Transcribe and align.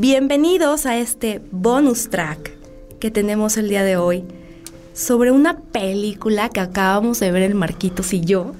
Bienvenidos 0.00 0.86
a 0.86 0.96
este 0.96 1.40
bonus 1.50 2.08
track 2.08 2.52
que 3.00 3.10
tenemos 3.10 3.56
el 3.56 3.68
día 3.68 3.82
de 3.82 3.96
hoy 3.96 4.22
sobre 4.92 5.32
una 5.32 5.58
película 5.58 6.50
que 6.50 6.60
acabamos 6.60 7.18
de 7.18 7.32
ver 7.32 7.42
el 7.42 7.56
Marquitos 7.56 8.12
y 8.12 8.20
yo 8.20 8.52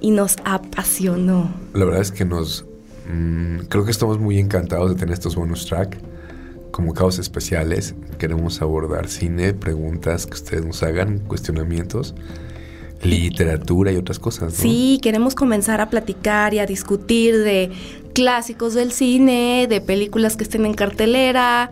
y 0.00 0.12
nos 0.12 0.36
apasionó. 0.44 1.52
La 1.74 1.86
verdad 1.86 2.02
es 2.02 2.12
que 2.12 2.24
nos... 2.24 2.66
mm, 3.12 3.66
creo 3.68 3.84
que 3.84 3.90
estamos 3.90 4.20
muy 4.20 4.38
encantados 4.38 4.90
de 4.90 4.94
tener 4.94 5.14
estos 5.14 5.34
bonus 5.34 5.66
track 5.66 5.98
como 6.70 6.94
caos 6.94 7.18
especiales. 7.18 7.96
Queremos 8.18 8.62
abordar 8.62 9.08
cine, 9.08 9.54
preguntas 9.54 10.24
que 10.24 10.34
ustedes 10.34 10.64
nos 10.64 10.84
hagan, 10.84 11.18
cuestionamientos, 11.18 12.14
literatura 13.02 13.90
y 13.90 13.96
otras 13.96 14.20
cosas. 14.20 14.52
¿no? 14.52 14.60
Sí, 14.62 15.00
queremos 15.02 15.34
comenzar 15.34 15.80
a 15.80 15.90
platicar 15.90 16.54
y 16.54 16.60
a 16.60 16.66
discutir 16.66 17.38
de 17.38 17.72
clásicos 18.20 18.72
del 18.72 18.92
cine, 18.92 19.66
de 19.68 19.82
películas 19.82 20.36
que 20.38 20.44
estén 20.44 20.64
en 20.64 20.72
cartelera 20.72 21.70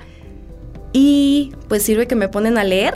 y 0.92 1.52
pues 1.68 1.82
sirve 1.82 2.06
que 2.06 2.16
me 2.16 2.28
ponen 2.28 2.58
a 2.58 2.64
leer. 2.64 2.94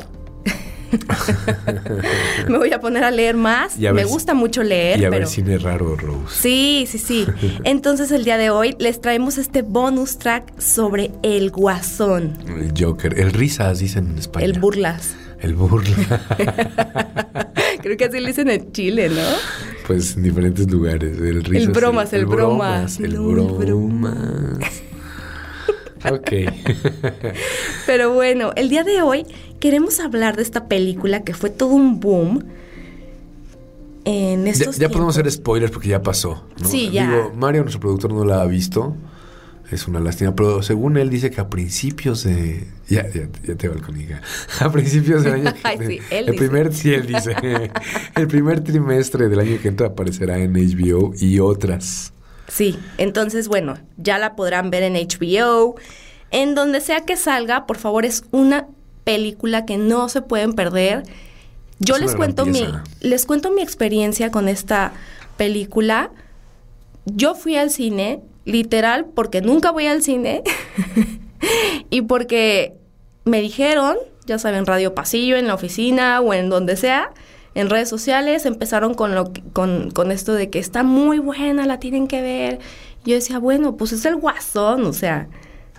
me 2.49 2.59
voy 2.59 2.73
a 2.73 2.81
poner 2.81 3.05
a 3.05 3.11
leer 3.11 3.37
más. 3.37 3.77
A 3.83 3.93
Me 3.95 4.05
si- 4.05 4.09
gusta 4.11 4.35
mucho 4.35 4.63
leer, 4.63 5.01
Y 5.01 5.05
a 5.07 5.11
pero 5.11 5.21
ver 5.21 5.29
cine 5.29 5.57
raro, 5.57 5.97
Rose. 5.97 6.35
Sí, 6.43 6.85
sí, 6.87 6.99
sí. 6.99 7.27
Entonces 7.65 8.11
el 8.11 8.25
día 8.25 8.37
de 8.37 8.51
hoy 8.51 8.77
les 8.79 9.01
traemos 9.01 9.39
este 9.39 9.63
bonus 9.63 10.19
track 10.19 10.59
sobre 10.61 11.11
el 11.23 11.51
guasón, 11.51 12.37
El 12.49 12.73
Joker. 12.79 13.19
El 13.19 13.33
risas, 13.33 13.79
dicen 13.79 14.11
en 14.11 14.19
España. 14.19 14.45
el 14.45 14.59
burlas. 14.59 15.17
El 15.41 15.55
burla. 15.55 16.21
Creo 17.89 17.97
que 17.97 18.05
así 18.05 18.21
le 18.21 18.27
dicen 18.29 18.51
en 18.51 18.71
Chile, 18.73 19.09
¿no? 19.09 19.23
pues 19.87 20.15
en 20.17 20.23
diferentes 20.23 20.71
lugares. 20.71 21.17
El 21.19 21.43
risas. 21.43 21.73
bromas, 21.73 22.13
el 22.13 22.27
bromas. 22.27 23.01
El 23.01 23.15
No, 23.15 23.31
el 23.31 23.47
bromas. 23.65 24.59
ok. 26.05 26.31
Pero 27.87 28.13
bueno, 28.13 28.53
el 28.57 28.69
día 28.69 28.85
de 28.85 29.01
hoy 29.01 29.25
queremos 29.59 30.01
hablar 30.01 30.37
de 30.37 30.43
esta 30.43 30.69
película 30.69 31.23
que 31.25 31.33
fue 31.33 31.49
todo 31.49 31.71
un 31.71 31.99
boom 32.01 32.45
en 34.05 34.45
Ya, 34.45 34.51
estos 34.51 34.77
ya 34.77 34.89
podemos 34.89 35.15
tiempos. 35.15 35.17
hacer 35.17 35.31
spoilers 35.33 35.73
porque 35.73 35.89
ya 35.89 36.03
pasó. 36.03 36.45
¿no? 36.61 36.69
Sí, 36.69 36.91
ya. 36.91 37.09
Digo, 37.11 37.33
Mario, 37.35 37.63
nuestro 37.63 37.81
productor, 37.81 38.13
no 38.13 38.27
la 38.27 38.43
ha 38.43 38.47
visto. 38.47 38.95
Es 39.71 39.87
una 39.87 40.01
lástima, 40.01 40.35
pero 40.35 40.63
según 40.63 40.97
él 40.97 41.11
dice 41.11 41.31
que 41.31 41.41
a 41.43 41.51
principios 41.51 42.25
de... 42.25 42.67
Ya, 42.89 43.07
ya, 43.09 43.29
ya 43.47 43.55
te 43.55 43.69
balconica. 43.69 44.23
A 44.61 44.73
principios 44.73 45.25
del 45.25 45.35
año... 45.35 45.53
Ay, 45.63 45.79
sí, 45.79 46.01
él 46.11 46.27
el 46.29 46.33
dice. 46.33 46.39
primer, 46.39 46.73
sí, 46.73 46.95
él 46.95 47.07
dice. 47.07 47.37
el 48.15 48.29
primer 48.29 48.65
trimestre 48.65 49.29
del 49.29 49.41
año 49.41 49.59
que 49.61 49.69
entra 49.69 49.89
aparecerá 49.89 50.39
en 50.39 50.55
HBO 50.55 51.13
y 51.19 51.39
otras. 51.41 52.15
Sí, 52.49 52.79
entonces 52.97 53.47
bueno, 53.49 53.75
ya 53.99 54.19
la 54.19 54.37
podrán 54.37 54.71
ver 54.71 54.85
en 54.85 54.95
HBO. 54.95 55.77
En 56.31 56.55
donde 56.55 56.81
sea 56.81 57.05
que 57.05 57.17
salga, 57.17 57.67
por 57.67 57.77
favor, 57.77 58.07
es 58.07 58.25
una 58.31 58.69
película 59.05 59.67
que 59.67 59.77
no 59.77 60.09
se 60.09 60.23
pueden 60.23 60.55
perder. 60.55 61.03
Yo 61.79 61.97
Es 61.97 62.03
les 62.03 62.15
cuento 62.15 62.47
mi 62.47 62.67
les 63.01 63.27
cuento 63.27 63.51
mi 63.51 63.63
experiencia 63.63 64.31
con 64.31 64.49
esta 64.49 64.93
película. 65.37 66.11
Yo 67.07 67.35
fui 67.35 67.57
al 67.57 67.71
cine, 67.71 68.21
literal, 68.49 69.07
porque 69.15 69.41
nunca 69.43 69.71
voy 69.71 69.87
al 69.87 70.03
cine 70.03 70.43
y 71.91 72.03
porque 72.03 72.75
me 73.25 73.41
dijeron, 73.41 73.97
ya 74.27 74.39
saben, 74.39 74.67
Radio 74.67 74.95
Pasillo, 74.95 75.37
en 75.37 75.47
la 75.47 75.55
oficina 75.55 76.21
o 76.21 76.35
en 76.35 76.49
donde 76.49 76.77
sea, 76.77 77.13
en 77.55 77.71
redes 77.71 77.89
sociales, 77.89 78.47
empezaron 78.47 78.95
con, 78.95 79.15
lo 79.15 79.33
que- 79.33 79.43
con, 79.53 79.91
con 79.91 80.13
esto 80.13 80.33
de 80.35 80.51
que 80.51 80.59
está 80.59 80.83
muy 80.83 81.19
buena, 81.19 81.67
la 81.67 81.79
tienen 81.81 82.07
que 82.09 82.23
ver. 82.23 82.59
Yo 83.05 83.15
decía, 83.15 83.39
bueno, 83.39 83.77
pues 83.77 83.93
es 83.93 84.05
el 84.05 84.17
guasón, 84.17 84.85
o 84.85 84.93
sea, 84.93 85.29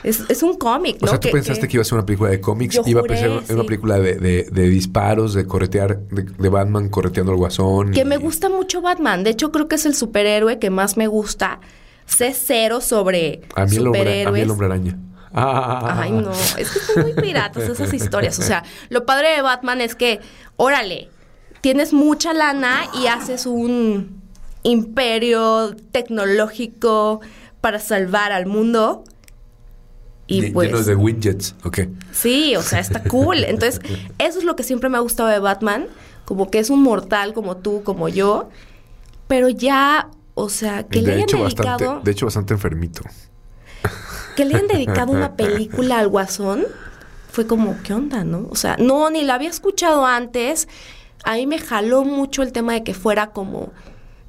es, 0.04 0.24
es 0.30 0.44
un 0.44 0.56
cómic, 0.58 0.98
O 1.02 1.08
sea, 1.08 1.20
tú 1.20 1.30
pensaste 1.30 1.68
que 1.68 1.76
iba 1.78 1.82
a 1.82 1.86
ser 1.86 1.96
una 1.98 2.06
película 2.06 2.30
de 2.30 2.40
cómics, 2.40 2.76
Yo 2.76 2.82
iba 2.86 3.02
juré, 3.02 3.16
a 3.16 3.18
ser 3.18 3.30
una, 3.32 3.42
sí. 3.46 3.54
una 3.54 3.64
película 3.66 4.00
de, 4.00 4.16
de- 4.16 4.44
de 4.52 4.70
disparos, 4.70 5.34
de 5.34 5.46
corretear, 5.46 6.00
de, 6.08 6.24
de 6.24 6.50
Batman 6.50 6.90
correteando 6.90 7.32
al 7.34 7.38
guasón. 7.38 7.92
Que 7.92 8.02
y- 8.02 8.06
me 8.06 8.18
gusta 8.18 8.50
mucho 8.50 8.82
Batman. 8.82 9.24
De 9.24 9.32
hecho, 9.32 9.52
creo 9.52 9.68
que 9.68 9.76
es 9.76 9.86
el 9.86 9.96
superhéroe 9.96 10.58
que 10.60 10.70
más 10.70 10.98
me 10.98 11.08
gusta. 11.08 11.60
Sé 12.10 12.34
cero 12.34 12.82
sobre 12.82 13.42
A 13.56 13.66
mí 13.66 13.78
el 13.78 13.88
hombre, 13.88 14.02
a 14.02 14.32
mí 14.32 14.42
superhéroes. 14.42 14.44
el 14.44 14.52
hombre 14.52 14.66
araña. 14.68 14.98
Ah. 15.34 16.00
Ay, 16.02 16.12
no, 16.12 16.32
es 16.32 16.72
que 16.72 16.80
son 16.80 17.04
muy 17.04 17.14
piratas 17.14 17.70
esas 17.70 17.94
historias. 17.94 18.40
O 18.40 18.42
sea, 18.42 18.64
lo 18.90 19.06
padre 19.06 19.30
de 19.30 19.42
Batman 19.42 19.80
es 19.80 19.96
que, 19.96 20.20
órale, 20.58 21.10
tienes 21.62 21.94
mucha 21.94 22.34
lana 22.34 22.86
y 23.00 23.08
haces 23.08 23.46
un 23.46 24.22
imperio 24.64 25.76
tecnológico 25.92 27.22
para 27.62 27.80
salvar 27.80 28.32
al 28.32 28.48
mundo. 28.48 29.04
Y 30.26 30.52
pues. 30.52 30.70
Llenos 30.70 30.86
de 30.86 30.96
widgets, 30.96 31.56
ok. 31.64 31.80
Sí, 32.12 32.56
o 32.56 32.62
sea, 32.62 32.80
está 32.80 33.04
cool. 33.04 33.44
Entonces, 33.44 33.82
eso 34.18 34.40
es 34.40 34.46
lo 34.46 34.56
que 34.56 34.64
siempre 34.64 34.90
me 34.90 34.98
ha 34.98 35.02
gustado 35.02 35.30
de 35.30 35.40
Batman. 35.40 35.88
Como 36.26 36.50
que 36.52 36.60
es 36.60 36.70
un 36.70 36.84
mortal 36.84 37.34
como 37.34 37.58
tú, 37.58 37.84
como 37.84 38.10
yo. 38.10 38.50
Pero 39.28 39.50
ya, 39.50 40.10
o 40.40 40.50
sea, 40.50 40.88
que 40.88 41.02
le 41.02 41.14
hayan 41.14 41.24
hecho, 41.24 41.38
dedicado. 41.38 41.70
bastante, 41.72 42.06
de 42.06 42.12
hecho, 42.12 42.26
bastante 42.26 42.54
enfermito. 42.54 43.04
que 44.36 44.46
le 44.46 44.56
hayan 44.56 44.68
dedicado 44.74 45.12
una 45.12 45.36
película 45.36 46.00
al 46.00 46.08
Guasón, 46.08 46.66
fue 47.32 47.46
como, 47.46 47.78
¿qué 47.84 47.94
onda, 47.94 48.24
no? 48.24 48.48
O 48.50 48.56
sea, 48.56 48.78
no, 48.78 49.10
ni 49.10 49.24
la 49.24 49.36
había 49.36 49.50
escuchado 49.50 50.06
antes. 50.06 50.68
A 51.24 51.34
mí 51.36 51.46
me 51.46 51.60
jaló 51.60 52.06
mucho 52.06 52.42
el 52.42 52.52
tema 52.52 52.74
de 52.74 52.84
que 52.84 52.94
fuera 52.94 53.32
como, 53.32 53.72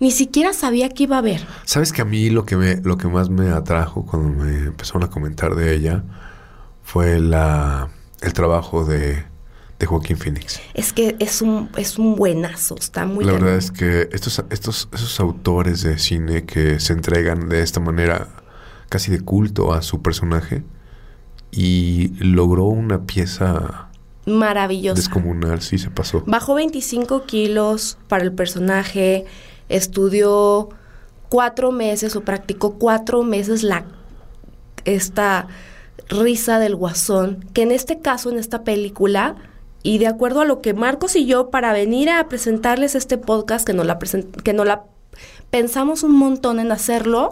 ni 0.00 0.10
siquiera 0.10 0.53
sabía 0.53 0.88
que 0.88 1.04
iba 1.04 1.16
a 1.16 1.20
haber. 1.20 1.47
¿Sabes 1.65 1.93
que 1.93 2.03
a 2.03 2.04
mí 2.04 2.31
lo 2.31 2.44
que, 2.44 2.56
me, 2.56 2.76
lo 2.76 2.99
que 2.99 3.09
más 3.09 3.31
me 3.31 3.50
atrajo 3.50 4.04
cuando 4.04 4.44
me 4.44 4.66
empezaron 4.66 5.04
a 5.04 5.10
comentar 5.10 5.54
de 5.54 5.75
ella 5.75 6.03
fue 6.82 7.20
la, 7.20 7.88
el 8.20 8.32
trabajo 8.32 8.84
de, 8.84 9.25
de 9.81 9.87
Joaquín 9.87 10.17
Phoenix? 10.17 10.61
Es 10.75 10.93
que 10.93 11.17
es 11.19 11.43
un, 11.43 11.71
es 11.77 11.99
un 11.99 12.15
buenazo, 12.15 12.77
está 12.79 13.07
muy 13.07 13.25
la 13.25 13.33
verdad 13.33 13.57
es 13.57 13.73
que 13.73 14.09
estos, 14.13 14.45
estos, 14.51 14.89
esos 14.93 15.19
autores 15.19 15.83
de 15.83 15.99
cine 15.99 16.45
que 16.45 16.79
se 16.79 16.93
entregan 16.93 17.49
de 17.49 17.63
esta 17.63 17.81
manera 17.81 18.29
casi 18.89 19.11
de 19.11 19.21
culto 19.21 19.73
a 19.73 19.83
su 19.83 20.03
personaje 20.03 20.63
y 21.51 22.09
logró 22.23 22.67
una 22.67 23.07
pieza 23.07 23.89
maravillosa. 24.27 25.01
descomunal, 25.01 25.63
sí 25.63 25.79
se 25.79 25.91
pasó. 25.91 26.23
Bajó 26.27 26.55
25 26.55 27.25
kilos 27.25 27.99
para 28.07 28.23
el 28.23 28.33
personaje, 28.33 29.25
estudió 29.69 30.69
cuatro 31.31 31.73
meses 31.73 32.15
o 32.17 32.21
practicó 32.21 32.75
cuatro 32.75 33.23
meses 33.23 33.62
la 33.62 33.87
esta 34.85 35.49
risa 36.09 36.59
del 36.59 36.75
guasón, 36.75 37.47
que 37.55 37.62
en 37.62 37.71
este 37.71 38.01
caso, 38.01 38.31
en 38.31 38.39
esta 38.39 38.65
película, 38.65 39.37
y 39.83 39.99
de 39.99 40.07
acuerdo 40.07 40.43
a 40.43 40.45
lo 40.45 40.61
que 40.61 40.75
Marcos 40.75 41.17
y 41.17 41.27
yo, 41.27 41.51
para 41.51 41.73
venir 41.73 42.11
a 42.11 42.29
presentarles 42.29 42.95
este 42.95 43.19
podcast, 43.19 43.67
que 43.67 43.73
nos 43.73 43.87
la, 43.87 43.99
que 43.99 44.53
nos 44.53 44.67
la 44.67 44.85
pensamos 45.51 46.03
un 46.03 46.17
montón 46.17 46.61
en 46.61 46.71
hacerlo, 46.73 47.31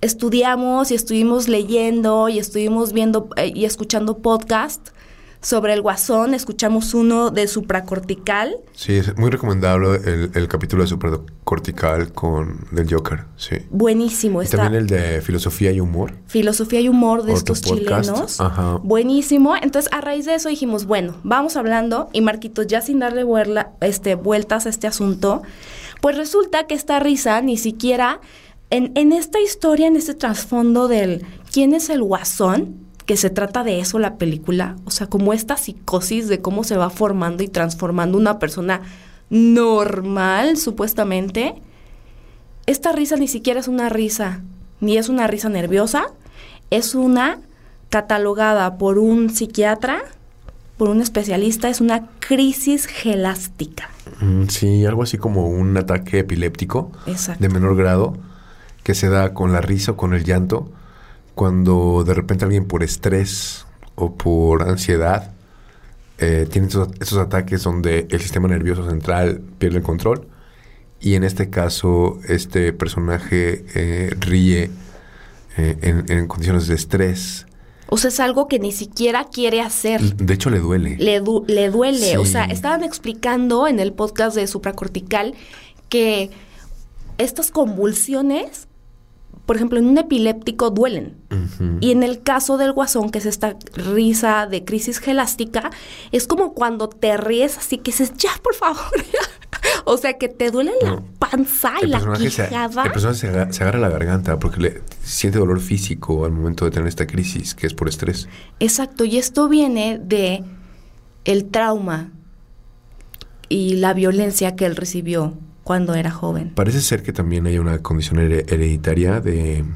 estudiamos 0.00 0.90
y 0.90 0.94
estuvimos 0.94 1.48
leyendo 1.48 2.28
y 2.28 2.38
estuvimos 2.38 2.92
viendo 2.92 3.28
eh, 3.36 3.52
y 3.54 3.64
escuchando 3.64 4.18
podcast 4.18 4.90
sobre 5.40 5.72
el 5.72 5.82
guasón, 5.82 6.34
escuchamos 6.34 6.94
uno 6.94 7.30
de 7.30 7.46
supracortical. 7.46 8.56
Sí, 8.74 8.94
es 8.96 9.16
muy 9.16 9.30
recomendable 9.30 9.96
el, 10.04 10.30
el 10.34 10.48
capítulo 10.48 10.82
de 10.82 10.88
Supercortical 10.88 12.12
con 12.12 12.66
del 12.72 12.92
Joker, 12.92 13.24
sí. 13.36 13.56
Buenísimo, 13.70 14.42
Y 14.42 14.46
está 14.46 14.58
también 14.58 14.82
el 14.82 14.88
de 14.88 15.20
filosofía 15.22 15.70
y 15.72 15.80
humor. 15.80 16.14
filosofía 16.26 16.80
y 16.80 16.88
humor 16.88 17.22
de 17.22 17.34
Otro 17.34 17.54
estos 17.54 17.60
podcast, 17.62 18.08
chilenos. 18.08 18.40
ajá. 18.40 18.78
Buenísimo. 18.82 19.54
Entonces, 19.56 19.92
a 19.92 20.00
raíz 20.00 20.26
de 20.26 20.34
eso 20.34 20.48
dijimos, 20.48 20.86
bueno, 20.86 21.14
vamos 21.22 21.56
hablando 21.56 22.08
y 22.12 22.20
Marquitos, 22.20 22.66
ya 22.66 22.80
sin 22.80 22.98
darle 22.98 23.22
vuerla- 23.24 23.72
este, 23.80 24.16
vueltas 24.16 24.66
a 24.66 24.68
este 24.70 24.86
asunto, 24.86 25.42
pues 26.00 26.16
resulta 26.16 26.66
que 26.66 26.74
esta 26.74 26.98
risa 27.00 27.40
ni 27.42 27.56
siquiera 27.58 28.20
en, 28.70 28.92
en 28.96 29.12
esta 29.12 29.40
historia, 29.40 29.86
en 29.86 29.96
este 29.96 30.14
trasfondo 30.14 30.88
del 30.88 31.24
quién 31.52 31.74
es 31.74 31.88
el 31.90 32.02
guasón, 32.02 32.87
que 33.08 33.16
se 33.16 33.30
trata 33.30 33.64
de 33.64 33.80
eso 33.80 33.98
la 33.98 34.16
película, 34.18 34.76
o 34.84 34.90
sea, 34.90 35.06
como 35.06 35.32
esta 35.32 35.56
psicosis 35.56 36.28
de 36.28 36.42
cómo 36.42 36.62
se 36.62 36.76
va 36.76 36.90
formando 36.90 37.42
y 37.42 37.48
transformando 37.48 38.18
una 38.18 38.38
persona 38.38 38.82
normal, 39.30 40.58
supuestamente. 40.58 41.54
Esta 42.66 42.92
risa 42.92 43.16
ni 43.16 43.26
siquiera 43.26 43.60
es 43.60 43.66
una 43.66 43.88
risa, 43.88 44.42
ni 44.80 44.98
es 44.98 45.08
una 45.08 45.26
risa 45.26 45.48
nerviosa, 45.48 46.08
es 46.68 46.94
una 46.94 47.38
catalogada 47.88 48.76
por 48.76 48.98
un 48.98 49.30
psiquiatra, 49.30 50.02
por 50.76 50.90
un 50.90 51.00
especialista, 51.00 51.70
es 51.70 51.80
una 51.80 52.08
crisis 52.18 52.84
gelástica. 52.84 53.88
Mm, 54.20 54.48
sí, 54.48 54.84
algo 54.84 55.02
así 55.02 55.16
como 55.16 55.48
un 55.48 55.74
ataque 55.78 56.18
epiléptico 56.18 56.92
Exacto. 57.06 57.42
de 57.42 57.48
menor 57.48 57.74
grado 57.74 58.18
que 58.82 58.94
se 58.94 59.08
da 59.08 59.32
con 59.32 59.54
la 59.54 59.62
risa 59.62 59.92
o 59.92 59.96
con 59.96 60.12
el 60.12 60.24
llanto 60.24 60.70
cuando 61.38 62.02
de 62.04 62.14
repente 62.14 62.44
alguien 62.44 62.64
por 62.66 62.82
estrés 62.82 63.64
o 63.94 64.16
por 64.16 64.62
ansiedad 64.68 65.30
eh, 66.18 66.48
tiene 66.50 66.66
esos, 66.66 66.88
esos 67.00 67.16
ataques 67.18 67.62
donde 67.62 68.08
el 68.10 68.20
sistema 68.20 68.48
nervioso 68.48 68.88
central 68.90 69.40
pierde 69.58 69.76
el 69.76 69.84
control 69.84 70.26
y 71.00 71.14
en 71.14 71.22
este 71.22 71.48
caso 71.48 72.18
este 72.28 72.72
personaje 72.72 73.64
eh, 73.76 74.10
ríe 74.18 74.68
eh, 75.56 75.78
en, 75.80 76.10
en 76.10 76.26
condiciones 76.26 76.66
de 76.66 76.74
estrés. 76.74 77.46
O 77.88 77.98
sea, 77.98 78.08
es 78.08 78.18
algo 78.20 78.48
que 78.48 78.58
ni 78.58 78.72
siquiera 78.72 79.28
quiere 79.32 79.60
hacer. 79.60 80.00
De 80.16 80.34
hecho 80.34 80.50
le 80.50 80.58
duele. 80.58 80.96
Le, 80.98 81.20
du- 81.20 81.44
le 81.46 81.70
duele. 81.70 82.18
O 82.18 82.24
Sí. 82.24 82.32
sea, 82.32 82.44
estaban 82.46 82.82
explicando 82.82 83.68
en 83.68 83.78
el 83.78 83.92
podcast 83.92 84.34
de 84.36 84.46
supracortical 84.48 85.34
que 85.88 86.30
estas 87.16 87.50
convulsiones, 87.50 88.67
por 89.48 89.56
ejemplo, 89.56 89.78
en 89.78 89.86
un 89.86 89.96
epiléptico 89.96 90.68
duelen. 90.68 91.16
Y 91.80 91.90
en 91.90 92.02
el 92.02 92.22
caso 92.22 92.58
del 92.58 92.72
guasón, 92.72 93.08
que 93.08 93.16
es 93.16 93.24
esta 93.24 93.56
risa 93.72 94.46
de 94.46 94.62
crisis 94.62 94.98
gelástica, 94.98 95.70
es 96.12 96.26
como 96.26 96.52
cuando 96.52 96.90
te 96.90 97.16
ríes 97.16 97.56
así 97.56 97.78
que 97.78 97.84
dices, 97.92 98.12
ya, 98.18 98.28
por 98.42 98.54
favor. 98.54 98.82
o 99.86 99.96
sea, 99.96 100.18
que 100.18 100.28
te 100.28 100.50
duele 100.50 100.72
la 100.82 100.90
No. 100.96 101.04
panza 101.18 101.72
y 101.82 101.86
la 101.86 101.96
personaje, 101.98 102.28
se, 102.28 102.46
quijada. 102.46 102.84
el 102.84 102.92
personaje 102.92 103.18
se 103.20 103.28
agarra, 103.28 103.52
se 103.54 103.62
agarra 103.62 103.78
la 103.78 103.88
garganta 103.88 104.38
porque 104.38 104.60
le 104.60 104.82
siente 105.02 105.38
dolor 105.38 105.60
físico 105.60 106.26
al 106.26 106.32
momento 106.32 106.66
de 106.66 106.70
tener 106.70 106.86
esta 106.86 107.06
crisis, 107.06 107.54
que 107.54 107.66
es 107.66 107.72
por 107.72 107.88
estrés. 107.88 108.28
Exacto, 108.60 109.06
y 109.06 109.16
esto 109.16 109.48
viene 109.48 109.98
de 109.98 110.44
el 111.24 111.46
trauma 111.46 112.12
y 113.48 113.76
la 113.76 113.94
violencia 113.94 114.56
que 114.56 114.66
él 114.66 114.76
recibió 114.76 115.38
cuando 115.68 115.92
era 115.94 116.10
joven. 116.10 116.48
Parece 116.54 116.80
ser 116.80 117.02
que 117.02 117.12
también 117.12 117.46
hay 117.46 117.58
una 117.58 117.78
condición 117.82 118.18
here- 118.20 118.46
hereditaria 118.48 119.20
de, 119.20 119.66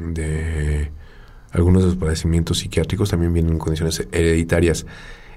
de 0.00 0.90
algunos 1.50 1.82
de 1.82 1.88
los 1.88 1.96
padecimientos 1.96 2.58
psiquiátricos, 2.58 3.08
también 3.08 3.32
vienen 3.32 3.52
en 3.54 3.58
condiciones 3.58 4.06
hereditarias. 4.12 4.84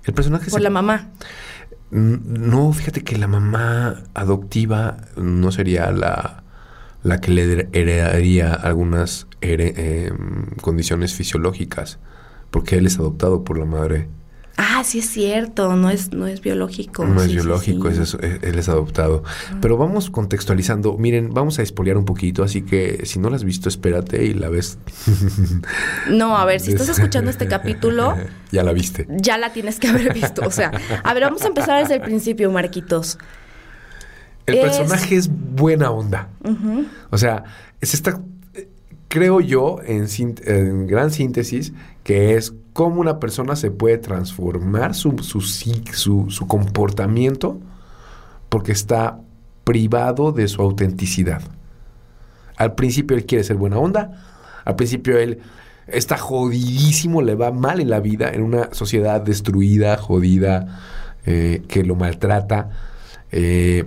El 0.04 0.14
personaje 0.14 0.50
Por 0.52 0.60
se- 0.60 0.64
la 0.66 0.70
mamá. 0.70 1.12
No, 1.90 2.74
fíjate 2.74 3.02
que 3.04 3.18
la 3.18 3.28
mamá 3.28 4.04
adoptiva 4.14 4.98
no 5.16 5.52
sería 5.54 5.90
la, 5.92 6.44
la 7.04 7.22
que 7.22 7.32
le 7.32 7.46
her- 7.46 7.70
heredaría 7.72 8.54
algunas 8.54 9.28
here- 9.40 9.74
em, 9.78 10.48
condiciones 10.62 11.14
fisiológicas, 11.14 11.98
porque 12.50 12.78
él 12.78 12.88
es 12.88 13.00
adoptado 13.00 13.46
por 13.46 13.58
la 13.58 13.66
madre. 13.66 14.10
Ah, 14.58 14.84
sí 14.84 15.00
es 15.00 15.10
cierto, 15.10 15.76
no 15.76 15.90
es, 15.90 16.12
no 16.14 16.28
es 16.28 16.42
biológico. 16.42 17.06
No 17.06 17.20
es 17.22 17.28
Sí, 17.30 17.34
biológico, 17.36 17.90
sí. 17.92 18.02
es 18.02 18.14
eh, 18.22 18.40
él 18.44 18.60
es 18.60 18.70
adoptado. 18.70 19.24
Pero 19.62 19.78
vamos 19.78 20.10
contextualizando. 20.10 20.98
Miren, 20.98 21.34
vamos 21.34 21.58
a 21.58 21.64
espolear 21.64 21.98
un 21.98 22.06
poquito, 22.06 22.44
así 22.44 22.62
que 22.62 23.06
si 23.06 23.18
no 23.18 23.30
la 23.30 23.38
has 23.38 23.44
visto, 23.44 23.70
espérate 23.70 24.24
y 24.26 24.34
la 24.34 24.50
ves. 24.50 24.78
No, 26.10 26.38
a 26.38 26.46
ver, 26.46 26.60
si 26.60 26.72
estás 26.72 26.90
escuchando 26.90 27.30
este 27.32 27.48
capítulo, 27.48 28.16
ya 28.52 28.64
la 28.64 28.74
viste. 28.74 29.08
ya 29.10 29.38
la 29.38 29.54
tienes 29.54 29.80
que 29.80 29.88
haber 29.88 30.14
visto. 30.14 30.42
O 30.46 30.52
sea, 30.52 30.72
a 31.04 31.14
ver, 31.14 31.24
vamos 31.24 31.42
a 31.44 31.48
empezar 31.48 31.82
desde 31.82 31.96
el 31.96 32.02
principio, 32.02 32.52
Marquitos. 32.52 33.18
El 34.46 34.56
Es- 34.56 34.62
personaje 34.78 35.16
es 35.16 35.30
buena 35.30 35.92
onda. 35.92 36.30
O 37.10 37.18
sea, 37.18 37.44
es 37.80 37.94
esta, 37.94 38.20
creo 39.08 39.40
yo, 39.42 39.78
en, 39.86 40.08
en 40.46 40.88
gran 40.88 41.12
síntesis, 41.12 41.74
que 42.04 42.36
es 42.36 42.54
cómo 42.74 43.02
una 43.02 43.20
persona 43.20 43.56
se 43.56 43.72
puede 43.72 43.98
transformar 43.98 44.96
su, 44.96 45.18
su, 45.20 45.42
su, 46.30 46.48
comportamiento 46.48 47.60
porque 48.50 48.72
está 48.72 49.20
privado 49.64 50.32
de 50.32 50.48
su 50.48 50.62
autenticidad. 50.62 51.42
Al 52.58 52.76
principio 52.76 53.18
él 53.18 53.26
quiere 53.26 53.44
ser 53.44 53.58
buena 53.58 53.78
onda, 53.78 54.24
al 54.66 54.76
principio 54.76 55.18
él 55.18 55.40
está 55.88 56.18
jodidísimo, 56.18 57.22
le 57.22 57.36
va 57.36 57.52
mal 57.52 57.80
en 57.80 57.90
la 57.90 58.00
vida, 58.00 58.30
en 58.30 58.42
una 58.44 58.74
sociedad 58.74 59.22
destruida, 59.22 59.98
jodida, 59.98 60.80
eh, 61.26 61.64
que 61.68 61.84
lo 61.84 61.96
maltrata. 61.96 62.70
eh, 63.32 63.86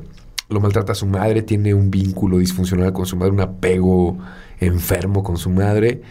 lo 0.51 0.61
maltrata 0.61 0.95
su 0.95 1.07
madre, 1.07 1.43
tiene 1.43 1.73
un 1.73 1.91
vínculo 1.91 2.39
disfuncional 2.39 2.93
con 2.93 3.07
su 3.07 3.17
madre, 3.17 3.33
un 3.33 3.41
apego 3.41 4.19
enfermo 4.61 5.23
con 5.23 5.39
su 5.39 5.49
madre. 5.51 6.03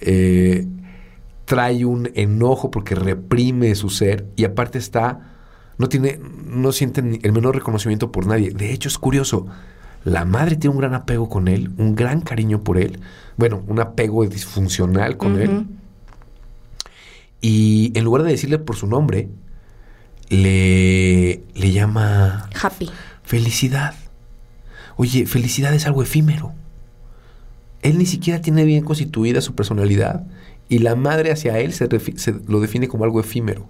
eh, 0.00 0.66
trae 1.44 1.84
un 1.84 2.10
enojo 2.14 2.70
porque 2.70 2.94
reprime 2.94 3.74
su 3.74 3.90
ser 3.90 4.26
y 4.36 4.44
aparte 4.44 4.78
está 4.78 5.32
no 5.76 5.88
tiene 5.88 6.18
no 6.46 6.72
siente 6.72 7.02
ni 7.02 7.18
el 7.22 7.32
menor 7.32 7.54
reconocimiento 7.54 8.12
por 8.12 8.26
nadie. 8.26 8.50
De 8.50 8.72
hecho 8.72 8.88
es 8.88 8.98
curioso, 8.98 9.46
la 10.04 10.24
madre 10.24 10.56
tiene 10.56 10.74
un 10.74 10.80
gran 10.80 10.94
apego 10.94 11.28
con 11.28 11.48
él, 11.48 11.70
un 11.78 11.94
gran 11.94 12.20
cariño 12.20 12.62
por 12.62 12.78
él, 12.78 13.00
bueno, 13.36 13.62
un 13.66 13.80
apego 13.80 14.24
disfuncional 14.26 15.16
con 15.16 15.40
él. 15.40 15.66
Y 17.40 17.92
en 17.94 18.04
lugar 18.04 18.22
de 18.22 18.30
decirle 18.30 18.58
por 18.58 18.76
su 18.76 18.86
nombre, 18.86 19.28
le, 20.28 21.42
le 21.54 21.72
llama 21.72 22.48
Happy. 22.62 22.90
felicidad. 23.22 23.94
Oye, 24.96 25.26
felicidad 25.26 25.74
es 25.74 25.86
algo 25.86 26.02
efímero. 26.02 26.52
Él 27.82 27.98
ni 27.98 28.06
siquiera 28.06 28.40
tiene 28.40 28.64
bien 28.64 28.84
constituida 28.84 29.40
su 29.42 29.54
personalidad 29.54 30.24
y 30.68 30.78
la 30.78 30.96
madre 30.96 31.30
hacia 31.30 31.58
él 31.58 31.72
se, 31.72 31.88
lo 32.46 32.60
define 32.60 32.88
como 32.88 33.04
algo 33.04 33.20
efímero. 33.20 33.68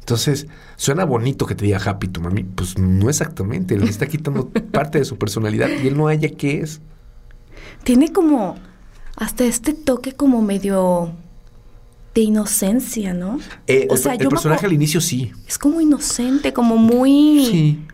Entonces, 0.00 0.46
suena 0.76 1.04
bonito 1.04 1.46
que 1.46 1.54
te 1.54 1.64
diga 1.64 1.80
happy 1.82 2.08
tu 2.08 2.20
mami. 2.20 2.44
Pues 2.44 2.78
no 2.78 3.08
exactamente. 3.08 3.78
Le 3.78 3.86
está 3.86 4.06
quitando 4.06 4.50
parte 4.72 4.98
de 4.98 5.06
su 5.06 5.16
personalidad 5.16 5.68
y 5.82 5.88
él 5.88 5.96
no 5.96 6.08
haya 6.08 6.28
qué 6.28 6.60
es. 6.60 6.82
Tiene 7.84 8.12
como 8.12 8.56
hasta 9.16 9.44
este 9.44 9.72
toque 9.72 10.12
como 10.12 10.42
medio 10.42 11.12
de 12.14 12.20
inocencia, 12.20 13.14
¿no? 13.14 13.38
Eh, 13.66 13.86
O 13.90 13.94
el, 13.94 13.98
sea, 13.98 14.12
el 14.12 14.20
yo 14.20 14.28
personaje 14.28 14.66
al 14.66 14.72
inicio 14.72 15.00
sí. 15.00 15.32
Es 15.48 15.58
como 15.58 15.80
inocente, 15.80 16.52
como 16.52 16.76
muy... 16.76 17.46
Sí. 17.50 17.86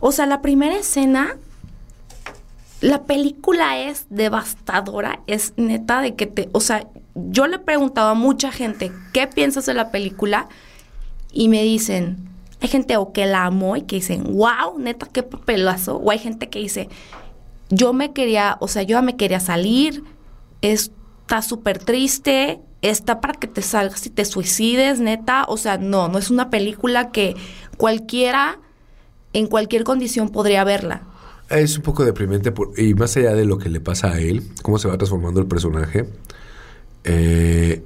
O 0.00 0.12
sea, 0.12 0.26
la 0.26 0.42
primera 0.42 0.76
escena, 0.76 1.36
la 2.80 3.04
película 3.04 3.78
es 3.78 4.06
devastadora, 4.10 5.20
es 5.26 5.54
neta 5.56 6.00
de 6.00 6.14
que 6.14 6.26
te... 6.26 6.48
O 6.52 6.60
sea, 6.60 6.86
yo 7.16 7.46
le 7.46 7.56
he 7.56 7.58
preguntado 7.60 8.10
a 8.10 8.14
mucha 8.14 8.52
gente, 8.52 8.92
¿qué 9.12 9.26
piensas 9.26 9.66
de 9.66 9.74
la 9.74 9.90
película? 9.90 10.48
Y 11.32 11.48
me 11.48 11.62
dicen, 11.62 12.28
hay 12.60 12.68
gente 12.68 12.96
o 12.96 13.12
que 13.12 13.26
la 13.26 13.46
amó 13.46 13.76
y 13.76 13.82
que 13.82 13.96
dicen, 13.96 14.24
wow, 14.24 14.78
neta, 14.78 15.08
qué 15.10 15.22
papelazo. 15.22 15.96
O 15.96 16.10
hay 16.10 16.18
gente 16.18 16.48
que 16.48 16.58
dice, 16.58 16.88
yo 17.70 17.92
me 17.92 18.12
quería, 18.12 18.56
o 18.60 18.68
sea, 18.68 18.82
yo 18.82 19.00
me 19.02 19.16
quería 19.16 19.40
salir, 19.40 20.04
está 20.60 21.42
súper 21.42 21.78
triste, 21.78 22.60
está 22.82 23.20
para 23.20 23.34
que 23.34 23.46
te 23.46 23.62
salgas 23.62 24.06
y 24.06 24.10
te 24.10 24.24
suicides, 24.24 25.00
neta. 25.00 25.44
O 25.48 25.56
sea, 25.56 25.78
no, 25.78 26.08
no 26.08 26.18
es 26.18 26.30
una 26.30 26.50
película 26.50 27.10
que 27.10 27.34
cualquiera, 27.76 28.58
en 29.32 29.46
cualquier 29.46 29.84
condición 29.84 30.30
podría 30.30 30.64
verla. 30.64 31.02
Es 31.48 31.76
un 31.76 31.82
poco 31.82 32.04
deprimente 32.04 32.52
y 32.76 32.94
más 32.94 33.16
allá 33.16 33.32
de 33.34 33.44
lo 33.44 33.58
que 33.58 33.68
le 33.68 33.80
pasa 33.80 34.12
a 34.12 34.18
él, 34.18 34.42
cómo 34.62 34.78
se 34.78 34.88
va 34.88 34.96
transformando 34.96 35.40
el 35.40 35.46
personaje, 35.46 36.08
eh, 37.06 37.82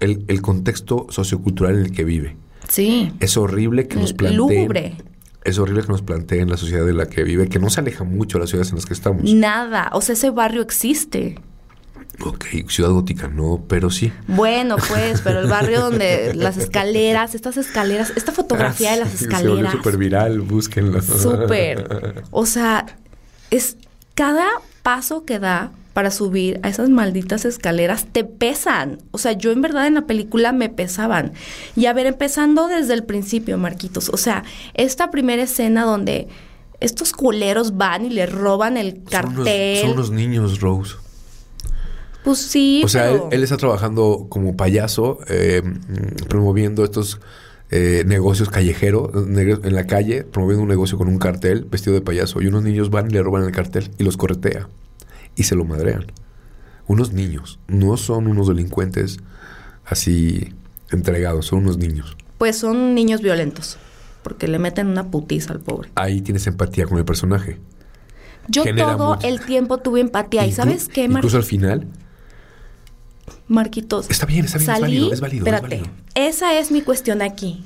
el, 0.00 0.24
el 0.28 0.42
contexto 0.42 1.06
sociocultural 1.10 1.76
en 1.78 1.84
el 1.86 1.92
que 1.92 2.04
vive. 2.04 2.36
Sí. 2.68 3.12
Es 3.20 3.36
horrible 3.36 3.88
que 3.88 3.96
nos 3.96 4.12
planteen. 4.12 4.38
lúgubre. 4.38 4.96
Es 5.44 5.58
horrible 5.58 5.82
que 5.82 5.88
nos 5.88 6.02
planteen 6.02 6.48
la 6.48 6.56
sociedad 6.56 6.88
en 6.88 6.96
la 6.96 7.06
que 7.06 7.22
vive, 7.22 7.48
que 7.48 7.58
no 7.58 7.68
se 7.70 7.80
aleja 7.80 8.02
mucho 8.04 8.38
de 8.38 8.42
las 8.44 8.50
ciudades 8.50 8.70
en 8.70 8.76
las 8.76 8.86
que 8.86 8.94
estamos. 8.94 9.22
Nada. 9.24 9.90
O 9.92 10.00
sea, 10.00 10.14
ese 10.14 10.30
barrio 10.30 10.62
existe. 10.62 11.38
Ok, 12.24 12.44
ciudad 12.68 12.90
gótica 12.90 13.28
no, 13.28 13.64
pero 13.68 13.90
sí. 13.90 14.12
Bueno, 14.28 14.76
pues, 14.88 15.20
pero 15.22 15.40
el 15.40 15.48
barrio 15.48 15.80
donde 15.90 16.32
las 16.34 16.56
escaleras, 16.56 17.34
estas 17.34 17.56
escaleras, 17.56 18.12
esta 18.16 18.32
fotografía 18.32 18.92
de 18.92 18.98
las 19.00 19.08
Ah, 19.08 19.16
sí, 19.16 19.24
volvió 19.26 19.36
escaleras. 19.38 19.72
súper 19.72 19.96
viral, 19.98 20.40
búsquenlo. 20.40 21.02
Súper. 21.02 22.22
O 22.30 22.46
sea, 22.46 22.86
es 23.50 23.76
cada 24.14 24.46
paso 24.82 25.24
que 25.24 25.38
da 25.40 25.72
para 25.94 26.10
subir 26.10 26.60
a 26.62 26.68
esas 26.68 26.90
malditas 26.90 27.44
escaleras 27.46 28.06
te 28.12 28.24
pesan. 28.24 28.98
O 29.12 29.18
sea, 29.18 29.32
yo 29.32 29.52
en 29.52 29.62
verdad 29.62 29.86
en 29.86 29.94
la 29.94 30.06
película 30.06 30.52
me 30.52 30.68
pesaban. 30.68 31.32
Y 31.76 31.86
a 31.86 31.92
ver, 31.94 32.06
empezando 32.06 32.68
desde 32.68 32.92
el 32.94 33.04
principio, 33.04 33.56
Marquitos. 33.56 34.10
O 34.10 34.16
sea, 34.18 34.44
esta 34.74 35.10
primera 35.10 35.42
escena 35.44 35.84
donde 35.84 36.28
estos 36.80 37.12
culeros 37.12 37.76
van 37.78 38.04
y 38.04 38.10
le 38.10 38.26
roban 38.26 38.76
el 38.76 38.90
Son 39.10 39.26
unos, 39.26 39.44
cartel. 39.44 39.78
son 39.80 39.90
unos 39.92 40.10
niños, 40.10 40.60
Rose. 40.60 40.96
Pues 42.24 42.38
sí. 42.38 42.82
O 42.84 42.88
sea, 42.88 43.08
él, 43.10 43.12
pero- 43.18 43.28
él 43.32 43.42
está 43.44 43.56
trabajando 43.56 44.26
como 44.28 44.56
payaso, 44.56 45.18
eh, 45.28 45.62
promoviendo 46.28 46.84
estos 46.84 47.20
eh, 47.70 48.04
negocios 48.06 48.50
callejeros 48.50 49.10
en 49.14 49.74
la 49.74 49.86
calle, 49.86 50.24
promoviendo 50.24 50.62
un 50.62 50.68
negocio 50.68 50.96
con 50.98 51.08
un 51.08 51.18
cartel 51.18 51.66
vestido 51.70 51.94
de 51.94 52.00
payaso. 52.02 52.40
Y 52.40 52.46
unos 52.46 52.62
niños 52.62 52.90
van 52.90 53.06
y 53.10 53.14
le 53.14 53.22
roban 53.22 53.44
el 53.44 53.52
cartel 53.52 53.90
y 53.98 54.04
los 54.04 54.16
corretea. 54.16 54.68
Y 55.36 55.42
se 55.44 55.54
lo 55.56 55.64
madrean. 55.64 56.06
Unos 56.86 57.12
niños, 57.12 57.58
no 57.66 57.96
son 57.96 58.26
unos 58.26 58.48
delincuentes 58.48 59.18
así 59.84 60.52
entregados, 60.90 61.46
son 61.46 61.60
unos 61.60 61.78
niños. 61.78 62.16
Pues 62.38 62.58
son 62.58 62.94
niños 62.94 63.20
violentos, 63.22 63.78
porque 64.22 64.48
le 64.48 64.58
meten 64.58 64.88
una 64.88 65.10
putiza 65.10 65.52
al 65.52 65.60
pobre. 65.60 65.90
Ahí 65.94 66.20
tienes 66.20 66.46
empatía 66.46 66.86
con 66.86 66.98
el 66.98 67.04
personaje. 67.04 67.58
Yo 68.48 68.64
Genera 68.64 68.96
todo 68.96 69.14
mucho. 69.14 69.26
el 69.26 69.40
tiempo 69.40 69.78
tuve 69.78 70.00
empatía. 70.00 70.46
¿Y 70.46 70.52
sabes 70.52 70.88
qué, 70.88 71.04
Incluso 71.04 71.38
al 71.38 71.44
final. 71.44 71.86
Marquitos? 73.48 74.10
Está 74.10 74.26
bien, 74.26 74.44
está 74.44 74.58
bien, 74.58 74.70
es 74.70 74.76
salí- 74.76 74.80
válido, 74.82 75.12
es 75.12 75.20
válido, 75.20 75.46
es 75.46 75.52
Espérate, 75.54 75.76
válido. 75.76 75.94
esa 76.14 76.58
es 76.58 76.70
mi 76.70 76.82
cuestión 76.82 77.22
aquí. 77.22 77.64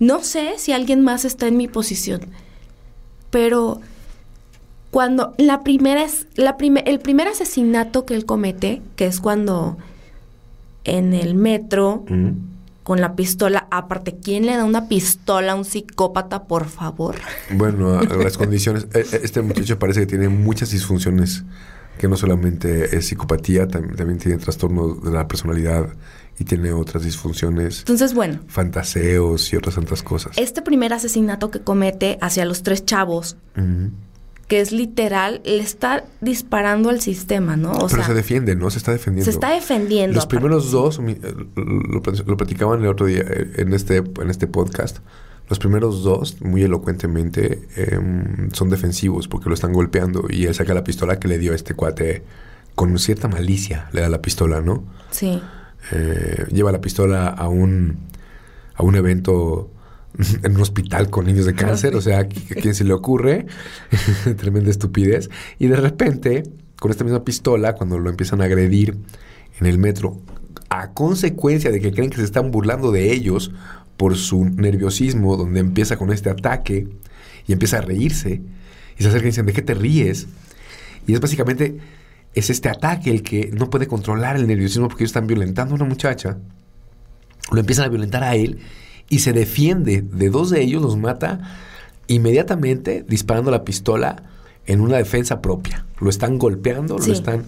No 0.00 0.22
sé 0.22 0.54
si 0.58 0.72
alguien 0.72 1.02
más 1.02 1.24
está 1.24 1.46
en 1.48 1.56
mi 1.56 1.68
posición, 1.68 2.20
pero 3.30 3.80
cuando 4.90 5.34
la 5.38 5.62
primera 5.62 6.02
es 6.02 6.26
la 6.34 6.56
prime- 6.56 6.82
el 6.86 6.98
primer 7.00 7.28
asesinato 7.28 8.04
que 8.06 8.14
él 8.14 8.24
comete, 8.24 8.80
que 8.96 9.06
es 9.06 9.20
cuando 9.20 9.76
en 10.84 11.12
el 11.14 11.34
metro 11.34 12.04
mm, 12.08 12.30
con 12.84 13.00
la 13.02 13.14
pistola, 13.14 13.68
aparte, 13.70 14.16
¿quién 14.22 14.46
le 14.46 14.56
da 14.56 14.64
una 14.64 14.88
pistola 14.88 15.52
a 15.52 15.54
un 15.56 15.66
psicópata, 15.66 16.44
por 16.44 16.66
favor? 16.68 17.16
Bueno, 17.50 18.00
las 18.02 18.38
condiciones. 18.38 18.84
eh, 18.94 19.04
eh, 19.12 19.20
Este 19.22 19.42
muchacho 19.42 19.78
parece 19.78 20.00
que 20.00 20.06
tiene 20.06 20.30
muchas 20.30 20.70
disfunciones, 20.70 21.44
que 21.98 22.08
no 22.08 22.16
solamente 22.16 22.96
es 22.96 23.08
psicopatía, 23.08 23.68
tam- 23.68 23.94
también 23.94 24.18
tiene 24.18 24.38
trastornos 24.38 25.02
de 25.02 25.10
la 25.10 25.28
personalidad 25.28 25.88
y 26.38 26.44
tiene 26.44 26.72
otras 26.72 27.02
disfunciones, 27.02 27.80
Entonces, 27.80 28.14
bueno, 28.14 28.38
fantaseos 28.46 29.52
y 29.52 29.56
otras 29.56 29.74
tantas 29.74 30.02
cosas. 30.02 30.38
este 30.38 30.62
primer 30.62 30.94
asesinato 30.94 31.50
que 31.50 31.60
comete 31.60 32.16
hacia 32.22 32.46
los 32.46 32.62
tres 32.62 32.86
chavos. 32.86 33.36
Que 34.48 34.60
es 34.60 34.72
literal, 34.72 35.42
le 35.44 35.58
está 35.58 36.04
disparando 36.22 36.88
al 36.88 37.00
sistema, 37.02 37.56
¿no? 37.56 37.72
O 37.72 37.86
Pero 37.86 37.88
sea, 37.88 38.06
se 38.06 38.14
defiende, 38.14 38.56
¿no? 38.56 38.70
Se 38.70 38.78
está 38.78 38.92
defendiendo. 38.92 39.24
se 39.24 39.30
está 39.30 39.50
defendiendo. 39.50 40.14
Los 40.14 40.24
aparte. 40.24 40.40
primeros 40.40 40.70
dos, 40.70 40.98
eh, 40.98 41.34
lo, 41.54 42.00
lo 42.26 42.36
platicaban 42.36 42.80
el 42.80 42.88
otro 42.88 43.06
día 43.06 43.20
eh, 43.28 43.52
en 43.58 43.74
este, 43.74 43.98
en 43.98 44.30
este 44.30 44.46
podcast. 44.46 44.98
Los 45.50 45.58
primeros 45.58 46.02
dos, 46.02 46.40
muy 46.40 46.62
elocuentemente, 46.62 47.68
em, 47.76 48.50
son 48.52 48.70
defensivos 48.70 49.28
porque 49.28 49.48
lo 49.48 49.54
están 49.54 49.72
golpeando 49.72 50.24
y 50.28 50.46
él 50.46 50.54
saca 50.54 50.74
la 50.74 50.84
pistola 50.84 51.18
que 51.18 51.28
le 51.28 51.38
dio 51.38 51.52
a 51.52 51.54
este 51.54 51.74
cuate 51.74 52.22
con 52.74 52.98
cierta 52.98 53.28
malicia. 53.28 53.88
Le 53.92 54.00
da 54.00 54.08
la 54.08 54.22
pistola, 54.22 54.60
¿no? 54.60 54.84
Sí. 55.10 55.40
Eh, 55.92 56.46
lleva 56.52 56.72
la 56.72 56.80
pistola 56.80 57.28
a 57.28 57.48
un, 57.48 57.98
a 58.74 58.82
un 58.82 58.96
evento 58.96 59.70
en 60.42 60.54
un 60.54 60.60
hospital 60.60 61.10
con 61.10 61.26
niños 61.26 61.46
de 61.46 61.54
cáncer, 61.54 61.94
o 61.94 62.00
sea, 62.00 62.20
¿a 62.20 62.28
qui- 62.28 62.56
a 62.56 62.60
quién 62.60 62.74
se 62.74 62.84
le 62.84 62.92
ocurre? 62.92 63.46
Tremenda 64.36 64.70
estupidez. 64.70 65.30
Y 65.58 65.68
de 65.68 65.76
repente, 65.76 66.42
con 66.78 66.90
esta 66.90 67.04
misma 67.04 67.24
pistola, 67.24 67.74
cuando 67.74 67.98
lo 67.98 68.10
empiezan 68.10 68.40
a 68.40 68.44
agredir 68.44 68.96
en 69.60 69.66
el 69.66 69.78
metro, 69.78 70.20
a 70.70 70.92
consecuencia 70.92 71.70
de 71.70 71.80
que 71.80 71.92
creen 71.92 72.10
que 72.10 72.16
se 72.18 72.24
están 72.24 72.50
burlando 72.50 72.92
de 72.92 73.12
ellos 73.12 73.52
por 73.96 74.16
su 74.16 74.44
nerviosismo, 74.44 75.36
donde 75.36 75.60
empieza 75.60 75.96
con 75.96 76.12
este 76.12 76.30
ataque 76.30 76.88
y 77.46 77.52
empieza 77.52 77.78
a 77.78 77.80
reírse, 77.80 78.42
y 78.98 79.02
se 79.02 79.08
acercan 79.08 79.28
y 79.28 79.30
dicen, 79.30 79.46
¿de 79.46 79.52
qué 79.52 79.62
te 79.62 79.74
ríes? 79.74 80.26
Y 81.06 81.14
es 81.14 81.20
básicamente, 81.20 81.78
es 82.34 82.50
este 82.50 82.68
ataque 82.68 83.10
el 83.10 83.22
que 83.22 83.50
no 83.52 83.70
puede 83.70 83.86
controlar 83.86 84.36
el 84.36 84.46
nerviosismo 84.46 84.88
porque 84.88 85.04
ellos 85.04 85.10
están 85.10 85.26
violentando 85.26 85.74
a 85.74 85.76
una 85.76 85.84
muchacha. 85.86 86.38
Lo 87.50 87.60
empiezan 87.60 87.86
a 87.86 87.88
violentar 87.88 88.22
a 88.22 88.34
él 88.34 88.58
y 89.08 89.20
se 89.20 89.32
defiende 89.32 90.02
de 90.02 90.30
dos 90.30 90.50
de 90.50 90.62
ellos, 90.62 90.82
los 90.82 90.96
mata 90.96 91.40
inmediatamente 92.06 93.04
disparando 93.06 93.50
la 93.50 93.64
pistola 93.64 94.22
en 94.66 94.80
una 94.80 94.96
defensa 94.96 95.40
propia. 95.40 95.86
Lo 96.00 96.10
están 96.10 96.38
golpeando, 96.38 96.98
Sí. 96.98 97.08
lo 97.08 97.14
están 97.14 97.44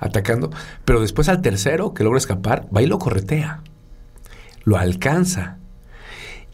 atacando, 0.00 0.50
pero 0.84 1.00
después 1.00 1.28
al 1.28 1.42
tercero 1.42 1.94
que 1.94 2.02
logra 2.04 2.18
escapar, 2.18 2.66
va 2.74 2.82
y 2.82 2.86
lo 2.86 2.98
corretea. 2.98 3.62
Lo 4.64 4.76
alcanza. 4.76 5.58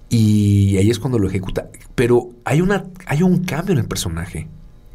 Y 0.08 0.76
ahí 0.78 0.90
es 0.90 0.98
cuando 0.98 1.18
lo 1.18 1.28
ejecuta. 1.28 1.68
Pero 1.94 2.30
hay, 2.44 2.60
una, 2.60 2.84
hay 3.06 3.22
un 3.22 3.44
cambio 3.44 3.72
en 3.72 3.78
el 3.78 3.86
personaje. 3.86 4.48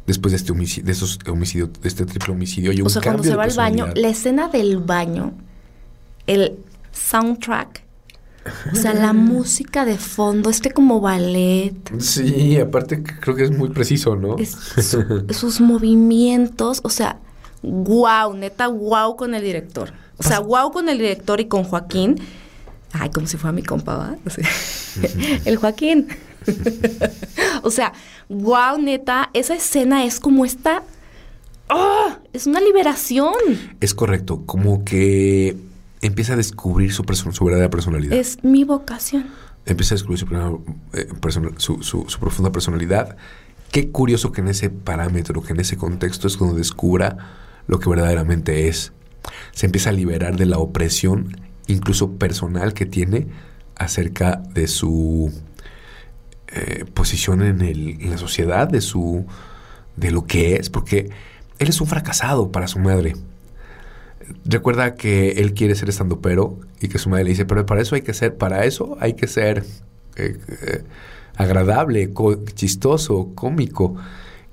Después 0.06 0.32
de 0.32 0.36
este 0.36 0.52
homicidio, 0.52 0.84
de 0.86 0.92
esos 0.92 1.18
homicidios, 1.30 1.70
de 1.80 1.88
este 1.88 2.04
triple 2.04 2.32
homicidio, 2.32 2.70
hay 2.72 2.80
un 2.80 2.86
O 2.88 2.90
sea, 2.90 3.00
cuando 3.00 3.22
cambio 3.22 3.30
se 3.30 3.30
de 3.30 3.36
va 3.36 3.44
al 3.44 3.56
baño, 3.56 3.86
la 3.94 4.08
escena 4.08 4.48
del 4.48 4.78
baño, 4.78 5.32
el 6.26 6.58
soundtrack, 6.92 7.83
o 8.72 8.76
sea, 8.76 8.92
la 8.94 9.12
música 9.12 9.84
de 9.84 9.96
fondo, 9.98 10.50
este 10.50 10.70
como 10.70 11.00
ballet, 11.00 11.74
Sí, 11.98 12.58
aparte 12.58 13.02
creo 13.02 13.34
que 13.36 13.44
es 13.44 13.50
muy 13.50 13.70
preciso, 13.70 14.16
¿no? 14.16 14.36
es- 14.38 14.50
su- 14.50 15.26
sus 15.30 15.60
movimientos, 15.60 16.80
o 16.82 16.90
sea, 16.90 17.18
wow, 17.62 18.34
neta, 18.34 18.68
wow 18.68 19.16
con 19.16 19.34
el 19.34 19.42
director. 19.42 19.92
O 20.18 20.22
sea, 20.22 20.40
wow 20.40 20.70
con 20.70 20.88
el 20.88 20.98
director 20.98 21.40
y 21.40 21.46
con 21.46 21.64
Joaquín. 21.64 22.20
Ay, 22.92 23.10
como 23.10 23.26
si 23.26 23.36
fuera 23.36 23.52
mi 23.52 23.62
compa, 23.62 23.96
¿va? 23.96 24.16
O 24.24 24.30
sea, 24.30 24.48
el 25.44 25.56
Joaquín. 25.56 26.06
o 27.62 27.70
sea, 27.70 27.92
wow, 28.28 28.78
neta, 28.78 29.30
esa 29.32 29.54
escena 29.54 30.04
es 30.04 30.20
como 30.20 30.44
esta... 30.44 30.82
¡Oh! 31.70 32.08
Es 32.34 32.46
una 32.46 32.60
liberación. 32.60 33.32
Es 33.80 33.94
correcto, 33.94 34.42
como 34.44 34.84
que 34.84 35.56
empieza 36.06 36.34
a 36.34 36.36
descubrir 36.36 36.92
su, 36.92 37.02
su 37.32 37.44
verdadera 37.44 37.70
personalidad. 37.70 38.16
Es 38.16 38.42
mi 38.44 38.64
vocación. 38.64 39.26
Empieza 39.66 39.94
a 39.94 39.96
descubrir 39.96 40.18
su, 40.18 40.26
eh, 40.92 41.08
persona- 41.20 41.50
su, 41.56 41.82
su- 41.82 42.04
su 42.08 42.18
profunda 42.20 42.52
personalidad. 42.52 43.16
Qué 43.72 43.90
curioso 43.90 44.30
que 44.30 44.40
en 44.40 44.48
ese 44.48 44.70
parámetro, 44.70 45.42
que 45.42 45.52
en 45.52 45.60
ese 45.60 45.76
contexto 45.76 46.28
es 46.28 46.36
cuando 46.36 46.56
descubra 46.56 47.16
lo 47.66 47.78
que 47.80 47.88
verdaderamente 47.88 48.68
es. 48.68 48.92
Se 49.52 49.66
empieza 49.66 49.90
a 49.90 49.92
liberar 49.92 50.36
de 50.36 50.46
la 50.46 50.58
opresión, 50.58 51.36
incluso 51.66 52.12
personal, 52.12 52.74
que 52.74 52.84
tiene 52.86 53.26
acerca 53.76 54.42
de 54.52 54.66
su 54.68 55.32
eh, 56.48 56.84
posición 56.92 57.42
en, 57.42 57.62
el- 57.62 58.00
en 58.02 58.10
la 58.10 58.18
sociedad, 58.18 58.68
de 58.68 58.80
su 58.80 59.26
de 59.96 60.10
lo 60.10 60.26
que 60.26 60.56
es, 60.56 60.70
porque 60.70 61.10
él 61.58 61.68
es 61.68 61.80
un 61.80 61.86
fracasado 61.86 62.50
para 62.52 62.66
su 62.68 62.78
madre. 62.80 63.14
Recuerda 64.44 64.94
que 64.94 65.32
él 65.32 65.54
quiere 65.54 65.74
ser 65.74 65.88
estandopero 65.88 66.58
y 66.80 66.88
que 66.88 66.98
su 66.98 67.08
madre 67.08 67.24
le 67.24 67.30
dice, 67.30 67.44
pero 67.44 67.66
para 67.66 67.80
eso 67.80 67.94
hay 67.94 68.02
que 68.02 68.14
ser, 68.14 68.36
para 68.36 68.64
eso 68.64 68.96
hay 69.00 69.14
que 69.14 69.26
ser 69.26 69.64
eh, 70.16 70.38
eh, 70.48 70.84
agradable, 71.36 72.10
chistoso, 72.54 73.30
cómico. 73.34 73.96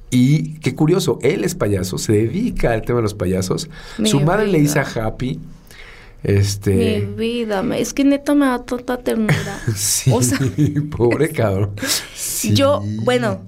Y 0.10 0.60
qué 0.60 0.76
curioso, 0.76 1.20
él 1.22 1.44
es 1.44 1.56
payaso, 1.56 1.98
se 1.98 2.14
dedica 2.14 2.74
al 2.74 2.82
tema 2.82 2.98
de 2.98 3.04
los 3.04 3.14
payasos. 3.14 3.70
Mi 3.98 4.10
su 4.10 4.20
madre 4.20 4.48
le 4.48 4.60
dice 4.60 4.80
a 4.80 4.84
Happy, 4.84 5.40
este... 6.24 7.00
Mi 7.00 7.16
vida, 7.16 7.64
es 7.78 7.94
que 7.94 8.04
neta 8.04 8.36
me 8.36 8.46
da 8.46 8.64
tanta 8.64 8.98
ternura. 8.98 9.60
Sí, 9.76 10.12
O 10.14 10.22
sea, 10.22 10.40
pobre 10.98 11.30
cabrón. 11.30 11.72
Sí. 12.16 12.54
yo, 12.54 12.82
bueno, 13.04 13.42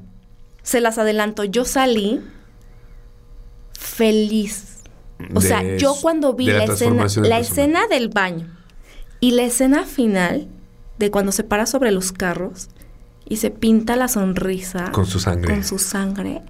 se 0.62 0.80
las 0.80 0.98
adelanto, 0.98 1.44
yo 1.44 1.66
salí 1.66 2.22
feliz. 3.74 4.73
O 5.34 5.40
De 5.40 5.48
sea, 5.48 5.78
yo 5.78 5.96
cuando 6.02 6.34
vi 6.34 6.48
la 6.48 6.64
escena, 6.66 7.06
la 7.22 7.40
escena 7.40 7.88
del 7.88 8.10
baño 8.10 8.48
y 9.20 9.32
la 9.32 9.44
escena 9.44 9.84
final 9.84 10.48
de 11.00 11.12
cuando 11.12 11.32
se 11.32 11.44
para 11.44 11.66
sobre 11.66 11.92
los 11.92 12.12
carros 12.12 12.70
y 13.26 13.38
se 13.38 13.50
pinta 13.52 13.96
la 13.96 14.08
sonrisa 14.08 14.92
Con 14.92 15.06
su 15.06 15.20
sangre. 15.20 15.54
con 15.54 15.64
su 15.64 15.80
sangre, 15.80 16.42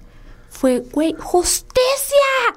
fue, 0.50 0.80
güey, 0.92 1.14
justicia, 1.18 1.74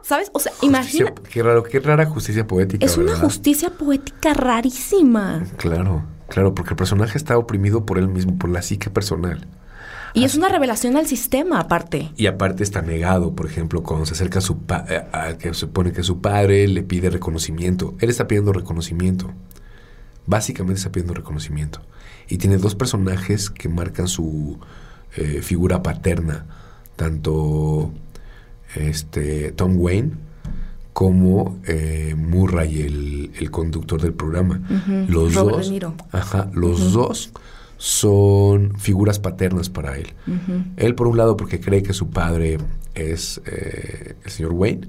¿sabes? 0.04 0.30
O 0.34 0.40
sea, 0.40 0.52
imagina, 0.62 1.14
Qué 1.32 1.42
raro, 1.44 1.64
qué 1.64 1.80
rara 1.80 2.06
justicia 2.06 2.46
poética. 2.46 2.86
es 2.86 2.98
una 2.98 3.16
justicia 3.16 3.70
poética 3.72 4.34
rarísima. 4.34 5.44
Claro, 5.58 6.04
claro, 6.30 6.54
porque 6.54 6.72
el 6.72 6.76
personaje 6.78 7.18
está 7.18 7.38
oprimido 7.38 7.86
por 7.86 7.98
él 7.98 8.08
mismo, 8.08 8.38
por 8.38 8.50
la 8.50 8.62
psique 8.62 8.90
personal. 8.90 9.48
Y 10.18 10.24
es 10.24 10.36
una 10.36 10.50
revelación 10.50 10.98
al 10.98 11.06
sistema, 11.08 11.60
aparte. 11.60 12.12
Y 12.18 12.26
aparte 12.28 12.64
está 12.64 12.82
negado, 12.82 13.34
por 13.36 13.46
ejemplo, 13.46 13.84
cuando 13.84 14.06
se 14.06 14.14
acerca 14.14 14.40
a 14.40 14.42
su 14.42 14.60
pa- 14.60 14.86
eh, 14.90 15.04
al 15.12 15.38
que 15.38 15.50
se 15.50 15.54
supone 15.62 15.92
que 15.92 16.04
su 16.04 16.20
padre 16.22 16.68
le 16.68 16.84
pide 16.84 17.10
reconocimiento. 17.10 17.96
Él 18.00 18.10
está 18.10 18.28
pidiendo 18.28 18.52
reconocimiento. 18.54 19.32
Básicamente 20.26 20.80
está 20.80 20.92
pidiendo 20.92 21.14
reconocimiento. 21.14 21.80
Y 22.28 22.38
tiene 22.38 22.58
dos 22.58 22.76
personajes 22.76 23.50
que 23.50 23.70
marcan 23.70 24.08
su 24.08 24.60
eh, 25.16 25.42
figura 25.42 25.82
paterna. 25.84 26.46
Tanto 26.96 27.92
este 28.76 29.52
Tom 29.52 29.76
Wayne 29.78 30.12
como 30.94 31.60
eh, 31.68 32.16
Murray, 32.18 32.82
el, 32.82 33.32
el 33.40 33.52
conductor 33.52 34.02
del 34.02 34.14
programa. 34.14 34.62
Los 35.08 35.36
Robert 35.36 35.58
dos. 35.58 35.66
De 35.68 35.72
Niro. 35.72 35.94
Ajá, 36.12 36.50
los 36.54 36.92
dos 36.92 37.32
son 37.78 38.78
figuras 38.78 39.20
paternas 39.20 39.70
para 39.70 39.98
él. 39.98 40.14
Él, 40.78 40.96
por 40.96 41.08
un 41.08 41.18
lado, 41.18 41.38
porque 41.38 41.60
cree 41.60 41.84
que 41.84 41.94
su 41.94 42.10
padre 42.10 42.58
es 42.96 43.40
eh, 43.46 44.16
el 44.24 44.32
señor 44.32 44.54
Wayne, 44.54 44.88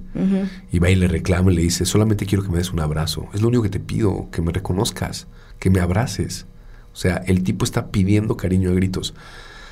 y 0.72 0.78
va 0.78 0.90
y 0.90 0.96
le 0.96 1.06
reclama 1.06 1.52
y 1.52 1.56
le 1.56 1.62
dice, 1.62 1.84
solamente 1.84 2.26
quiero 2.26 2.42
que 2.42 2.50
me 2.50 2.58
des 2.58 2.72
un 2.72 2.80
abrazo. 2.80 3.28
Es 3.34 3.42
lo 3.42 3.48
único 3.48 3.62
que 3.62 3.68
te 3.68 3.80
pido, 3.80 4.28
que 4.30 4.40
me 4.40 4.52
reconozcas, 4.52 5.26
que 5.58 5.70
me 5.70 5.80
abraces. 5.80 6.46
O 6.92 6.96
sea, 6.96 7.18
el 7.26 7.42
tipo 7.42 7.64
está 7.64 7.90
pidiendo 7.90 8.36
cariño 8.36 8.70
a 8.70 8.74
gritos. 8.74 9.14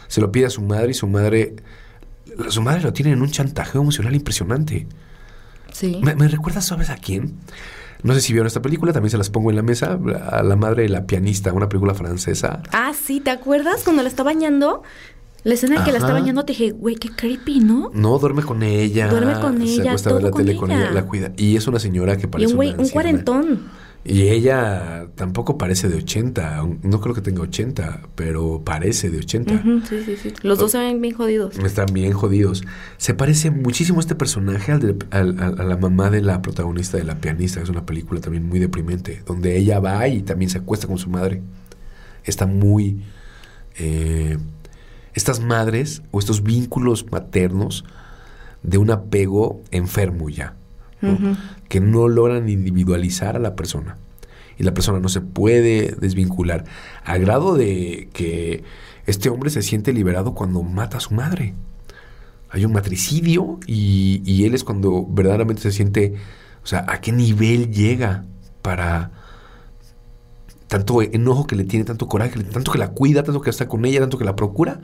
Se 0.08 0.20
lo 0.20 0.30
pide 0.30 0.46
a 0.46 0.50
su 0.50 0.62
madre 0.62 0.90
y 0.90 0.94
su 0.94 1.06
madre... 1.06 1.56
Su 2.48 2.60
madre 2.60 2.82
lo 2.82 2.92
tiene 2.92 3.12
en 3.12 3.22
un 3.22 3.30
chantaje 3.30 3.78
emocional 3.78 4.14
impresionante. 4.14 4.86
Sí. 5.72 6.00
¿Me, 6.02 6.14
me 6.14 6.28
recuerda, 6.28 6.60
sabes 6.60 6.90
a 6.90 6.96
quién? 6.96 7.36
No 8.02 8.14
sé 8.14 8.20
si 8.20 8.32
vieron 8.32 8.46
esta 8.46 8.62
película, 8.62 8.92
también 8.92 9.10
se 9.10 9.18
las 9.18 9.30
pongo 9.30 9.50
en 9.50 9.56
la 9.56 9.62
mesa. 9.62 9.98
A 10.30 10.42
la 10.42 10.56
madre 10.56 10.84
de 10.84 10.88
la 10.88 11.06
pianista, 11.06 11.52
una 11.52 11.68
película 11.68 11.94
francesa. 11.94 12.62
Ah, 12.72 12.92
sí, 12.94 13.20
¿te 13.20 13.30
acuerdas 13.30 13.82
cuando 13.84 14.02
la 14.02 14.08
está 14.08 14.22
bañando? 14.22 14.82
La 15.44 15.54
escena 15.54 15.76
en 15.76 15.84
que 15.84 15.92
la 15.92 15.98
está 15.98 16.12
bañando, 16.12 16.44
te 16.44 16.54
dije, 16.54 16.72
güey, 16.72 16.96
qué 16.96 17.08
creepy, 17.08 17.60
¿no? 17.60 17.90
No, 17.94 18.18
duerme 18.18 18.42
con 18.42 18.64
ella. 18.64 19.08
Duerme 19.08 19.38
con 19.40 19.58
Se 19.58 19.74
ella, 19.74 19.90
acuesta 19.90 20.10
a 20.10 20.14
ver 20.14 20.22
la 20.24 20.30
tele 20.32 20.56
con 20.56 20.68
con 20.68 20.76
ella. 20.76 20.90
la 20.90 21.04
cuida. 21.04 21.32
Y 21.36 21.54
es 21.54 21.68
una 21.68 21.78
señora 21.78 22.16
que 22.16 22.24
Y 22.24 22.26
parece 22.26 22.50
un 22.50 22.56
güey, 22.56 22.74
un 22.76 22.88
cuarentón. 22.88 23.60
Y 24.08 24.28
ella 24.28 25.08
tampoco 25.16 25.58
parece 25.58 25.88
de 25.88 25.96
80. 25.96 26.64
No 26.84 27.00
creo 27.00 27.12
que 27.12 27.20
tenga 27.22 27.42
80, 27.42 28.02
pero 28.14 28.62
parece 28.64 29.10
de 29.10 29.18
80. 29.18 29.54
Ujú, 29.54 29.80
sí, 29.88 30.02
sí, 30.06 30.16
sí. 30.16 30.32
Los 30.42 30.58
dos 30.60 30.70
se 30.70 30.78
ven 30.78 31.00
bien 31.00 31.14
jodidos. 31.14 31.58
Están 31.58 31.86
bien 31.92 32.12
jodidos. 32.12 32.62
Se 32.98 33.14
parece 33.14 33.50
muchísimo 33.50 33.98
este 33.98 34.14
personaje 34.14 34.70
al 34.70 34.80
de- 34.80 35.06
al- 35.10 35.40
al- 35.42 35.60
a 35.60 35.64
la 35.64 35.76
mamá 35.76 36.10
de 36.10 36.20
la 36.22 36.40
protagonista 36.40 36.96
de 36.98 37.02
La 37.04 37.16
Pianista. 37.20 37.60
Es 37.60 37.68
una 37.68 37.84
película 37.84 38.20
también 38.20 38.48
muy 38.48 38.60
deprimente, 38.60 39.22
donde 39.26 39.56
ella 39.56 39.80
va 39.80 40.06
y 40.06 40.22
también 40.22 40.50
se 40.50 40.58
acuesta 40.58 40.86
con 40.86 40.98
su 40.98 41.10
madre. 41.10 41.42
Está 42.24 42.46
muy... 42.46 43.00
eh, 43.78 44.38
estas 45.14 45.40
madres 45.40 46.02
o 46.10 46.18
estos 46.18 46.42
vínculos 46.42 47.10
maternos 47.10 47.84
de 48.62 48.78
un 48.78 48.90
apego 48.90 49.62
enfermo 49.70 50.28
ya, 50.28 50.54
que 51.68 51.80
no 51.80 52.08
logran 52.08 52.48
individualizar 52.48 53.36
a 53.36 53.38
la 53.38 53.54
persona. 53.54 53.98
Y 54.58 54.62
la 54.62 54.72
persona 54.72 55.00
no 55.00 55.08
se 55.08 55.20
puede 55.20 55.94
desvincular, 56.00 56.64
a 57.04 57.18
grado 57.18 57.54
de 57.54 58.08
que 58.12 58.64
este 59.06 59.28
hombre 59.28 59.50
se 59.50 59.62
siente 59.62 59.92
liberado 59.92 60.34
cuando 60.34 60.62
mata 60.62 60.96
a 60.96 61.00
su 61.00 61.14
madre. 61.14 61.54
Hay 62.48 62.64
un 62.64 62.72
matricidio 62.72 63.60
y, 63.66 64.22
y 64.24 64.44
él 64.46 64.54
es 64.54 64.64
cuando 64.64 65.06
verdaderamente 65.06 65.62
se 65.62 65.72
siente, 65.72 66.14
o 66.62 66.66
sea, 66.66 66.84
a 66.88 67.00
qué 67.00 67.12
nivel 67.12 67.70
llega 67.70 68.24
para 68.62 69.10
tanto 70.68 71.02
enojo 71.02 71.46
que 71.46 71.56
le 71.56 71.64
tiene, 71.64 71.84
tanto 71.84 72.08
coraje, 72.08 72.42
tanto 72.44 72.72
que 72.72 72.78
la 72.78 72.88
cuida, 72.88 73.22
tanto 73.22 73.40
que 73.40 73.50
está 73.50 73.68
con 73.68 73.84
ella, 73.84 74.00
tanto 74.00 74.18
que 74.18 74.24
la 74.24 74.36
procura, 74.36 74.80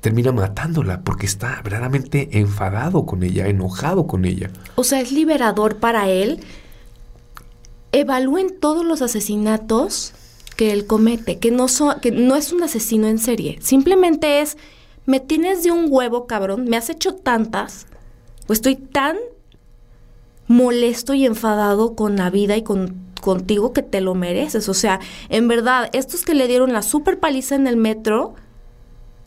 termina 0.00 0.32
matándola 0.32 1.02
porque 1.02 1.26
está 1.26 1.60
verdaderamente 1.62 2.38
enfadado 2.38 3.06
con 3.06 3.22
ella, 3.22 3.46
enojado 3.48 4.06
con 4.06 4.24
ella. 4.24 4.50
O 4.74 4.84
sea, 4.84 5.00
es 5.00 5.12
liberador 5.12 5.76
para 5.76 6.08
él. 6.08 6.40
Evalúen 7.92 8.58
todos 8.60 8.84
los 8.84 9.02
asesinatos 9.02 10.12
que 10.56 10.72
él 10.72 10.86
comete, 10.86 11.38
que 11.38 11.50
no, 11.50 11.68
son, 11.68 12.00
que 12.00 12.10
no 12.10 12.36
es 12.36 12.52
un 12.52 12.62
asesino 12.62 13.08
en 13.08 13.18
serie. 13.18 13.58
Simplemente 13.60 14.40
es, 14.40 14.56
me 15.06 15.20
tienes 15.20 15.62
de 15.62 15.70
un 15.70 15.86
huevo, 15.88 16.26
cabrón, 16.26 16.64
me 16.64 16.76
has 16.76 16.90
hecho 16.90 17.14
tantas, 17.14 17.86
o 18.46 18.52
estoy 18.52 18.76
tan 18.76 19.16
molesto 20.46 21.14
y 21.14 21.26
enfadado 21.26 21.94
con 21.94 22.16
la 22.16 22.28
vida 22.30 22.56
y 22.56 22.62
con, 22.62 22.96
contigo 23.20 23.72
que 23.72 23.82
te 23.82 24.00
lo 24.00 24.14
mereces. 24.14 24.68
O 24.68 24.74
sea, 24.74 25.00
en 25.28 25.48
verdad, 25.48 25.88
estos 25.92 26.24
que 26.24 26.34
le 26.34 26.48
dieron 26.48 26.72
la 26.72 26.82
super 26.82 27.18
paliza 27.18 27.54
en 27.54 27.66
el 27.66 27.76
metro, 27.76 28.34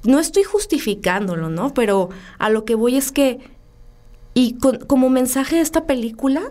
no 0.03 0.19
estoy 0.19 0.43
justificándolo, 0.43 1.49
¿no? 1.49 1.73
Pero 1.73 2.09
a 2.39 2.49
lo 2.49 2.65
que 2.65 2.75
voy 2.75 2.97
es 2.97 3.11
que, 3.11 3.39
y 4.33 4.53
con- 4.57 4.79
como 4.79 5.09
mensaje 5.09 5.55
de 5.57 5.61
esta 5.61 5.85
película, 5.85 6.41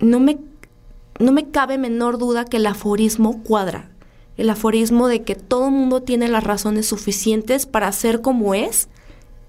no 0.00 0.20
me, 0.20 0.38
no 1.18 1.32
me 1.32 1.50
cabe 1.50 1.78
menor 1.78 2.18
duda 2.18 2.44
que 2.44 2.56
el 2.58 2.66
aforismo 2.66 3.42
cuadra. 3.42 3.90
El 4.36 4.50
aforismo 4.50 5.08
de 5.08 5.22
que 5.22 5.34
todo 5.34 5.70
mundo 5.70 6.02
tiene 6.02 6.28
las 6.28 6.44
razones 6.44 6.86
suficientes 6.86 7.66
para 7.66 7.90
ser 7.92 8.20
como 8.20 8.54
es 8.54 8.88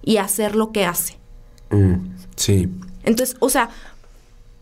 y 0.03 0.17
hacer 0.17 0.55
lo 0.55 0.71
que 0.71 0.85
hace. 0.85 1.19
Mm, 1.69 1.95
sí, 2.35 2.67
Entonces, 3.03 3.37
o 3.39 3.49
sea, 3.49 3.69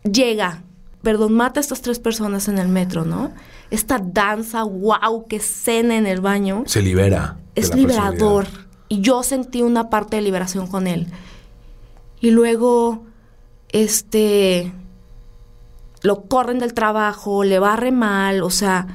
llega, 0.03 0.63
perdón, 1.01 1.33
mata 1.33 1.59
a 1.59 1.61
estas 1.61 1.81
tres 1.81 1.99
personas 1.99 2.47
en 2.47 2.57
el 2.57 2.67
metro, 2.67 3.05
¿no? 3.05 3.31
Esta 3.71 3.99
danza, 3.99 4.63
wow, 4.63 5.25
qué 5.27 5.37
escena 5.37 5.95
en 5.97 6.07
el 6.07 6.21
baño. 6.21 6.63
se 6.65 6.81
libera. 6.81 7.37
Es 7.55 7.73
liberador. 7.75 8.45
Y 8.89 9.01
yo 9.01 9.23
sentí 9.23 9.61
una 9.61 9.89
parte 9.89 10.15
de 10.17 10.21
liberación 10.21 10.67
con 10.67 10.87
él. 10.87 11.07
Y 12.21 12.31
luego, 12.31 13.03
este, 13.69 14.71
lo 16.03 16.23
corren 16.23 16.59
del 16.59 16.73
trabajo, 16.73 17.43
le 17.43 17.59
va 17.59 17.75
re 17.75 17.91
mal, 17.91 18.41
o 18.43 18.49
sea, 18.49 18.87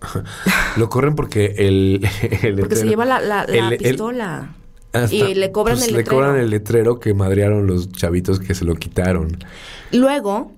Lo 0.76 0.88
corren 0.90 1.14
porque 1.14 1.54
el. 1.58 2.06
el 2.42 2.56
porque 2.58 2.76
se 2.76 2.86
lleva 2.86 3.04
la, 3.04 3.20
la- 3.20 3.46
la 3.46 3.68
el- 3.68 3.72
el- 3.72 3.78
pistola. 3.78 4.54
hasta- 4.92 5.14
y 5.14 5.34
le 5.34 5.50
cobran 5.52 5.76
pues 5.76 5.88
el 5.88 5.92
Le 5.94 5.98
letrero. 6.00 6.16
cobran 6.18 6.36
el 6.36 6.50
letrero 6.50 7.00
que 7.00 7.14
madrearon 7.14 7.66
los 7.66 7.90
chavitos 7.92 8.38
que 8.40 8.54
se 8.54 8.64
lo 8.64 8.74
quitaron. 8.74 9.38
Luego, 9.92 10.52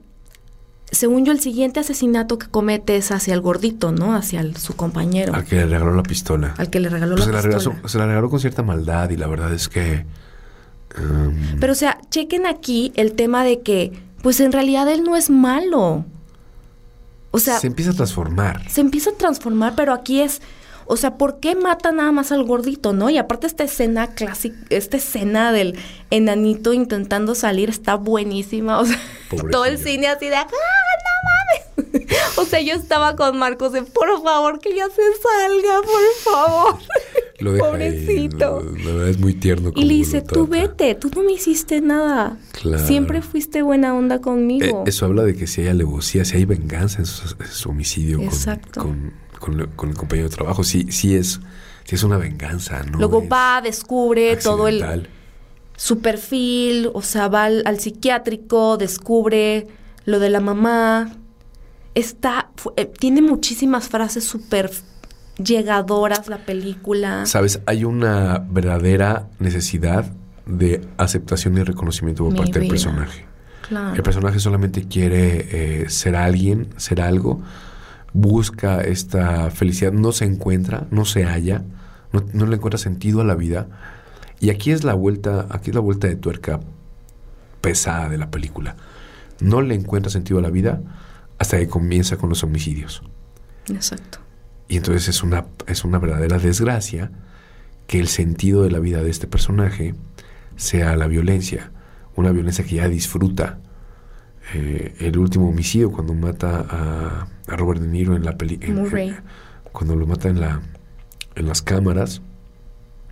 según 0.90 1.24
yo, 1.24 1.32
el 1.32 1.40
siguiente 1.40 1.80
asesinato 1.80 2.38
que 2.38 2.46
comete 2.46 2.96
es 2.96 3.10
hacia 3.10 3.34
el 3.34 3.40
gordito, 3.40 3.92
¿no? 3.92 4.14
Hacia 4.14 4.40
el- 4.40 4.56
su 4.56 4.76
compañero, 4.76 5.34
Al 5.34 5.44
que 5.44 5.56
le 5.56 5.66
regaló 5.66 5.92
la 5.94 6.02
pistola. 6.02 6.54
al 6.58 6.70
que 6.70 6.80
le 6.80 6.88
regaló 6.88 7.14
Pues 7.16 7.24
se, 7.26 7.30
la 7.32 7.36
la 7.38 7.42
regaló, 7.42 7.70
pistola. 7.70 7.88
se 7.88 7.98
la 7.98 8.06
regaló 8.06 8.30
con 8.30 8.40
cierta 8.40 8.62
maldad 8.62 9.10
y 9.10 9.16
la 9.16 9.26
verdad 9.26 9.52
es 9.52 9.68
que. 9.68 10.04
um, 10.98 11.58
Pero, 11.60 11.72
o 11.72 11.76
sea, 11.76 11.98
chequen 12.10 12.46
aquí 12.46 12.92
el 12.96 13.12
tema 13.14 13.44
de 13.44 13.60
que, 13.60 13.92
pues 14.22 14.40
en 14.40 14.52
realidad 14.52 14.88
él 14.88 15.02
no 15.04 15.16
es 15.16 15.28
malo. 15.30 16.04
O 17.32 17.38
sea, 17.38 17.58
se 17.58 17.66
empieza 17.66 17.90
a 17.90 17.94
transformar. 17.94 18.62
se 18.70 18.80
empieza 18.80 19.10
a 19.10 19.14
transformar, 19.14 19.74
pero 19.76 19.92
aquí 19.92 20.20
es, 20.22 20.40
o 20.86 20.96
sea, 20.96 21.16
¿por 21.16 21.40
qué 21.40 21.54
mata 21.54 21.92
nada 21.92 22.12
más 22.12 22.32
al 22.32 22.44
gordito, 22.44 22.92
no? 22.92 23.10
Y 23.10 23.18
aparte 23.18 23.46
esta 23.46 23.64
escena 23.64 24.08
clásica, 24.14 24.56
esta 24.70 24.96
escena 24.96 25.52
del 25.52 25.78
enanito 26.10 26.72
intentando 26.72 27.34
salir 27.34 27.68
está 27.70 27.96
buenísima, 27.96 28.78
o 28.80 28.84
sea, 28.86 28.98
todo 29.50 29.64
el 29.64 29.78
cine 29.78 30.06
así 30.08 30.26
de, 30.28 30.36
¡ah, 30.36 30.46
no 30.46 31.84
mames! 31.84 32.06
o 32.38 32.44
sea, 32.44 32.60
yo 32.60 32.74
estaba 32.74 33.16
con 33.16 33.38
Marcos 33.38 33.72
de, 33.72 33.82
por 33.82 34.22
favor, 34.22 34.60
que 34.60 34.74
ya 34.74 34.86
se 34.88 35.02
salga, 35.22 35.80
por 35.82 36.32
favor. 36.32 36.78
Lo 37.38 37.52
deja 37.52 37.66
Pobrecito. 37.66 38.62
la 38.82 38.92
verdad 38.92 39.08
es 39.08 39.18
muy 39.18 39.34
tierno. 39.34 39.70
Y 39.74 39.84
le 39.84 39.92
dice, 39.92 40.22
tú 40.22 40.46
vete, 40.46 40.94
tú 40.94 41.10
no 41.14 41.22
me 41.22 41.32
hiciste 41.32 41.82
nada. 41.82 42.38
Claro. 42.52 42.86
Siempre 42.86 43.20
fuiste 43.20 43.60
buena 43.60 43.94
onda 43.94 44.14
Eh, 44.14 44.20
conmigo. 44.22 44.84
eso 44.86 45.04
habla 45.04 45.22
de 45.22 45.34
que 45.36 45.46
si 45.46 45.60
hay 45.60 45.68
alevosía, 45.68 46.24
si 46.24 46.38
hay 46.38 46.46
venganza 46.46 47.00
en 47.00 47.04
su, 47.04 47.68
homicidio 47.68 48.22
Exacto. 48.22 48.80
con, 48.80 48.92
con 48.92 49.12
el- 49.60 49.68
con 49.70 49.90
el 49.90 49.96
compañero 49.96 50.28
de 50.28 50.34
trabajo, 50.34 50.64
sí, 50.64 50.86
sí 50.90 51.14
es, 51.14 51.40
sí 51.84 51.94
es 51.94 52.02
una 52.02 52.16
venganza, 52.18 52.82
¿no? 52.82 52.98
Luego 52.98 53.22
es 53.22 53.28
va, 53.32 53.60
descubre 53.62 54.36
todo 54.36 54.68
el, 54.68 55.08
su 55.76 56.00
perfil, 56.00 56.90
o 56.94 57.02
sea, 57.02 57.28
va 57.28 57.44
al, 57.44 57.62
al 57.66 57.78
psiquiátrico, 57.80 58.76
descubre 58.76 59.66
lo 60.04 60.18
de 60.18 60.30
la 60.30 60.40
mamá. 60.40 61.12
Está, 61.94 62.50
eh, 62.76 62.86
tiene 62.86 63.22
muchísimas 63.22 63.88
frases 63.88 64.24
súper 64.24 64.70
llegadoras 65.42 66.28
la 66.28 66.38
película. 66.38 67.26
Sabes, 67.26 67.60
hay 67.66 67.84
una 67.84 68.38
verdadera 68.50 69.28
necesidad 69.38 70.10
de 70.46 70.86
aceptación 70.96 71.56
y 71.58 71.62
reconocimiento 71.62 72.24
por 72.24 72.32
Mi 72.32 72.38
parte 72.38 72.60
del 72.60 72.68
personaje. 72.68 73.24
Claro. 73.68 73.94
El 73.96 74.02
personaje 74.02 74.38
solamente 74.38 74.86
quiere 74.86 75.82
eh, 75.82 75.90
ser 75.90 76.14
alguien, 76.16 76.68
ser 76.76 77.00
algo, 77.00 77.42
busca 78.16 78.80
esta 78.80 79.50
felicidad, 79.50 79.92
no 79.92 80.12
se 80.12 80.24
encuentra, 80.24 80.86
no 80.90 81.04
se 81.04 81.24
halla, 81.24 81.64
no, 82.12 82.24
no 82.32 82.46
le 82.46 82.56
encuentra 82.56 82.78
sentido 82.78 83.20
a 83.20 83.24
la 83.24 83.34
vida. 83.34 83.68
Y 84.40 84.50
aquí 84.50 84.70
es 84.70 84.84
la 84.84 84.94
vuelta, 84.94 85.46
aquí 85.50 85.70
es 85.70 85.74
la 85.74 85.80
vuelta 85.80 86.08
de 86.08 86.16
tuerca 86.16 86.60
pesada 87.60 88.08
de 88.08 88.18
la 88.18 88.30
película. 88.30 88.76
No 89.40 89.60
le 89.60 89.74
encuentra 89.74 90.10
sentido 90.10 90.38
a 90.38 90.42
la 90.42 90.50
vida 90.50 90.80
hasta 91.38 91.58
que 91.58 91.68
comienza 91.68 92.16
con 92.16 92.30
los 92.30 92.42
homicidios. 92.42 93.02
Exacto. 93.68 94.18
Y 94.68 94.78
entonces 94.78 95.08
es 95.08 95.22
una, 95.22 95.46
es 95.66 95.84
una 95.84 95.98
verdadera 95.98 96.38
desgracia 96.38 97.10
que 97.86 98.00
el 98.00 98.08
sentido 98.08 98.62
de 98.62 98.70
la 98.70 98.78
vida 98.78 99.02
de 99.02 99.10
este 99.10 99.26
personaje 99.26 99.94
sea 100.56 100.96
la 100.96 101.06
violencia, 101.06 101.70
una 102.14 102.32
violencia 102.32 102.64
que 102.64 102.76
ya 102.76 102.88
disfruta. 102.88 103.58
Eh, 104.54 104.94
el 105.00 105.18
último 105.18 105.48
homicidio 105.48 105.90
cuando 105.90 106.14
mata 106.14 106.64
a, 106.70 107.26
a 107.52 107.56
Robert 107.56 107.80
De 107.80 107.88
Niro 107.88 108.14
en 108.16 108.24
la 108.24 108.36
película, 108.38 108.72
cuando 109.72 109.96
lo 109.96 110.06
mata 110.06 110.28
en, 110.28 110.40
la, 110.40 110.60
en 111.34 111.46
las 111.48 111.62
cámaras, 111.62 112.22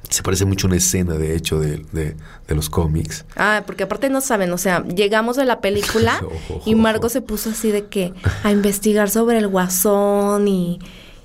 se 0.08 0.22
parece 0.22 0.44
mucho 0.44 0.66
a 0.66 0.68
una 0.68 0.76
escena 0.76 1.14
de 1.14 1.34
hecho 1.34 1.58
de, 1.58 1.78
de- 1.92 2.14
de 2.46 2.54
los 2.54 2.70
cómics. 2.70 3.24
Ah, 3.36 3.64
porque 3.66 3.82
aparte 3.84 4.10
no 4.10 4.20
saben, 4.20 4.52
o 4.52 4.58
sea, 4.58 4.84
llegamos 4.84 5.36
de 5.36 5.44
la 5.44 5.60
película 5.60 6.20
y 6.66 6.74
Marco 6.76 7.08
se 7.08 7.20
puso 7.20 7.50
así 7.50 7.70
de 7.72 7.86
que 7.86 8.12
a 8.44 8.52
investigar 8.52 9.10
sobre 9.10 9.38
el 9.38 9.48
guasón 9.48 10.46
y, 10.46 10.78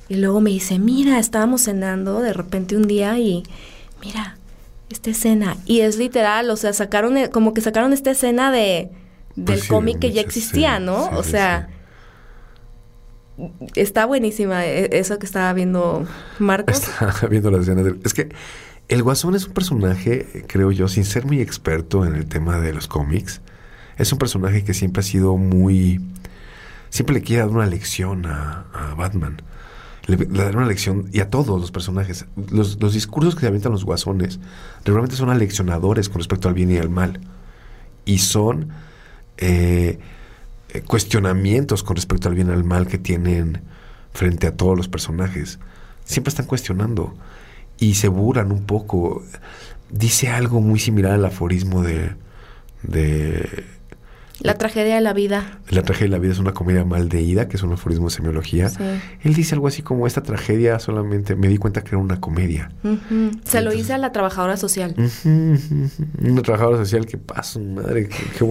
y 0.08 0.15
luego 0.15 0.41
me 0.41 0.50
dice, 0.50 0.80
mira, 0.80 1.19
estábamos 1.19 1.63
cenando 1.63 2.22
de 2.22 2.34
repente 2.34 2.76
un 2.76 2.88
día 2.88 3.19
y 3.19 3.43
mira, 4.02 4.38
esta 4.89 5.12
escena. 5.12 5.56
Y 5.65 5.82
es 5.82 5.98
literal, 5.98 6.50
o 6.50 6.56
sea, 6.56 6.74
sacaron, 6.74 7.15
eh, 7.17 7.30
como 7.30 7.54
que 7.54 7.62
sacaron 7.62 7.93
esta 7.93 8.10
escena 8.12 8.52
de 8.52 8.89
del 9.39 9.45
Pues 9.45 9.62
sí, 9.62 9.67
cómic 9.69 9.99
que 9.99 10.12
ya 10.12 10.21
existía, 10.21 10.78
sí, 10.78 10.84
¿no? 10.86 11.04
sí, 11.04 11.10
o 11.15 11.23
sea, 11.23 11.69
está 13.75 14.06
buenísima 14.06 14.65
eh, 14.65 14.89
eso 14.93 15.17
que 15.19 15.25
estaba 15.25 15.52
viendo 15.54 16.06
Marcos. 16.39 16.78
Estaba 16.99 17.28
viendo 17.30 17.52
las 17.52 17.62
escenas 17.62 17.86
del- 17.86 17.99
Es 18.04 18.13
que 18.13 18.30
el 18.88 19.04
Guasón 19.04 19.36
es 19.36 19.45
un 19.45 19.54
personaje, 19.54 20.43
creo 20.47 20.71
yo, 20.71 20.88
sin 20.88 21.06
ser 21.06 21.25
muy 21.25 21.41
experto 21.41 22.06
en 22.06 22.15
el 22.15 22.25
tema 22.25 22.60
de 22.60 22.73
los 22.73 22.88
cómics, 22.88 23.41
es 23.97 24.12
un 24.12 24.17
personaje 24.19 24.63
que 24.63 24.73
siempre 24.73 25.02
ha 25.02 25.04
sido 25.04 25.38
muy 25.38 25.99
siempre 26.89 27.13
le 27.13 27.21
quiere 27.21 27.43
dar 27.43 27.52
una 27.52 27.67
lección 27.67 28.25
a, 28.25 28.65
a 28.73 28.95
Batman. 28.95 29.41
Le, 30.08 30.17
le 30.17 30.43
da 30.43 30.49
una 30.49 30.65
lección, 30.65 31.08
y 31.13 31.19
a 31.19 31.30
todos 31.30 31.62
los 31.62 31.69
personajes. 31.71 32.25
Los, 32.52 32.82
los 32.82 32.93
discursos 32.95 33.36
que 33.36 33.41
se 33.41 33.47
avientan 33.47 33.71
los 33.71 33.86
guasones 33.86 34.39
realmente 34.84 35.15
son 35.15 35.30
aleccionadores 35.30 36.10
con 36.10 36.17
respecto 36.17 36.47
al 36.47 36.56
bien 36.56 36.71
y 36.71 36.78
al 36.80 36.89
mal. 36.89 37.19
Y 38.06 38.17
son 38.17 38.69
eh, 39.39 39.99
eh, 40.69 40.82
cuestionamientos 40.82 41.84
con 41.84 41.95
respecto 41.95 42.28
al 42.28 42.36
bien 42.36 42.49
y 42.49 42.52
al 42.52 42.63
mal 42.63 42.88
que 42.88 42.97
tienen 42.97 43.62
frente 44.13 44.47
a 44.47 44.56
todos 44.56 44.78
los 44.78 44.88
personajes. 44.88 45.60
Siempre 46.04 46.30
están 46.30 46.45
cuestionando 46.45 47.13
y 47.80 47.95
se 47.95 48.08
burlan 48.08 48.52
un 48.52 48.65
poco. 48.65 49.23
Dice 49.89 50.30
algo 50.30 50.62
muy 50.62 50.80
similar 50.80 51.13
al 51.13 51.25
aforismo 51.25 51.82
de, 51.82 52.12
de 52.84 53.65
La 54.41 54.54
tragedia 54.58 54.95
de 54.95 55.02
la 55.02 55.13
vida. 55.13 55.60
La 55.69 55.82
tragedia 55.84 56.06
de 56.08 56.12
la 56.12 56.19
vida 56.19 56.32
es 56.32 56.39
una 56.39 56.54
comedia 56.54 56.86
mal 56.86 57.10
deída, 57.10 57.47
que 57.47 57.58
es 57.58 57.63
un 57.63 57.73
aforismo 57.73 58.08
de 58.08 58.15
semiología. 58.15 58.69
Sí. 58.69 58.78
Él 59.23 59.34
dice 59.34 59.54
algo 59.56 59.67
así 59.67 59.82
como, 59.82 60.08
esta 60.08 60.23
tragedia 60.23 60.80
solamente 60.80 61.36
me 61.36 61.47
di 61.49 61.58
cuenta 61.58 61.82
que 61.84 61.89
era 61.89 61.97
una 61.97 62.19
comedia. 62.21 62.71
Ujú. 62.84 63.32
Se 63.43 63.62
lo 63.62 63.73
hice 63.73 63.93
a 63.93 63.97
la 63.97 64.12
trabajadora 64.12 64.56
social. 64.58 64.95
Una 65.25 66.41
trabajadora 66.41 66.78
social 66.78 67.06
que 67.06 67.17
pasa, 67.17 67.60
madre, 67.60 68.08
que, 68.08 68.15
que 68.38 68.49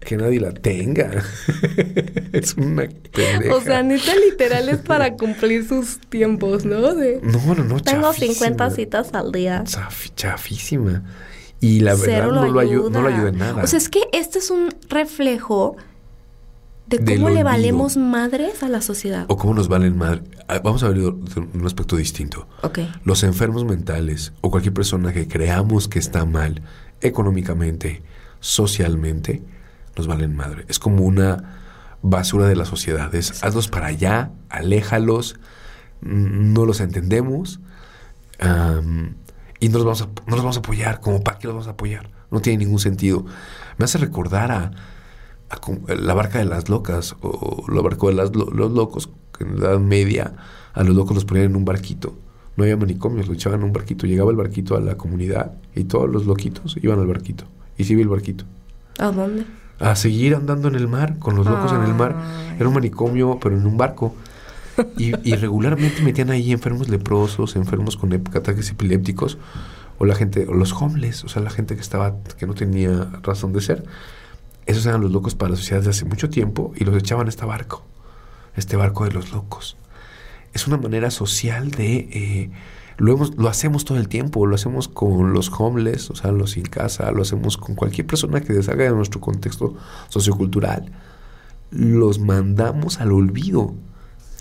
que 0.06 0.16
nadie 0.16 0.40
la 0.40 0.52
tenga. 0.52 1.10
es 2.32 2.54
una 2.54 2.86
pendeja. 3.12 3.54
O 3.54 3.60
sea, 3.60 3.82
neta 3.82 4.12
literal 4.14 4.68
es 4.68 4.78
para 4.78 5.14
cumplir 5.14 5.66
sus 5.66 5.98
tiempos, 6.08 6.64
¿no? 6.64 6.94
De, 6.94 7.20
no, 7.22 7.54
no, 7.54 7.64
no, 7.64 7.80
tengo 7.80 8.02
chafísima. 8.12 8.34
50 8.34 8.70
citas 8.70 9.14
al 9.14 9.32
día. 9.32 9.64
Chaf- 9.64 10.12
chafísima. 10.14 11.02
Y 11.60 11.80
la 11.80 11.96
Cero 11.96 12.28
verdad 12.30 12.42
no 12.46 12.52
lo, 12.52 12.62
ayu- 12.62 12.90
no 12.90 13.00
lo 13.02 13.08
ayuda 13.08 13.28
en 13.30 13.38
nada. 13.38 13.62
O 13.62 13.66
sea, 13.66 13.78
es 13.78 13.88
que 13.88 14.02
este 14.12 14.38
es 14.38 14.50
un 14.50 14.68
reflejo 14.88 15.76
de 16.86 16.98
cómo 17.16 17.30
le 17.30 17.42
valemos 17.42 17.96
madres 17.96 18.62
a 18.62 18.68
la 18.68 18.80
sociedad. 18.80 19.24
o 19.28 19.36
cómo 19.36 19.54
nos 19.54 19.66
valen 19.68 19.96
madre. 19.96 20.22
Ah, 20.48 20.60
Vamos 20.62 20.82
a 20.84 20.90
de 20.90 21.06
un 21.08 21.62
aspecto 21.66 21.96
distinto. 21.96 22.46
Ok. 22.62 22.78
Los 23.04 23.24
enfermos 23.24 23.64
mentales 23.64 24.32
o 24.40 24.50
cualquier 24.50 24.72
persona 24.74 25.12
que 25.12 25.26
creamos 25.26 25.88
que 25.88 25.98
está 25.98 26.24
mal 26.24 26.62
económicamente, 27.00 28.02
socialmente, 28.40 29.42
nos 29.96 30.06
valen 30.06 30.36
madre. 30.36 30.64
Es 30.68 30.78
como 30.78 31.04
una 31.04 31.58
basura 32.02 32.46
de 32.46 32.54
la 32.54 32.66
sociedad. 32.66 33.12
Es 33.14 33.42
hazlos 33.42 33.66
para 33.68 33.86
allá, 33.88 34.30
aléjalos, 34.48 35.40
no 36.02 36.66
los 36.66 36.80
entendemos 36.80 37.58
am, 38.38 39.14
y 39.60 39.68
no 39.68 39.78
los, 39.78 39.84
vamos 39.84 40.02
a, 40.02 40.06
no 40.26 40.36
los 40.36 40.40
vamos 40.44 40.56
a 40.56 40.60
apoyar. 40.60 41.00
Como 41.00 41.22
para 41.22 41.38
qué 41.38 41.46
los 41.46 41.54
vamos 41.54 41.66
a 41.68 41.70
apoyar? 41.72 42.10
No 42.30 42.40
tiene 42.40 42.64
ningún 42.64 42.78
sentido. 42.78 43.24
Me 43.78 43.84
hace 43.84 43.98
recordar 43.98 44.50
a, 44.52 44.70
la 45.88 46.14
barca 46.14 46.38
de 46.38 46.44
las 46.44 46.68
locas 46.68 47.14
o 47.22 47.64
la 47.70 47.80
barca 47.80 48.06
de 48.08 48.14
las 48.14 48.34
lo- 48.34 48.50
los 48.50 48.72
locos, 48.72 49.10
que 49.36 49.44
en 49.44 49.60
la 49.60 49.70
Edad 49.70 49.78
Media 49.78 50.32
a 50.74 50.82
los 50.82 50.94
locos 50.96 51.14
los 51.14 51.24
ponían 51.24 51.46
en 51.46 51.56
un 51.56 51.64
barquito. 51.64 52.14
No 52.56 52.64
había 52.64 52.76
manicomios, 52.76 53.26
lo 53.28 53.34
echaban 53.34 53.60
en 53.60 53.66
un 53.66 53.72
barquito. 53.72 54.06
Llegaba 54.06 54.30
el 54.30 54.36
barquito 54.36 54.76
a 54.76 54.80
la 54.80 54.96
comunidad 54.96 55.52
y 55.74 55.84
todos 55.84 56.08
los 56.10 56.26
loquitos 56.26 56.76
iban 56.82 56.98
al 56.98 57.06
barquito. 57.06 57.44
Y 57.78 57.84
se 57.84 57.92
iba 57.92 58.02
el 58.02 58.08
barquito. 58.08 58.44
¿A 58.98 59.10
dónde? 59.10 59.44
A 59.78 59.94
seguir 59.94 60.34
andando 60.34 60.68
en 60.68 60.74
el 60.74 60.88
mar, 60.88 61.18
con 61.18 61.36
los 61.36 61.46
locos 61.46 61.70
en 61.72 61.82
el 61.82 61.92
mar. 61.94 62.16
Era 62.58 62.66
un 62.66 62.74
manicomio, 62.74 63.38
pero 63.40 63.56
en 63.56 63.66
un 63.66 63.76
barco. 63.76 64.14
Y, 64.96 65.12
regularmente 65.36 66.02
metían 66.02 66.30
ahí 66.30 66.52
enfermos 66.52 66.88
leprosos, 66.88 67.56
enfermos 67.56 67.96
con 67.96 68.12
ataques 68.12 68.70
epilépticos, 68.70 69.38
o 69.98 70.04
la 70.04 70.14
gente, 70.14 70.46
o 70.48 70.54
los 70.54 70.72
homeless, 70.72 71.24
o 71.24 71.28
sea, 71.28 71.42
la 71.42 71.50
gente 71.50 71.74
que 71.74 71.80
estaba, 71.80 72.16
que 72.38 72.46
no 72.46 72.54
tenía 72.54 73.10
razón 73.22 73.52
de 73.52 73.60
ser. 73.60 73.84
Esos 74.66 74.84
eran 74.86 75.00
los 75.00 75.12
locos 75.12 75.34
para 75.34 75.50
la 75.50 75.56
sociedad 75.56 75.82
de 75.82 75.90
hace 75.90 76.04
mucho 76.04 76.28
tiempo 76.28 76.72
y 76.76 76.84
los 76.84 76.96
echaban 76.96 77.26
a 77.26 77.30
este 77.30 77.44
barco, 77.46 77.84
este 78.56 78.76
barco 78.76 79.04
de 79.04 79.12
los 79.12 79.32
locos. 79.32 79.76
Es 80.52 80.66
una 80.66 80.76
manera 80.76 81.10
social 81.10 81.70
de 81.70 81.96
eh, 81.96 82.50
lo 82.98 83.12
hemos, 83.12 83.32
hacemos 83.46 83.84
todo 83.84 83.98
el 83.98 84.08
tiempo, 84.08 84.46
lo 84.46 84.54
hacemos 84.54 84.88
con 84.88 85.32
los 85.32 85.50
homeless, 85.56 86.10
o 86.10 86.14
sea, 86.14 86.32
los 86.32 86.52
sin 86.52 86.64
casa, 86.64 87.10
lo 87.10 87.22
hacemos 87.22 87.58
con 87.58 87.74
cualquier 87.74 88.06
persona 88.06 88.40
que 88.40 88.62
salga 88.62 88.84
de 88.84 88.90
nuestro 88.90 89.20
contexto 89.20 89.76
sociocultural. 90.08 90.90
Los 91.70 92.18
mandamos 92.18 93.00
al 93.00 93.12
olvido, 93.12 93.74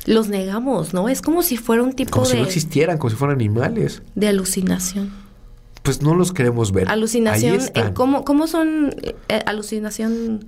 Los 0.05 0.29
negamos, 0.29 0.93
¿no? 0.93 1.09
Es 1.09 1.21
como 1.21 1.41
si 1.43 1.57
fuera 1.57 1.81
un 1.83 1.93
tipo 1.93 2.11
como 2.11 2.25
si 2.25 2.33
de, 2.33 2.39
no 2.41 2.45
existieran, 2.45 2.97
como 2.97 3.09
si 3.09 3.15
fueran 3.15 3.35
animales. 3.37 4.01
de 4.15 4.27
alucinación. 4.27 5.11
Pues 5.83 6.01
no 6.01 6.15
los 6.15 6.31
queremos 6.31 6.71
ver. 6.71 6.87
Ahí 6.87 6.93
Alucinación, 6.93 7.55
están. 7.57 7.87
eh, 7.87 7.91
¿cómo, 7.93 8.23
¿cómo 8.25 8.47
son 8.47 8.95
eh, 9.03 9.43
alucinación 9.45 10.45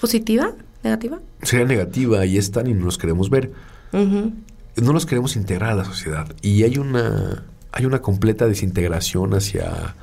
positiva, 0.00 0.52
negativa? 0.82 1.20
Sería 1.42 1.66
negativa, 1.66 2.20
ahí 2.20 2.38
están 2.38 2.66
y 2.68 2.74
no 2.74 2.84
los 2.86 2.96
queremos 2.98 3.28
ver. 3.30 3.52
No 3.92 4.92
los 4.94 5.04
queremos 5.04 5.36
integrar 5.36 5.70
a 5.72 5.74
la 5.74 5.84
sociedad 5.84 6.26
y 6.40 6.62
hay 6.62 6.78
una 6.78 7.44
hay 7.72 7.84
una 7.86 8.00
completa 8.00 8.46
desintegración 8.46 9.34
hacia 9.34 9.94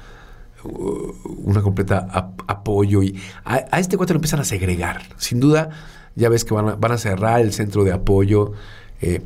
uh, 0.64 1.12
una 1.44 1.62
completa 1.64 2.08
ap- 2.12 2.42
apoyo 2.48 3.02
y 3.04 3.20
a, 3.46 3.66
a 3.72 3.80
este 3.80 3.98
cuate 3.98 4.14
lo 4.14 4.18
empiezan 4.18 4.40
a 4.40 4.44
segregar 4.44 5.02
sin 5.18 5.40
duda 5.40 5.70
ya 6.16 6.30
ves 6.30 6.46
que 6.46 6.54
van 6.54 6.70
a, 6.70 6.76
van 6.76 6.92
a 6.92 6.98
cerrar 6.98 7.42
el 7.42 7.52
centro 7.54 7.84
de 7.84 7.92
apoyo 7.94 8.54
eh, 9.02 9.22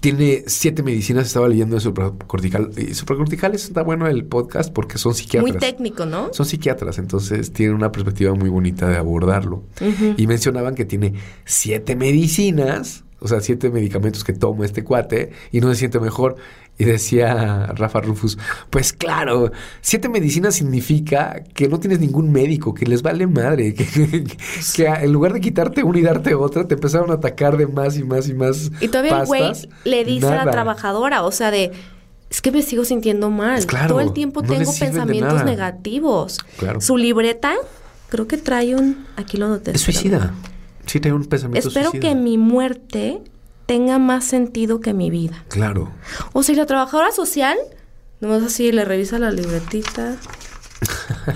tiene 0.00 0.44
siete 0.46 0.82
medicinas 0.82 1.26
estaba 1.26 1.48
leyendo 1.48 1.74
de 1.74 1.80
supracortical 1.80 2.70
y 2.76 2.94
supracortical 2.94 3.54
está 3.54 3.82
bueno 3.82 4.06
el 4.06 4.24
podcast 4.24 4.72
porque 4.72 4.98
son 4.98 5.14
psiquiatras 5.14 5.52
Muy 5.52 5.58
técnico, 5.58 6.06
¿no? 6.06 6.32
son 6.32 6.46
psiquiatras, 6.46 6.98
entonces 6.98 7.52
tienen 7.52 7.74
una 7.74 7.92
perspectiva 7.92 8.34
muy 8.34 8.50
bonita 8.50 8.88
de 8.88 8.96
abordarlo. 8.96 9.64
Y 10.16 10.26
mencionaban 10.26 10.74
que 10.74 10.84
tiene 10.84 11.14
siete 11.44 11.96
medicinas, 11.96 13.04
o 13.26 13.28
sea, 13.28 13.40
siete 13.40 13.68
medicamentos 13.70 14.24
que 14.24 14.32
toma 14.32 14.64
este 14.64 14.82
cuate 14.82 15.32
y 15.52 15.60
no 15.60 15.68
se 15.70 15.76
siente 15.76 16.00
mejor. 16.00 16.36
Y 16.78 16.84
decía 16.84 17.68
Rafa 17.74 18.02
Rufus, 18.02 18.36
pues 18.68 18.92
claro, 18.92 19.50
siete 19.80 20.10
medicinas 20.10 20.54
significa 20.56 21.42
que 21.54 21.68
no 21.68 21.80
tienes 21.80 22.00
ningún 22.00 22.30
médico, 22.30 22.74
que 22.74 22.84
les 22.84 23.00
vale 23.02 23.26
madre, 23.26 23.72
que, 23.74 23.86
que- 23.86 24.24
que 24.74 24.86
en 24.86 25.10
lugar 25.12 25.32
de 25.32 25.40
quitarte 25.40 25.82
una 25.82 25.98
y 25.98 26.02
darte 26.02 26.34
otra, 26.34 26.68
te 26.68 26.74
empezaron 26.74 27.10
a 27.10 27.14
atacar 27.14 27.56
de 27.56 27.66
más 27.66 27.96
y 27.96 28.04
más 28.04 28.28
y 28.28 28.34
más. 28.34 28.70
Y 28.80 28.88
todavía 28.88 29.20
el 29.20 29.26
güey 29.26 29.52
le 29.84 30.04
dice 30.04 30.26
a 30.26 30.44
la 30.44 30.50
trabajadora, 30.50 31.22
o 31.24 31.32
sea, 31.32 31.50
de, 31.50 31.72
es 32.28 32.42
que 32.42 32.52
me 32.52 32.60
sigo 32.60 32.84
sintiendo 32.84 33.30
mal. 33.30 33.64
Claro, 33.64 33.88
Todo 33.94 34.00
el 34.00 34.12
tiempo 34.12 34.42
no 34.42 34.48
tengo 34.48 34.70
pensamientos 34.78 35.44
negativos. 35.46 36.38
Claro. 36.58 36.82
Su 36.82 36.98
libreta, 36.98 37.54
creo 38.10 38.26
que 38.28 38.36
trae 38.36 38.74
un, 38.74 39.06
aquí 39.16 39.38
lo 39.38 39.48
noté. 39.48 39.70
Es 39.70 39.80
suicida. 39.80 40.34
Sí, 40.86 41.00
tiene 41.00 41.16
un 41.16 41.24
pensamiento 41.26 41.68
Espero 41.68 41.90
suicida. 41.90 42.08
que 42.08 42.14
mi 42.14 42.38
muerte 42.38 43.20
tenga 43.66 43.98
más 43.98 44.24
sentido 44.24 44.80
que 44.80 44.94
mi 44.94 45.10
vida. 45.10 45.44
Claro. 45.48 45.90
O 46.32 46.42
sea, 46.42 46.54
la 46.54 46.66
trabajadora 46.66 47.10
social, 47.12 47.56
nomás 48.20 48.42
así 48.44 48.70
le 48.72 48.84
revisa 48.84 49.18
la 49.18 49.30
libretita. 49.30 50.16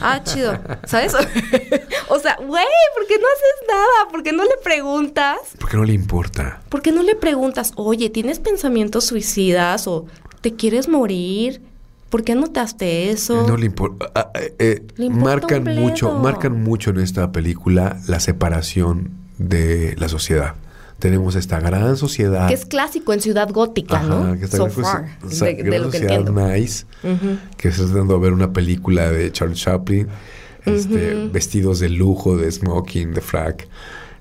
Ah, 0.02 0.22
chido. 0.22 0.52
¿Sabes? 0.84 1.14
o 2.08 2.18
sea, 2.18 2.36
güey, 2.36 2.64
¿por 2.94 3.06
qué 3.06 3.14
no 3.18 3.26
haces 3.26 3.68
nada? 3.68 4.10
¿Por 4.10 4.22
qué 4.22 4.32
no 4.32 4.44
le 4.44 4.50
preguntas? 4.62 5.38
Porque 5.58 5.76
no 5.76 5.84
le 5.84 5.92
importa. 5.94 6.60
¿Por 6.68 6.82
qué 6.82 6.92
no 6.92 7.02
le 7.02 7.14
preguntas, 7.14 7.72
oye, 7.76 8.10
¿tienes 8.10 8.38
pensamientos 8.38 9.04
suicidas 9.06 9.86
o 9.86 10.06
te 10.42 10.54
quieres 10.54 10.88
morir? 10.88 11.62
¿Por 12.10 12.22
qué 12.22 12.32
anotaste 12.32 13.10
eso? 13.10 13.46
No 13.48 13.56
le 13.56 13.66
importa. 13.66 14.10
ah, 14.14 14.30
ah, 14.34 14.40
eh, 14.58 14.84
Le 14.96 15.06
importa 15.06 15.24
marcan 15.58 15.64
mucho, 15.76 16.12
marcan 16.12 16.62
mucho 16.62 16.90
en 16.90 16.98
esta 17.00 17.32
película 17.32 17.98
la 18.06 18.20
separación 18.20 19.19
de 19.40 19.94
la 19.98 20.08
sociedad. 20.08 20.54
Tenemos 20.98 21.34
esta 21.34 21.60
gran 21.60 21.96
sociedad. 21.96 22.46
que 22.46 22.52
es 22.54 22.66
clásico 22.66 23.14
en 23.14 23.22
Ciudad 23.22 23.48
Gótica, 23.50 23.96
Ajá, 24.00 24.06
¿no? 24.06 24.38
que 24.38 24.44
está 24.44 24.58
so 24.58 24.68
far, 24.68 25.16
o 25.24 25.30
sea, 25.30 25.48
de, 25.48 25.54
de 25.54 25.62
gran 25.62 25.82
lo 25.82 25.90
que 25.90 25.98
sociedad 25.98 26.18
entiendo. 26.28 26.46
nice, 26.48 26.84
Ujú. 27.02 27.38
que 27.56 27.72
se 27.72 27.84
está 27.84 27.96
dando 27.96 28.14
a 28.16 28.18
ver 28.18 28.34
una 28.34 28.52
película 28.52 29.10
de 29.10 29.32
Charles 29.32 29.58
Chaplin, 29.58 30.08
este, 30.66 31.16
Ujú. 31.16 31.32
vestidos 31.32 31.80
de 31.80 31.88
lujo, 31.88 32.36
de 32.36 32.52
smoking, 32.52 33.14
de 33.14 33.22
frac, 33.22 33.66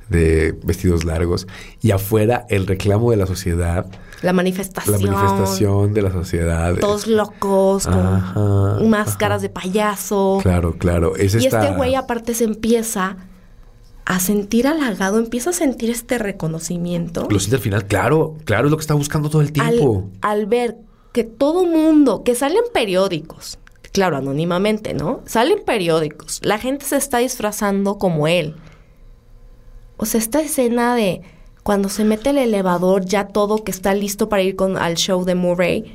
de 0.07 0.57
vestidos 0.63 1.03
largos, 1.03 1.47
y 1.81 1.91
afuera 1.91 2.45
el 2.49 2.65
reclamo 2.65 3.11
de 3.11 3.17
la 3.17 3.25
sociedad, 3.27 3.85
La 4.21 4.31
manifestación. 4.31 5.01
la 5.03 5.11
manifestación 5.11 5.93
de 5.93 6.01
la 6.01 6.11
sociedad. 6.13 6.75
Todos 6.75 7.07
locos, 7.07 7.85
con 7.87 7.93
Ajá, 8.07 8.79
máscaras 8.87 9.41
de 9.41 9.49
payaso. 9.49 10.39
Claro, 10.41 10.75
claro. 10.77 11.17
Es 11.17 11.35
Y 11.35 11.45
esta- 11.45 11.61
este 11.65 11.75
güey 11.75 11.95
aparte 11.95 12.33
se 12.33 12.45
empieza 12.45 13.17
a 14.09 14.19
sentir 14.19 14.65
halagado, 14.65 15.19
empieza 15.19 15.51
a 15.51 15.53
sentir 15.53 15.91
este 15.91 16.17
reconocimiento. 16.17 17.27
Lo 17.29 17.37
siente 17.39 17.57
al 17.57 17.61
final, 17.61 17.85
claro, 17.85 18.35
claro, 18.43 18.65
es 18.65 18.71
lo 18.71 18.77
que 18.77 18.81
está 18.81 18.95
buscando 18.95 19.29
todo 19.29 19.41
el 19.43 19.49
al, 19.49 19.53
tiempo. 19.53 20.09
al 20.21 20.47
ver 20.47 20.77
que 21.13 21.23
todo 21.23 21.63
mundo, 21.65 22.23
que 22.23 22.33
salen 22.33 22.63
periódicos, 22.73 23.59
claro, 23.91 24.17
anónimamente, 24.17 24.95
¿no? 24.95 25.21
Salen 25.27 25.59
periódicos, 25.63 26.39
la 26.41 26.57
gente 26.57 26.85
se 26.85 26.97
está 26.97 27.19
disfrazando 27.19 27.99
como 27.99 28.27
él. 28.27 28.55
O 29.97 30.07
sea, 30.07 30.19
esta 30.19 30.41
escena 30.41 30.95
de 30.95 31.21
cuando 31.61 31.87
se 31.87 32.03
mete 32.03 32.31
el 32.31 32.39
elevador, 32.39 33.05
ya 33.05 33.27
todo 33.27 33.63
que 33.63 33.69
está 33.69 33.93
listo 33.93 34.27
para 34.27 34.41
ir 34.41 34.55
con, 34.55 34.75
al 34.75 34.95
show 34.95 35.23
de 35.23 35.35
Murray 35.35 35.93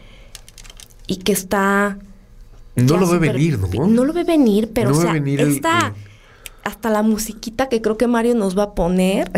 y 1.08 1.16
que 1.16 1.32
está... 1.32 1.98
No 2.76 2.96
lo 2.96 3.08
ve 3.08 3.18
venir, 3.18 3.58
¿no? 3.58 3.86
No 3.88 4.04
lo 4.04 4.12
ve 4.12 4.22
venir, 4.22 4.70
pero 4.72 4.90
No 4.90 4.96
o 4.96 4.98
ve 4.98 5.04
sea, 5.04 5.12
venir 5.14 5.40
el- 5.40 5.50
esta, 5.56 5.94
hasta 6.64 6.90
la 6.90 7.02
musiquita 7.02 7.68
que 7.68 7.80
creo 7.80 7.96
que 7.96 8.06
Mario 8.06 8.34
nos 8.34 8.58
va 8.58 8.64
a 8.64 8.74
poner, 8.74 9.30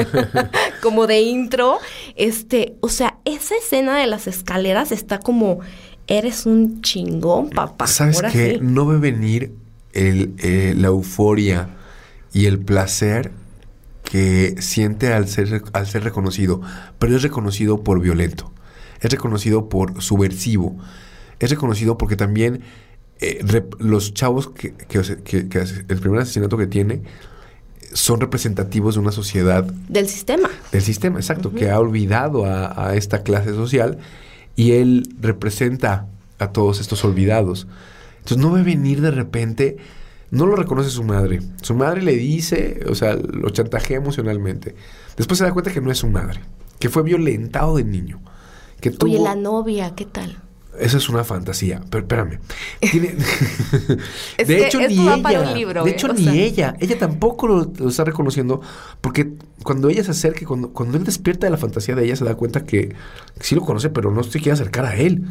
como 0.82 1.06
de 1.06 1.20
intro, 1.22 1.78
este, 2.16 2.76
o 2.80 2.88
sea, 2.88 3.18
esa 3.24 3.54
escena 3.56 3.98
de 3.98 4.06
las 4.06 4.26
escaleras 4.26 4.92
está 4.92 5.18
como, 5.18 5.60
eres 6.06 6.46
un 6.46 6.80
chingón, 6.80 7.50
papá. 7.50 7.86
¿Sabes 7.86 8.16
Ahora 8.16 8.30
qué? 8.30 8.54
sí. 8.54 8.58
No 8.62 8.86
ve 8.86 8.98
venir 8.98 9.52
el, 9.92 10.34
eh, 10.38 10.74
la 10.76 10.88
euforia 10.88 11.68
y 12.32 12.46
el 12.46 12.58
placer 12.58 13.32
que 14.04 14.56
siente 14.60 15.12
al 15.12 15.28
ser, 15.28 15.62
al 15.72 15.86
ser 15.86 16.04
reconocido, 16.04 16.60
pero 16.98 17.16
es 17.16 17.22
reconocido 17.22 17.82
por 17.82 18.00
violento, 18.00 18.52
es 19.00 19.10
reconocido 19.10 19.68
por 19.68 20.02
subversivo, 20.02 20.76
es 21.38 21.50
reconocido 21.50 21.98
porque 21.98 22.16
también 22.16 22.62
eh, 23.22 23.38
rep- 23.44 23.78
los 23.78 24.12
chavos 24.14 24.48
que, 24.48 24.74
que- 24.74 25.00
que- 25.24 25.48
que 25.48 25.58
hace- 25.58 25.84
el 25.88 25.98
primer 26.00 26.20
asesinato 26.20 26.56
que 26.56 26.66
tiene 26.66 27.02
son 27.92 28.20
representativos 28.20 28.94
de 28.94 29.00
una 29.00 29.12
sociedad 29.12 29.64
Del 29.64 30.08
sistema. 30.08 30.48
del 30.72 30.82
sistema, 30.82 31.18
exacto, 31.18 31.52
que 31.52 31.70
ha 31.70 31.78
olvidado 31.78 32.46
a, 32.46 32.88
a 32.88 32.96
esta 32.96 33.22
clase 33.22 33.50
social 33.54 33.98
y 34.56 34.72
él 34.72 35.14
representa 35.20 36.08
a 36.38 36.52
todos 36.52 36.80
estos 36.80 37.04
olvidados. 37.04 37.66
Entonces 38.18 38.38
no 38.38 38.50
ve 38.52 38.62
venir 38.62 39.00
de 39.02 39.10
repente, 39.10 39.76
no 40.30 40.46
lo 40.46 40.56
reconoce 40.56 40.88
su 40.90 41.04
madre. 41.04 41.40
Su 41.60 41.74
madre 41.74 42.02
le 42.02 42.12
dice, 42.16 42.80
o 42.88 42.94
sea, 42.94 43.14
lo 43.14 43.50
chantajea 43.50 43.98
emocionalmente. 43.98 44.74
Después 45.16 45.38
se 45.38 45.44
da 45.44 45.52
cuenta 45.52 45.70
que 45.72 45.80
no 45.82 45.90
es 45.90 45.98
su 45.98 46.08
madre, 46.08 46.40
que 46.78 46.88
fue 46.88 47.02
violentado 47.02 47.76
de 47.76 47.84
niño. 47.84 48.20
Que 48.80 48.90
tuvo, 48.90 49.10
Oye, 49.12 49.22
la 49.22 49.34
novia, 49.36 49.94
¿qué 49.94 50.06
tal? 50.06 50.38
Eso 50.78 50.96
es 50.96 51.08
una 51.08 51.22
fantasía. 51.24 51.82
Pero 51.90 52.02
espérame. 52.02 52.38
Tiene- 52.80 53.14
Es 54.38 54.48
de 54.48 54.56
que 54.56 54.66
hecho, 54.66 54.78
ni 54.80 55.08
ella. 55.08 55.54
libro, 55.54 55.84
de 55.84 55.90
¿eh? 55.90 55.94
hecho, 55.94 56.06
O 56.08 56.12
ni 56.14 56.24
sea. 56.24 56.32
ella. 56.34 56.74
Ella 56.80 56.98
tampoco 56.98 57.46
lo, 57.46 57.72
lo 57.78 57.88
está 57.88 58.04
reconociendo. 58.04 58.60
Porque 59.00 59.32
cuando 59.62 59.88
ella 59.90 60.02
se 60.02 60.12
acerca, 60.12 60.46
cuando, 60.46 60.70
cuando 60.72 60.96
él 60.96 61.04
despierta 61.04 61.46
de 61.46 61.50
la 61.50 61.58
fantasía 61.58 61.94
de 61.94 62.04
ella, 62.04 62.16
se 62.16 62.24
da 62.24 62.34
cuenta 62.34 62.64
que, 62.64 62.88
que 62.88 63.44
sí 63.44 63.54
lo 63.54 63.60
conoce, 63.62 63.90
pero 63.90 64.10
no 64.10 64.22
se 64.22 64.38
quiere 64.38 64.52
acercar 64.52 64.86
a 64.86 64.96
él. 64.96 65.24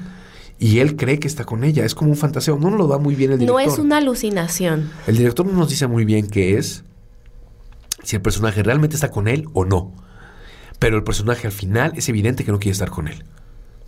Y 0.59 0.77
él 0.79 0.95
cree 0.95 1.17
que 1.19 1.27
está 1.27 1.43
con 1.43 1.63
ella. 1.63 1.85
Es 1.85 1.95
como 1.95 2.11
un 2.11 2.17
fantaseo. 2.17 2.59
No 2.59 2.69
nos 2.69 2.77
lo 2.79 2.87
da 2.87 2.99
muy 2.99 3.15
bien 3.15 3.31
el 3.31 3.39
No 3.39 3.57
director. 3.57 3.73
es 3.73 3.79
una 3.79 3.97
alucinación. 3.97 4.91
El 5.07 5.17
director 5.17 5.45
no 5.47 5.53
nos 5.53 5.69
dice 5.69 5.87
muy 5.87 6.05
bien 6.05 6.27
qué 6.27 6.57
es. 6.59 6.83
Si 8.03 8.15
el 8.15 8.21
personaje 8.21 8.61
realmente 8.61 8.95
está 8.95 9.09
con 9.09 9.27
él 9.27 9.47
o 9.53 9.65
no. 9.65 9.91
Pero 10.77 10.97
el 10.97 11.03
personaje 11.03 11.47
al 11.47 11.53
final 11.53 11.93
es 11.95 12.09
evidente 12.09 12.43
que 12.45 12.51
no 12.51 12.59
quiere 12.59 12.73
estar 12.73 12.89
con 12.91 13.07
él. 13.07 13.23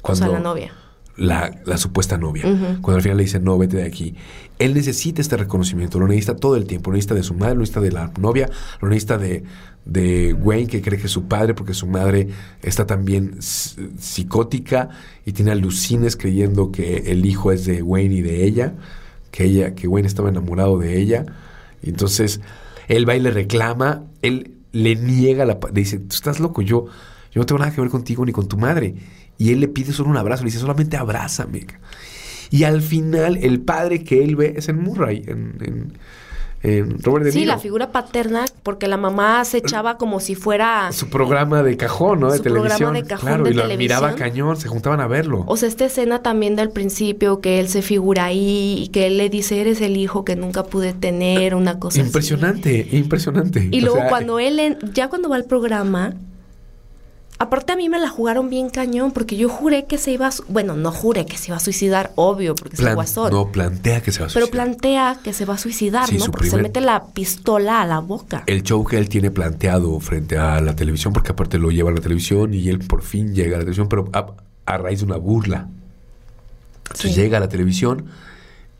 O 0.01 0.15
sea, 0.15 0.27
la 0.27 0.39
novia. 0.39 0.73
La, 1.15 1.61
la 1.65 1.77
supuesta 1.77 2.17
novia. 2.17 2.43
Cuando 2.81 2.95
al 2.95 3.01
final 3.01 3.17
le 3.17 3.23
dice, 3.23 3.39
no, 3.39 3.57
vete 3.57 3.77
de 3.77 3.85
aquí. 3.85 4.15
Él 4.59 4.73
necesita 4.73 5.21
este 5.21 5.37
reconocimiento, 5.37 5.99
lo 5.99 6.07
necesita 6.07 6.35
todo 6.35 6.55
el 6.55 6.65
tiempo. 6.65 6.89
Lo 6.89 6.95
necesita 6.95 7.15
de 7.15 7.23
su 7.23 7.33
madre, 7.33 7.55
lo 7.55 7.59
necesita 7.61 7.81
de 7.81 7.91
la 7.91 8.11
novia, 8.19 8.49
lo 8.81 8.89
necesita 8.89 9.17
de, 9.17 9.43
de 9.85 10.33
Wayne, 10.33 10.67
que 10.67 10.81
cree 10.81 10.99
que 10.99 11.07
es 11.07 11.11
su 11.11 11.27
padre, 11.27 11.53
porque 11.53 11.73
su 11.73 11.87
madre 11.87 12.29
está 12.61 12.85
también 12.85 13.37
psicótica 13.41 14.89
y 15.25 15.33
tiene 15.33 15.51
alucines 15.51 16.15
creyendo 16.15 16.71
que 16.71 17.11
el 17.11 17.25
hijo 17.25 17.51
es 17.51 17.65
de 17.65 17.81
Wayne 17.81 18.15
y 18.15 18.21
de 18.21 18.45
ella, 18.45 18.73
que 19.31 19.45
ella, 19.45 19.75
que 19.75 19.87
Wayne 19.87 20.07
estaba 20.07 20.29
enamorado 20.29 20.77
de 20.77 20.99
ella. 20.99 21.25
Y 21.81 21.89
entonces 21.89 22.41
él 22.87 23.07
va 23.07 23.15
y 23.15 23.19
le 23.19 23.31
reclama, 23.31 24.03
él 24.21 24.55
le 24.71 24.95
niega 24.95 25.45
la 25.45 25.59
le 25.73 25.81
dice, 25.81 25.99
tú 25.99 26.15
estás 26.15 26.39
loco, 26.39 26.61
yo, 26.61 26.87
yo 27.33 27.41
no 27.41 27.45
tengo 27.45 27.59
nada 27.59 27.73
que 27.73 27.81
ver 27.81 27.89
contigo 27.89 28.25
ni 28.25 28.31
con 28.31 28.47
tu 28.47 28.57
madre. 28.57 28.95
Y 29.37 29.51
él 29.51 29.59
le 29.59 29.67
pide 29.67 29.91
solo 29.93 30.09
un 30.09 30.17
abrazo, 30.17 30.43
le 30.43 30.47
dice, 30.47 30.59
solamente 30.59 30.95
abrázame. 30.97 31.65
Y 32.51 32.65
al 32.65 32.81
final, 32.81 33.37
el 33.41 33.61
padre 33.61 34.03
que 34.03 34.23
él 34.23 34.35
ve 34.35 34.53
es 34.57 34.69
en 34.69 34.79
Murray, 34.81 35.23
en, 35.27 35.57
en- 35.61 35.93
Robert 37.03 37.25
De 37.25 37.31
Sí, 37.33 37.39
Niro. 37.39 37.51
la 37.51 37.57
figura 37.57 37.91
paterna, 37.91 38.45
porque 38.63 38.87
la 38.87 38.95
mamá 38.95 39.43
se 39.43 39.57
echaba 39.57 39.97
como 39.97 40.21
si 40.21 40.33
fuera... 40.33 40.93
Su 40.93 41.09
programa 41.09 41.61
de 41.61 41.75
cajón, 41.75 42.21
¿no? 42.21 42.31
De 42.31 42.37
Su 42.37 42.43
programa 42.43 42.91
de 42.93 43.03
cajón 43.03 43.27
claro, 43.27 43.43
de 43.43 43.49
y 43.51 43.53
lo 43.53 43.67
miraba 43.77 44.15
cañón, 44.15 44.55
se 44.55 44.69
juntaban 44.69 45.01
a 45.01 45.07
verlo. 45.07 45.43
O 45.47 45.57
sea, 45.57 45.67
esta 45.67 45.83
escena 45.83 46.21
también 46.21 46.55
del 46.55 46.69
principio, 46.69 47.41
que 47.41 47.59
él 47.59 47.67
se 47.67 47.81
figura 47.81 48.23
ahí 48.25 48.81
y 48.81 48.87
que 48.93 49.07
él 49.07 49.17
le 49.17 49.29
dice, 49.29 49.59
eres 49.59 49.81
el 49.81 49.97
hijo 49.97 50.23
que 50.23 50.37
nunca 50.37 50.63
pude 50.63 50.93
tener, 50.93 51.53
una 51.53 51.79
cosa 51.79 51.99
así. 51.99 52.07
impresionante, 52.07 52.87
impresionante. 52.93 53.67
Y 53.69 53.79
O 53.79 53.81
luego 53.81 53.97
sea, 53.97 54.07
cuando 54.07 54.39
él, 54.39 54.57
en- 54.59 54.77
ya 54.93 55.09
cuando 55.09 55.27
va 55.27 55.35
al 55.35 55.43
programa, 55.45 56.13
aparte 57.43 57.73
a 57.73 57.75
mí 57.75 57.87
me 57.89 57.99
la 57.99 58.09
jugaron 58.09 58.49
bien 58.49 58.69
cañón, 58.69 59.11
porque 59.11 59.37
yo 59.37 59.47
juré 59.49 59.85
que 59.85 59.97
se 59.97 60.11
iba 60.11 60.27
a, 60.27 60.31
bueno, 60.49 60.75
no 60.75 60.91
juré 60.91 61.25
que 61.25 61.37
se 61.37 61.47
iba 61.51 61.57
a 61.57 61.59
suicidar, 61.59 62.11
obvio, 62.15 62.55
porque 62.55 62.75
es 62.75 62.81
el 62.81 62.95
guasón. 62.95 63.31
No, 63.31 63.51
plantea 63.51 64.01
que 64.01 64.11
se 64.11 64.19
va 64.19 64.25
a 64.25 64.29
pero 64.33 64.45
suicidar. 64.47 64.65
plantea 64.67 65.19
que 65.23 65.33
se 65.33 65.45
va 65.45 65.53
a 65.53 65.57
suicidar, 65.57 66.07
Sí, 66.09 66.17
¿no? 66.17 66.25
Porque 66.25 66.45
se 66.45 66.51
primer- 66.55 66.63
mete 66.69 66.81
la 66.81 67.05
pistola 67.13 67.81
a 67.81 67.85
la 67.85 67.99
boca. 67.99 68.43
el 68.47 68.63
show 68.63 68.83
que 68.85 68.97
él 68.97 69.07
tiene 69.09 69.29
planteado 69.31 69.99
frente 69.99 70.37
a 70.37 70.59
la 70.61 70.75
televisión, 70.75 71.13
porque 71.13 71.31
aparte 71.31 71.57
lo 71.59 71.69
lleva 71.71 71.91
a 71.91 71.93
la 71.93 72.01
televisión 72.01 72.53
y 72.53 72.69
él 72.69 72.79
por 72.79 73.01
fin 73.03 73.33
llega 73.35 73.55
a 73.55 73.59
la 73.59 73.63
televisión, 73.65 73.87
pero 73.89 74.09
a, 74.13 74.27
a 74.65 74.77
raíz 74.77 74.99
de 74.99 75.05
una 75.05 75.17
burla. 75.17 75.67
Entonces 76.83 77.13
Sí. 77.13 77.21
llega 77.21 77.37
a 77.37 77.39
la 77.41 77.49
televisión 77.49 78.05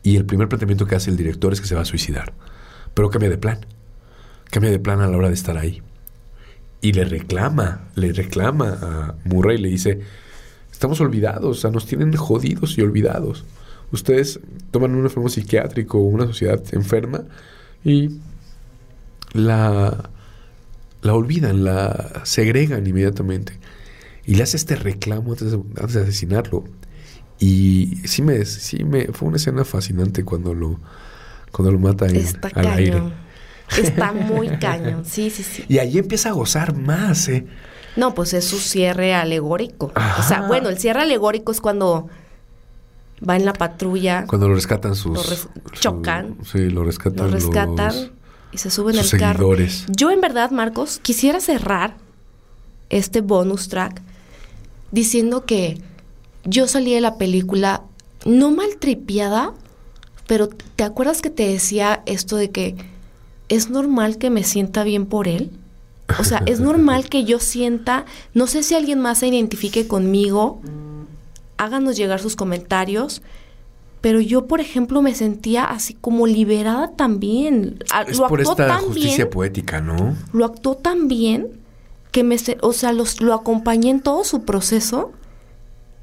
y 0.04 0.18
el 0.18 0.26
primer 0.26 0.48
planteamiento 0.50 0.86
que 0.86 0.96
hace 0.96 1.10
el 1.10 1.18
director 1.18 1.54
es 1.54 1.62
que 1.62 1.68
se 1.68 1.76
va 1.76 1.82
a 1.82 1.86
suicidar. 1.86 2.34
Pero 2.94 3.10
cambia 3.10 3.30
de 3.30 3.38
plan. 3.38 3.66
Cambia 4.52 4.70
de 4.72 4.80
plan 4.80 5.02
a 5.02 5.08
la 5.08 5.18
hora 5.18 5.30
de 5.30 5.34
estar 5.34 5.58
ahí. 5.58 5.82
Y 6.84 6.92
le 6.92 7.06
reclama, 7.06 7.88
le 7.96 8.12
reclama 8.12 8.78
a 8.82 9.16
Murray 9.24 9.58
y 9.58 9.62
le 9.62 9.70
dice, 9.70 10.02
estamos 10.70 11.00
olvidados, 11.00 11.58
o 11.58 11.62
sea, 11.62 11.72
nos 11.72 11.86
tienen 11.86 12.14
jodidos 12.14 12.78
y 12.78 12.82
olvidados. 12.82 13.46
Ustedes 13.94 14.42
toman 14.70 14.94
un 14.94 15.06
enfermo 15.06 15.30
psiquiátrico 15.30 15.98
o 15.98 16.02
una 16.02 16.26
sociedad 16.26 16.62
enferma 16.74 17.24
y 17.86 18.20
la, 19.32 20.10
la 21.02 21.14
olvidan, 21.14 21.64
la 21.64 22.24
segregan 22.26 22.86
inmediatamente. 22.86 23.58
Y 24.26 24.36
le 24.36 24.44
hace 24.44 24.58
este 24.58 24.76
reclamo 24.76 25.32
antes 25.32 25.52
de, 25.52 25.58
antes 25.78 25.94
de 25.94 26.02
asesinarlo. 26.02 26.66
Y 27.40 28.02
sí 28.04 28.22
me, 28.24 28.44
sí 28.44 28.84
me, 28.84 29.06
fue 29.14 29.30
una 29.30 29.38
escena 29.38 29.64
fascinante 29.64 30.26
cuando 30.26 30.54
lo, 30.54 30.82
cuando 31.54 31.72
lo 31.72 31.80
mata 31.80 32.08
en, 32.08 32.26
al 32.56 32.68
aire. 32.68 33.02
Está 33.78 34.12
muy 34.12 34.48
cañón. 34.60 35.06
Sí, 35.06 35.30
sí, 35.30 35.44
sí. 35.44 35.66
Y 35.68 35.80
ahí 35.80 35.98
empieza 35.98 36.30
a 36.30 36.32
gozar 36.34 36.76
más, 36.76 37.28
¿eh? 37.30 37.46
No, 37.96 38.14
pues 38.16 38.34
es 38.34 38.46
su 38.46 38.60
cierre 38.60 39.14
alegórico. 39.14 39.92
Ajá. 39.96 40.22
O 40.22 40.28
sea, 40.28 40.42
bueno, 40.48 40.70
el 40.70 40.78
cierre 40.80 41.02
alegórico 41.02 41.52
es 41.52 41.62
cuando 41.62 42.08
va 43.28 43.36
en 43.36 43.46
la 43.46 43.54
patrulla, 43.54 44.26
Cuando 44.28 44.48
lo 44.50 44.56
rescatan 44.56 44.96
sus... 44.96 45.14
Lo 45.14 45.24
res- 45.24 45.48
su- 45.74 45.80
chocan. 45.80 46.38
sí, 46.44 46.70
lo 46.70 46.84
rescatan 46.84 47.28
lo 47.28 47.32
rescatan 47.32 47.96
los- 47.96 48.12
y 48.52 48.58
se 48.58 48.70
suben 48.70 48.98
al 49.00 49.10
carro. 49.12 49.34
seguidores. 49.40 49.86
Yo 49.90 50.12
en 50.12 50.22
verdad, 50.22 50.52
Marcos, 50.52 51.00
quisiera 51.02 51.40
cerrar 51.40 51.96
este 52.90 53.22
bonus 53.22 53.70
track 53.70 54.02
diciendo 54.92 55.46
que 55.46 55.80
yo 56.44 56.68
salí 56.68 56.94
de 56.94 57.02
la 57.02 57.18
película 57.18 57.84
no 58.26 58.52
maltripiada, 58.52 59.54
pero 60.28 60.50
¿te 60.50 60.84
acuerdas 60.84 61.22
que 61.22 61.30
te 61.30 61.48
decía 61.48 62.04
esto 62.06 62.36
de 62.38 62.52
que 62.52 62.76
es 63.56 63.70
normal 63.70 64.18
que 64.18 64.30
me 64.30 64.44
sienta 64.44 64.84
bien 64.84 65.06
por 65.06 65.28
él? 65.28 65.52
O 66.20 66.24
sea, 66.24 66.44
es 66.46 66.60
normal 66.70 67.10
que 67.10 67.24
yo 67.24 67.40
sienta, 67.40 68.06
no 68.34 68.48
sé 68.48 68.64
si 68.64 68.76
alguien 68.76 69.00
más 69.00 69.20
se 69.20 69.28
identifique 69.28 69.88
conmigo, 69.88 70.62
háganos 71.58 71.98
llegar 71.98 72.20
sus 72.20 72.36
comentarios, 72.36 73.22
pero 74.02 74.20
yo, 74.20 74.48
por 74.48 74.60
ejemplo, 74.60 75.02
me 75.02 75.16
sentía 75.16 75.64
así 75.64 75.94
como 75.94 76.28
liberada 76.28 76.92
también. 76.92 77.80
Ah, 77.90 78.04
Es 78.06 78.18
lo 78.18 78.28
por 78.28 78.42
actuó 78.42 78.52
esta 78.52 78.68
tan 78.68 78.82
justicia 78.82 79.16
bien, 79.24 79.30
poética, 79.30 79.80
¿no? 79.80 80.18
lo 80.34 80.44
actuó 80.44 80.76
tan 80.76 81.08
bien 81.08 81.62
que 82.12 82.26
me, 82.26 82.36
o 82.62 82.74
sea, 82.74 82.92
los, 82.92 83.22
lo 83.22 83.34
acompañé 83.34 83.92
en 83.92 84.02
todo 84.02 84.26
su 84.26 84.44
proceso. 84.44 85.14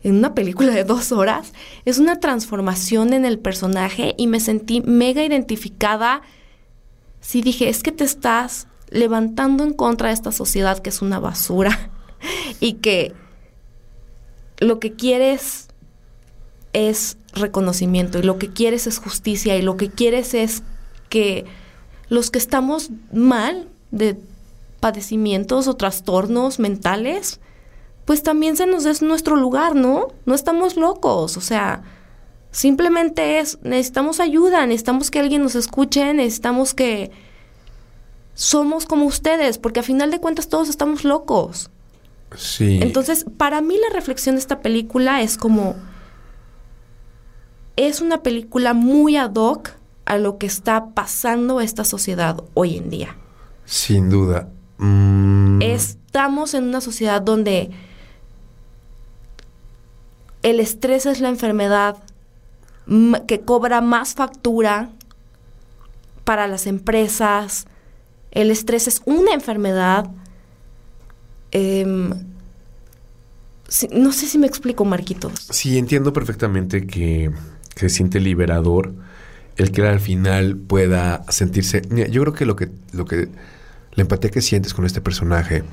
En 0.02 0.14
una 0.14 0.34
película 0.34 0.72
de 0.72 0.82
dos 0.82 1.12
horas, 1.12 1.52
es 1.84 1.98
una 1.98 2.20
transformación 2.20 3.12
en 3.12 3.26
el 3.26 3.38
personaje 3.38 4.14
y 4.16 4.28
me 4.28 4.40
sentí 4.40 4.80
mega 4.80 5.22
identificada. 5.22 6.22
Sí 7.20 7.42
dije, 7.42 7.68
es 7.68 7.82
que 7.82 7.92
te 7.92 8.04
estás 8.04 8.66
levantando 8.90 9.64
en 9.64 9.72
contra 9.72 10.08
de 10.08 10.14
esta 10.14 10.32
sociedad 10.32 10.78
que 10.78 10.90
es 10.90 11.02
una 11.02 11.20
basura 11.20 11.90
y 12.60 12.74
que 12.74 13.14
lo 14.58 14.78
que 14.78 14.92
quieres 14.94 15.68
es 16.72 17.16
reconocimiento 17.32 18.18
y 18.18 18.22
lo 18.22 18.38
que 18.38 18.52
quieres 18.52 18.86
es 18.86 18.98
justicia 18.98 19.56
y 19.56 19.62
lo 19.62 19.76
que 19.76 19.90
quieres 19.90 20.34
es 20.34 20.62
que 21.08 21.44
los 22.08 22.30
que 22.30 22.38
estamos 22.38 22.90
mal 23.12 23.68
de 23.90 24.18
padecimientos 24.80 25.68
o 25.68 25.76
trastornos 25.76 26.58
mentales, 26.58 27.40
pues 28.04 28.22
también 28.22 28.56
se 28.56 28.66
nos 28.66 28.84
des 28.84 29.02
nuestro 29.02 29.36
lugar, 29.36 29.74
¿no? 29.74 30.08
No 30.26 30.34
estamos 30.34 30.76
locos, 30.76 31.36
o 31.36 31.40
sea, 31.40 31.82
simplemente 32.50 33.38
es, 33.38 33.58
necesitamos 33.62 34.20
ayuda, 34.20 34.66
necesitamos 34.66 35.10
que 35.10 35.20
alguien 35.20 35.42
nos 35.42 35.54
escuche, 35.54 36.12
necesitamos 36.14 36.74
que 36.74 37.10
somos 38.34 38.86
como 38.86 39.06
ustedes, 39.06 39.58
porque 39.58 39.80
a 39.80 39.82
final 39.82 40.10
de 40.10 40.20
cuentas 40.20 40.48
todos 40.48 40.68
estamos 40.68 41.04
locos. 41.04 41.70
Sí. 42.36 42.78
Entonces, 42.82 43.26
para 43.36 43.60
mí 43.60 43.76
la 43.76 43.94
reflexión 43.94 44.36
de 44.36 44.40
esta 44.40 44.60
película 44.60 45.20
es 45.20 45.36
como, 45.36 45.76
es 47.76 48.00
una 48.00 48.22
película 48.22 48.72
muy 48.72 49.16
ad 49.16 49.34
hoc 49.34 49.70
a 50.04 50.16
lo 50.16 50.38
que 50.38 50.46
está 50.46 50.90
pasando 50.94 51.60
esta 51.60 51.84
sociedad 51.84 52.42
hoy 52.54 52.76
en 52.76 52.90
día. 52.90 53.16
Sin 53.64 54.10
duda. 54.10 54.48
Mm, 54.78 55.62
Estamos 55.62 56.54
en 56.54 56.64
una 56.64 56.80
sociedad 56.80 57.22
donde 57.22 57.70
el 60.42 60.58
estrés 60.58 61.06
es 61.06 61.20
la 61.20 61.28
enfermedad 61.28 61.96
que 63.26 63.40
cobra 63.40 63.80
más 63.80 64.14
factura 64.14 64.90
para 66.24 66.46
las 66.46 66.66
empresas. 66.66 67.66
El 68.30 68.50
estrés 68.50 68.88
es 68.88 69.02
una 69.04 69.32
enfermedad. 69.32 70.10
Em, 71.52 72.10
no 73.92 74.12
sé 74.12 74.26
si 74.26 74.38
me 74.38 74.46
explico, 74.46 74.84
Marquitos. 74.84 75.32
Sí, 75.50 75.78
entiendo 75.78 76.12
perfectamente 76.12 76.86
que, 76.86 77.30
que 77.74 77.80
se 77.80 77.90
siente 77.90 78.20
liberador 78.20 78.92
el 79.56 79.72
que 79.72 79.82
al 79.86 80.00
final 80.00 80.56
pueda 80.56 81.24
sentirse. 81.28 81.82
Yo 82.10 82.22
creo 82.22 82.32
que 82.32 82.46
lo 82.46 82.56
que, 82.56 82.70
lo 82.92 83.04
que 83.04 83.28
la 83.92 84.02
empatía 84.02 84.30
que 84.30 84.40
sientes 84.40 84.74
con 84.74 84.86
este 84.86 85.00
personaje, 85.00 85.64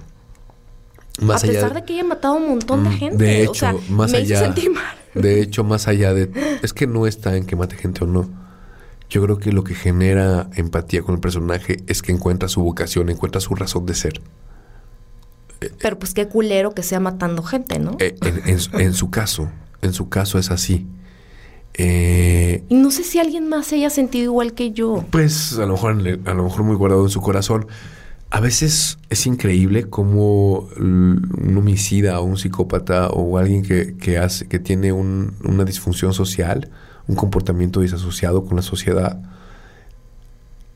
más 1.22 1.44
a 1.44 1.48
allá 1.48 1.54
pesar 1.62 1.74
de 1.74 1.86
que 1.86 1.94
haya 1.94 2.04
matado 2.04 2.36
a 2.36 2.38
un 2.38 2.50
montón 2.50 2.84
de 2.84 2.90
Mm, 2.90 2.94
gente. 2.98 3.24
De 3.24 3.44
hecho, 3.44 3.52
o 3.52 3.54
sea, 3.56 3.76
más 3.90 4.12
me 4.12 4.22
hizo 4.22 4.36
allá. 4.36 4.46
sentir 4.46 4.72
mal. 4.72 4.97
De 5.22 5.42
hecho, 5.42 5.64
más 5.64 5.88
allá 5.88 6.14
de. 6.14 6.30
Es 6.64 6.74
que 6.74 6.88
no 6.88 7.08
está 7.08 7.36
en 7.36 7.46
que 7.46 7.56
mate 7.56 7.76
gente 7.76 8.04
o 8.04 8.08
no. 8.08 8.30
Yo 9.10 9.22
creo 9.24 9.38
que 9.38 9.52
lo 9.54 9.64
que 9.64 9.74
genera 9.76 10.50
empatía 10.56 11.02
con 11.02 11.16
el 11.16 11.22
personaje 11.22 11.78
es 11.88 12.02
que 12.02 12.12
encuentra 12.12 12.50
su 12.50 12.62
vocación, 12.62 13.10
encuentra 13.10 13.40
su 13.42 13.56
razón 13.56 13.86
de 13.86 13.96
ser. 13.96 14.22
Pero 15.80 15.98
pues 15.98 16.14
qué 16.14 16.28
culero 16.28 16.74
que 16.74 16.84
sea 16.84 17.00
matando 17.00 17.42
gente, 17.42 17.80
¿no? 17.80 17.96
Eh, 18.00 18.16
en, 18.22 18.42
en 18.50 18.60
su- 18.60 18.78
en 18.78 18.94
su 18.94 19.10
caso, 19.10 19.50
en 19.82 19.94
su 19.94 20.08
caso 20.10 20.38
es 20.38 20.52
así. 20.52 20.86
Eh, 21.76 22.64
Y 22.70 22.76
no 22.76 22.92
sé 22.92 23.04
si 23.04 23.20
alguien 23.20 23.48
más 23.50 23.68
se 23.68 23.76
haya 23.76 23.90
sentido 23.90 24.26
igual 24.26 24.54
que 24.54 24.72
yo. 24.72 25.06
Pues 25.12 25.58
a 25.58 25.66
lo 25.66 25.74
mejor 25.74 25.92
a 26.26 26.34
lo 26.34 26.44
mejor 26.44 26.64
muy 26.64 26.76
guardado 26.76 27.04
en 27.04 27.10
su 27.10 27.22
corazón. 27.22 27.68
A 28.30 28.42
veces 28.42 28.98
es 29.10 29.26
increíble 29.26 29.86
cómo 29.90 30.68
un 30.78 31.56
homicida 31.58 32.20
o 32.20 32.24
un 32.24 32.38
psicópata 32.38 33.08
o 33.10 33.38
alguien 33.38 33.64
que, 33.64 34.18
hace, 34.18 34.48
que 34.48 34.60
tiene 34.60 34.92
un- 34.92 35.36
una 35.44 35.64
disfunción 35.64 36.14
social, 36.14 36.70
un 37.08 37.16
comportamiento 37.16 37.80
disasociado 37.80 38.44
con 38.46 38.58
la 38.58 38.62
sociedad, 38.64 39.22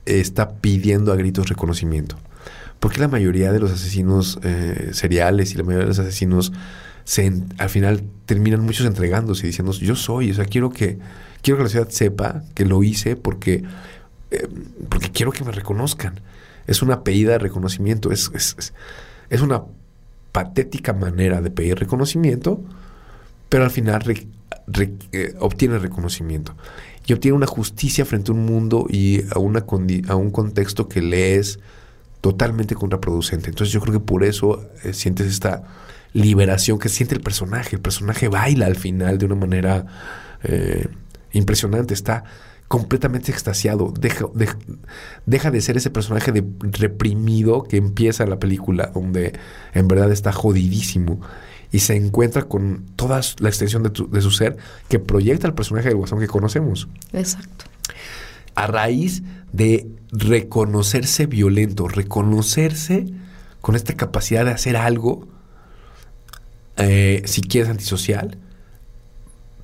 está 0.06 0.54
pidiendo 0.56 1.12
a 1.12 1.16
gritos 1.18 1.50
reconocimiento. 1.50 2.16
Porque 2.80 3.00
la 3.00 3.08
mayoría 3.10 3.52
de 3.52 3.60
los 3.60 3.72
asesinos 3.72 4.40
eh, 4.44 4.90
seriales 4.94 5.54
y 5.54 5.58
la 5.58 5.64
mayoría 5.64 5.84
de 5.86 5.90
los 5.90 6.00
asesinos 6.00 6.54
al 7.58 7.70
final 7.70 8.04
terminan 8.26 8.62
muchos 8.62 8.86
entregándose 8.88 9.46
y 9.46 9.48
diciendo 9.48 9.74
yo 9.74 9.96
soy, 9.96 10.32
o 10.32 10.34
sea, 10.34 10.46
quiero 10.46 10.70
que 10.70 11.00
quiero 11.42 11.58
que 11.58 11.64
la 11.64 11.70
sociedad 11.70 11.90
sepa 11.90 12.44
que 12.56 12.64
lo 12.66 12.82
hice 12.84 13.16
porque 13.18 13.64
eh, 14.32 14.48
porque 14.88 15.10
quiero 15.12 15.32
que 15.32 15.44
me 15.44 15.52
reconozcan. 15.52 16.22
Es 16.72 16.82
una 16.82 17.04
pedida 17.04 17.34
de 17.34 17.40
reconocimiento, 17.40 18.12
es, 18.12 18.32
es, 18.34 18.56
es- 19.30 19.42
una 19.42 19.64
patética 20.32 20.94
manera 20.94 21.42
de 21.42 21.52
pedir 21.52 21.78
reconocimiento, 21.78 22.62
pero 23.50 23.64
al 23.66 23.72
final 23.72 24.02
eh, 25.12 25.34
obtiene 25.40 25.78
reconocimiento 25.80 26.56
y 27.06 27.14
obtiene 27.14 27.36
una 27.36 27.48
justicia 27.48 28.06
frente 28.06 28.32
a 28.32 28.36
un 28.36 28.46
mundo 28.46 28.86
y 28.90 29.24
a, 29.34 29.40
una 29.40 29.66
a 30.08 30.16
un 30.16 30.32
contexto 30.32 30.88
que 30.88 31.02
le 31.02 31.36
es 31.36 31.60
totalmente 32.22 32.76
contraproducente. 32.76 33.50
Entonces 33.50 33.74
yo 33.74 33.82
creo 33.82 33.94
que 33.94 34.00
por 34.06 34.24
eso 34.24 34.68
eh, 34.84 34.94
sientes 34.94 35.28
esta 35.28 35.64
liberación 36.14 36.78
que 36.78 36.90
siente 36.90 37.16
el 37.16 37.22
personaje. 37.22 37.76
El 37.76 37.82
personaje 37.82 38.28
baila 38.28 38.68
al 38.68 38.76
final 38.76 39.18
de 39.18 39.26
una 39.26 39.36
manera 39.36 39.86
eh, 40.44 40.88
impresionante. 41.34 41.94
Está 41.94 42.24
completamente 42.72 43.34
extasiado. 43.34 43.94
Deja, 44.00 44.28
deja, 44.34 44.58
deja 45.26 45.52
de 45.52 45.60
ser 45.60 45.76
ese 45.76 45.90
personaje 45.90 46.32
de 46.32 46.42
reprimido 46.62 47.64
que 47.64 47.76
empieza 47.76 48.26
la 48.26 48.40
película, 48.40 48.92
donde 48.94 49.34
en 49.74 49.88
verdad 49.90 50.10
está 50.10 50.32
jodidísimo. 50.32 51.20
Y 51.74 51.80
se 51.80 51.98
encuentra 51.98 52.44
con 52.44 52.86
toda 52.96 53.20
la 53.40 53.50
extensión 53.50 53.84
de, 53.84 53.90
tu- 53.90 54.10
de 54.10 54.22
su 54.22 54.32
ser 54.32 54.56
que 54.88 55.00
proyecta 55.00 55.48
el 55.48 55.54
personaje 55.54 55.90
del 55.90 55.98
guasón 55.98 56.20
que 56.20 56.28
conocemos 56.28 56.88
Exacto. 57.12 57.66
a 58.56 58.68
raíz 58.68 59.22
de 59.52 59.88
reconocerse 60.14 61.26
violento, 61.26 61.90
reconocerse 61.90 63.06
con 63.60 63.76
esta 63.76 63.94
capacidad 63.96 64.46
de 64.46 64.52
hacer 64.52 64.78
algo, 64.78 65.28
eh, 66.78 67.22
si 67.26 67.42
quieres 67.42 67.70
antisocial, 67.70 68.38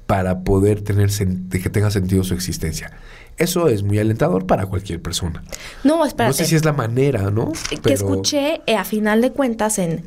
para 0.08 0.40
poder 0.40 0.82
tener 0.82 1.10
que 1.12 1.70
tenga 1.70 1.92
sentido 1.92 2.24
su 2.24 2.34
existencia. 2.34 2.92
Eso 3.38 3.68
es 3.68 3.84
muy 3.84 4.00
alentador 4.00 4.48
para 4.48 4.66
cualquier 4.66 5.02
persona. 5.02 5.44
No, 5.84 6.04
espérate. 6.06 6.30
No 6.30 6.34
sé 6.34 6.46
si 6.46 6.56
es 6.56 6.66
la 6.66 6.74
manera, 6.74 7.30
¿no? 7.30 7.52
que 7.84 7.94
escuché, 7.94 8.62
eh, 8.66 8.76
a 8.76 8.84
final 8.84 9.22
de 9.22 9.32
cuentas, 9.32 9.78
en, 9.78 10.04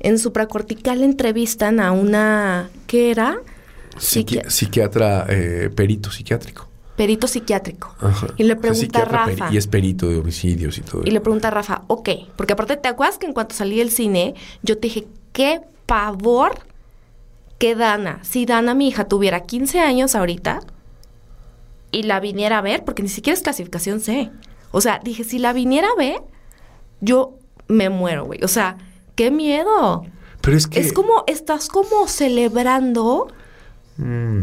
en 0.00 0.18
supracortical 0.18 1.02
entrevistan 1.02 1.80
a 1.80 1.92
una... 1.92 2.68
¿Qué 2.86 3.10
era? 3.10 3.38
Psiqui- 3.96 4.42
Psiqui- 4.42 4.50
psiquiatra, 4.50 5.24
eh, 5.30 5.70
perito 5.74 6.10
psiquiátrico. 6.10 6.68
perito 6.96 7.26
psiquiátrico. 7.26 7.94
Ajá. 8.00 8.26
Y 8.36 8.42
le 8.42 8.56
pregunta 8.56 9.00
a 9.02 9.04
Rafa. 9.04 9.48
Y 9.52 9.56
es 9.56 9.66
perito 9.66 10.08
de 10.08 10.18
homicidios 10.18 10.76
y 10.76 10.80
todo. 10.82 11.02
Y 11.04 11.10
le 11.10 11.20
pregunta 11.20 11.48
a 11.48 11.52
Rafa, 11.52 11.82
ok, 11.86 12.08
porque 12.36 12.52
aparte 12.52 12.76
te 12.76 12.88
acuerdas 12.88 13.18
que 13.18 13.26
en 13.26 13.32
cuanto 13.32 13.54
salí 13.54 13.78
del 13.78 13.90
cine, 13.90 14.34
yo 14.62 14.76
te 14.76 14.88
dije, 14.88 15.06
qué 15.32 15.60
pavor 15.86 16.58
que 17.58 17.74
Dana, 17.74 18.20
si 18.22 18.46
Dana, 18.46 18.74
mi 18.74 18.88
hija, 18.88 19.06
tuviera 19.06 19.40
15 19.40 19.80
años 19.80 20.14
ahorita 20.14 20.60
y 21.90 22.02
la 22.02 22.20
viniera 22.20 22.58
a 22.58 22.62
ver, 22.62 22.84
porque 22.84 23.02
ni 23.02 23.08
siquiera 23.08 23.36
es 23.36 23.42
clasificación 23.42 24.00
C. 24.00 24.30
O 24.72 24.80
sea, 24.80 25.00
dije, 25.02 25.24
si 25.24 25.38
la 25.38 25.52
viniera 25.52 25.88
a 25.88 25.96
ver, 25.96 26.22
yo 27.00 27.38
me 27.68 27.88
muero, 27.90 28.24
güey. 28.24 28.42
O 28.42 28.48
sea, 28.48 28.76
qué 29.14 29.30
miedo. 29.30 30.04
Pero 30.40 30.56
es 30.56 30.66
que... 30.66 30.80
Es 30.80 30.92
como, 30.92 31.24
estás 31.26 31.68
como 31.68 32.08
celebrando 32.08 33.28
Mm, 33.96 34.42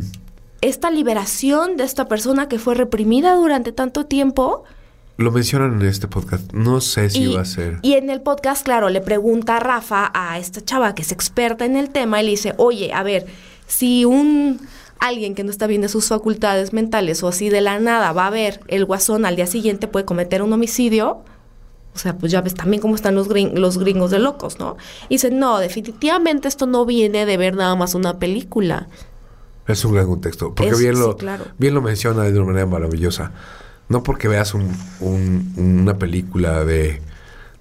esta 0.61 0.91
liberación 0.91 1.75
de 1.75 1.83
esta 1.83 2.07
persona 2.07 2.47
que 2.47 2.59
fue 2.59 2.75
reprimida 2.75 3.35
durante 3.35 3.71
tanto 3.71 4.05
tiempo. 4.05 4.63
Lo 5.21 5.31
mencionan 5.31 5.79
en 5.81 5.87
este 5.87 6.07
podcast. 6.07 6.51
No 6.53 6.81
sé 6.81 7.09
si 7.09 7.23
y, 7.23 7.35
va 7.35 7.41
a 7.41 7.45
ser... 7.45 7.79
y 7.81 7.93
en 7.93 8.09
el 8.09 8.21
podcast, 8.21 8.63
claro, 8.63 8.89
le 8.89 9.01
pregunta 9.01 9.57
a 9.57 9.59
Rafa 9.59 10.11
a 10.13 10.37
esta 10.39 10.61
chava 10.63 10.95
que 10.95 11.01
es 11.01 11.11
experta 11.11 11.65
en 11.65 11.75
el 11.75 11.89
tema 11.89 12.21
y 12.21 12.25
le 12.25 12.31
dice, 12.31 12.53
oye, 12.57 12.93
a 12.93 13.03
ver, 13.03 13.25
si 13.67 14.05
un 14.05 14.59
alguien 14.99 15.33
que 15.33 15.43
no 15.43 15.49
está 15.49 15.65
bien 15.65 15.81
de 15.81 15.89
sus 15.89 16.07
facultades 16.09 16.73
mentales 16.73 17.23
o 17.23 17.27
así 17.27 17.49
de 17.49 17.61
la 17.61 17.79
nada 17.79 18.11
va 18.13 18.27
a 18.27 18.29
ver 18.29 18.59
el 18.67 18.85
guasón 18.85 19.25
al 19.25 19.35
día 19.35 19.47
siguiente 19.47 19.87
puede 19.87 20.05
cometer 20.05 20.41
un 20.43 20.53
homicidio. 20.53 21.23
O 21.93 21.97
sea, 21.99 22.17
pues 22.17 22.31
ya 22.31 22.39
ves 22.41 22.53
también 22.53 22.81
cómo 22.81 22.95
están 22.95 23.15
los, 23.15 23.27
gring- 23.27 23.53
los 23.57 23.77
gringos 23.77 24.11
de 24.11 24.19
locos, 24.19 24.59
¿no? 24.59 24.77
Y 25.09 25.15
dice, 25.15 25.29
no, 25.31 25.59
definitivamente 25.59 26.47
esto 26.47 26.65
no 26.65 26.85
viene 26.85 27.25
de 27.25 27.35
ver 27.35 27.55
nada 27.55 27.75
más 27.75 27.95
una 27.95 28.17
película. 28.17 28.87
Es 29.67 29.83
un 29.83 29.93
gran 29.95 30.07
contexto. 30.07 30.53
Porque 30.55 30.71
Es- 30.71 30.79
bien, 30.79 30.95
sí, 30.95 31.01
lo, 31.01 31.17
claro. 31.17 31.45
bien 31.57 31.73
lo 31.73 31.81
menciona 31.81 32.23
de 32.23 32.33
una 32.37 32.45
manera 32.47 32.65
maravillosa. 32.65 33.33
No 33.91 34.03
porque 34.03 34.27
veas 34.27 34.53
un- 34.53 34.75
un- 35.01 35.53
una 35.57 35.97
película 35.97 36.63
de, 36.65 37.01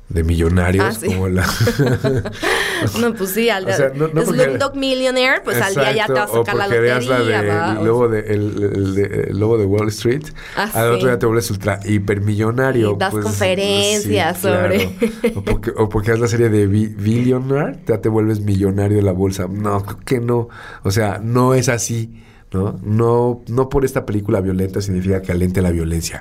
de 0.09 0.25
millonarios 0.25 0.85
Ah, 0.89 0.93
sí. 0.99 1.07
como 1.07 1.29
la... 1.29 1.45
No, 3.01 3.13
pues 3.15 3.31
sí, 3.31 3.51
al 3.51 3.69
O 3.69 3.73
sea, 3.73 3.91
no- 3.95 4.09
no 4.09 4.25
Slumdog 4.25 4.75
Millionaire, 4.75 5.41
pues 5.45 5.61
al 5.61 5.75
día 5.75 5.93
ya 5.93 6.07
te 6.07 6.15
va 6.15 6.23
a 6.25 6.29
sacar 6.29 6.55
la 6.57 6.65
porque 6.65 6.81
veas 6.81 7.05
lotería, 7.07 7.43
la 7.43 7.73
de 7.75 7.79
O 7.81 7.85
lobo 7.85 8.09
de, 8.09 8.21
el, 8.21 8.63
el 8.75 8.95
de- 8.95 9.27
el 9.31 9.39
lobo 9.39 9.59
de 9.59 9.67
Wall 9.67 9.89
Street. 9.89 10.23
Ah, 10.57 10.71
al 10.75 10.93
otro 10.95 11.09
día 11.09 11.19
te 11.19 11.27
vuelves 11.27 11.51
ultra 11.51 11.79
hipermillonario. 11.85 12.93
Y 12.93 12.99
das 12.99 13.11
pues, 13.13 13.25
conferencias 13.25 14.39
sobre- 14.39 14.91
O 15.35 15.43
porque, 15.45 15.73
o 15.77 15.89
porque 15.89 16.17
la 16.17 16.27
serie 16.29 16.49
de 16.49 16.67
Bi- 16.67 16.87
Billionaire, 16.97 17.79
ya 17.87 18.01
te 18.01 18.09
vuelves 18.09 18.41
millonario 18.41 18.97
de 18.97 19.03
la 19.03 19.13
bolsa. 19.13 19.47
No, 19.51 19.83
creo 19.85 19.99
que 20.05 20.21
no. 20.21 20.49
O 20.83 20.91
sea, 20.91 21.21
no 21.23 21.55
es 21.55 21.69
así. 21.69 22.23
¿No? 22.53 22.79
No, 22.83 23.41
no 23.49 23.69
por 23.69 23.85
esta 23.85 24.05
película 24.07 24.41
violenta 24.41 24.81
significa 24.81 25.23
que 25.23 25.33
alente 25.33 25.63
la 25.63 25.71
violencia. 25.71 26.21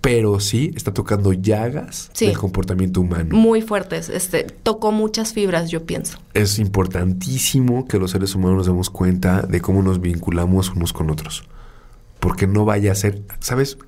Pero 0.00 0.40
sí 0.40 0.72
está 0.74 0.92
tocando 0.92 1.32
llagas 1.32 2.10
Sí. 2.12 2.26
del 2.26 2.36
comportamiento 2.36 3.00
humano. 3.00 3.36
Muy 3.36 3.62
fuertes. 3.62 4.08
Este, 4.08 4.42
tocó 4.44 4.90
muchas 4.90 5.32
fibras, 5.32 5.70
yo 5.70 5.84
pienso. 5.86 6.18
es 6.34 6.58
importantísimo 6.58 7.86
que 7.86 7.98
los 7.98 8.10
seres 8.10 8.34
humanos 8.34 8.56
nos 8.58 8.66
demos 8.66 8.90
cuenta 8.90 9.42
de 9.42 9.60
cómo 9.60 9.80
nos 9.82 10.00
vinculamos 10.00 10.70
unos 10.70 10.92
con 10.92 11.08
otros. 11.10 11.44
Porque 12.18 12.46
no 12.48 12.64
vaya 12.64 12.90
a 12.92 12.94
ser, 12.96 13.22
¿sabes? 13.38 13.78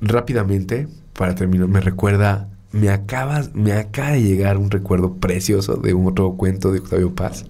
Rápidamente, 0.00 0.88
para 1.12 1.34
terminar, 1.34 1.68
me 1.68 1.80
recuerda, 1.80 2.48
me 2.72 2.88
acaba, 2.90 3.42
me 3.54 3.72
acaba 3.72 4.10
de 4.12 4.22
llegar 4.22 4.56
un 4.58 4.70
recuerdo 4.70 5.14
precioso 5.14 5.76
de 5.76 5.94
un 5.94 6.06
otro 6.08 6.32
cuento 6.36 6.72
de 6.72 6.80
Octavio 6.80 7.14
Paz, 7.14 7.44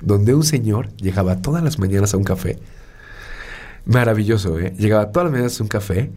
donde 0.00 0.34
un 0.34 0.42
señor 0.42 0.88
llegaba 0.96 1.40
todas 1.42 1.62
las 1.62 1.78
mañanas 1.78 2.14
a 2.14 2.16
un 2.16 2.24
café. 2.24 2.58
Maravilloso, 3.84 4.58
¿eh? 4.58 4.74
Llegaba 4.78 5.12
todas 5.12 5.26
las 5.26 5.32
mañanas 5.32 5.60
a 5.60 5.62
un 5.62 5.68
café. 5.68 6.10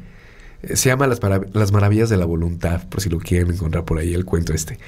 Eh, 0.63 0.75
Se 0.75 0.89
llama 0.89 1.07
Las, 1.07 1.19
Las 1.53 1.71
Maravillas 1.71 2.09
de 2.09 2.17
la 2.17 2.25
Voluntad, 2.25 2.87
por 2.89 3.01
si 3.01 3.09
lo 3.09 3.19
quieren 3.19 3.51
encontrar 3.53 3.85
por 3.85 3.99
ahí 3.99 4.13
el 4.13 4.25
cuento 4.25 4.53
este. 4.53 4.79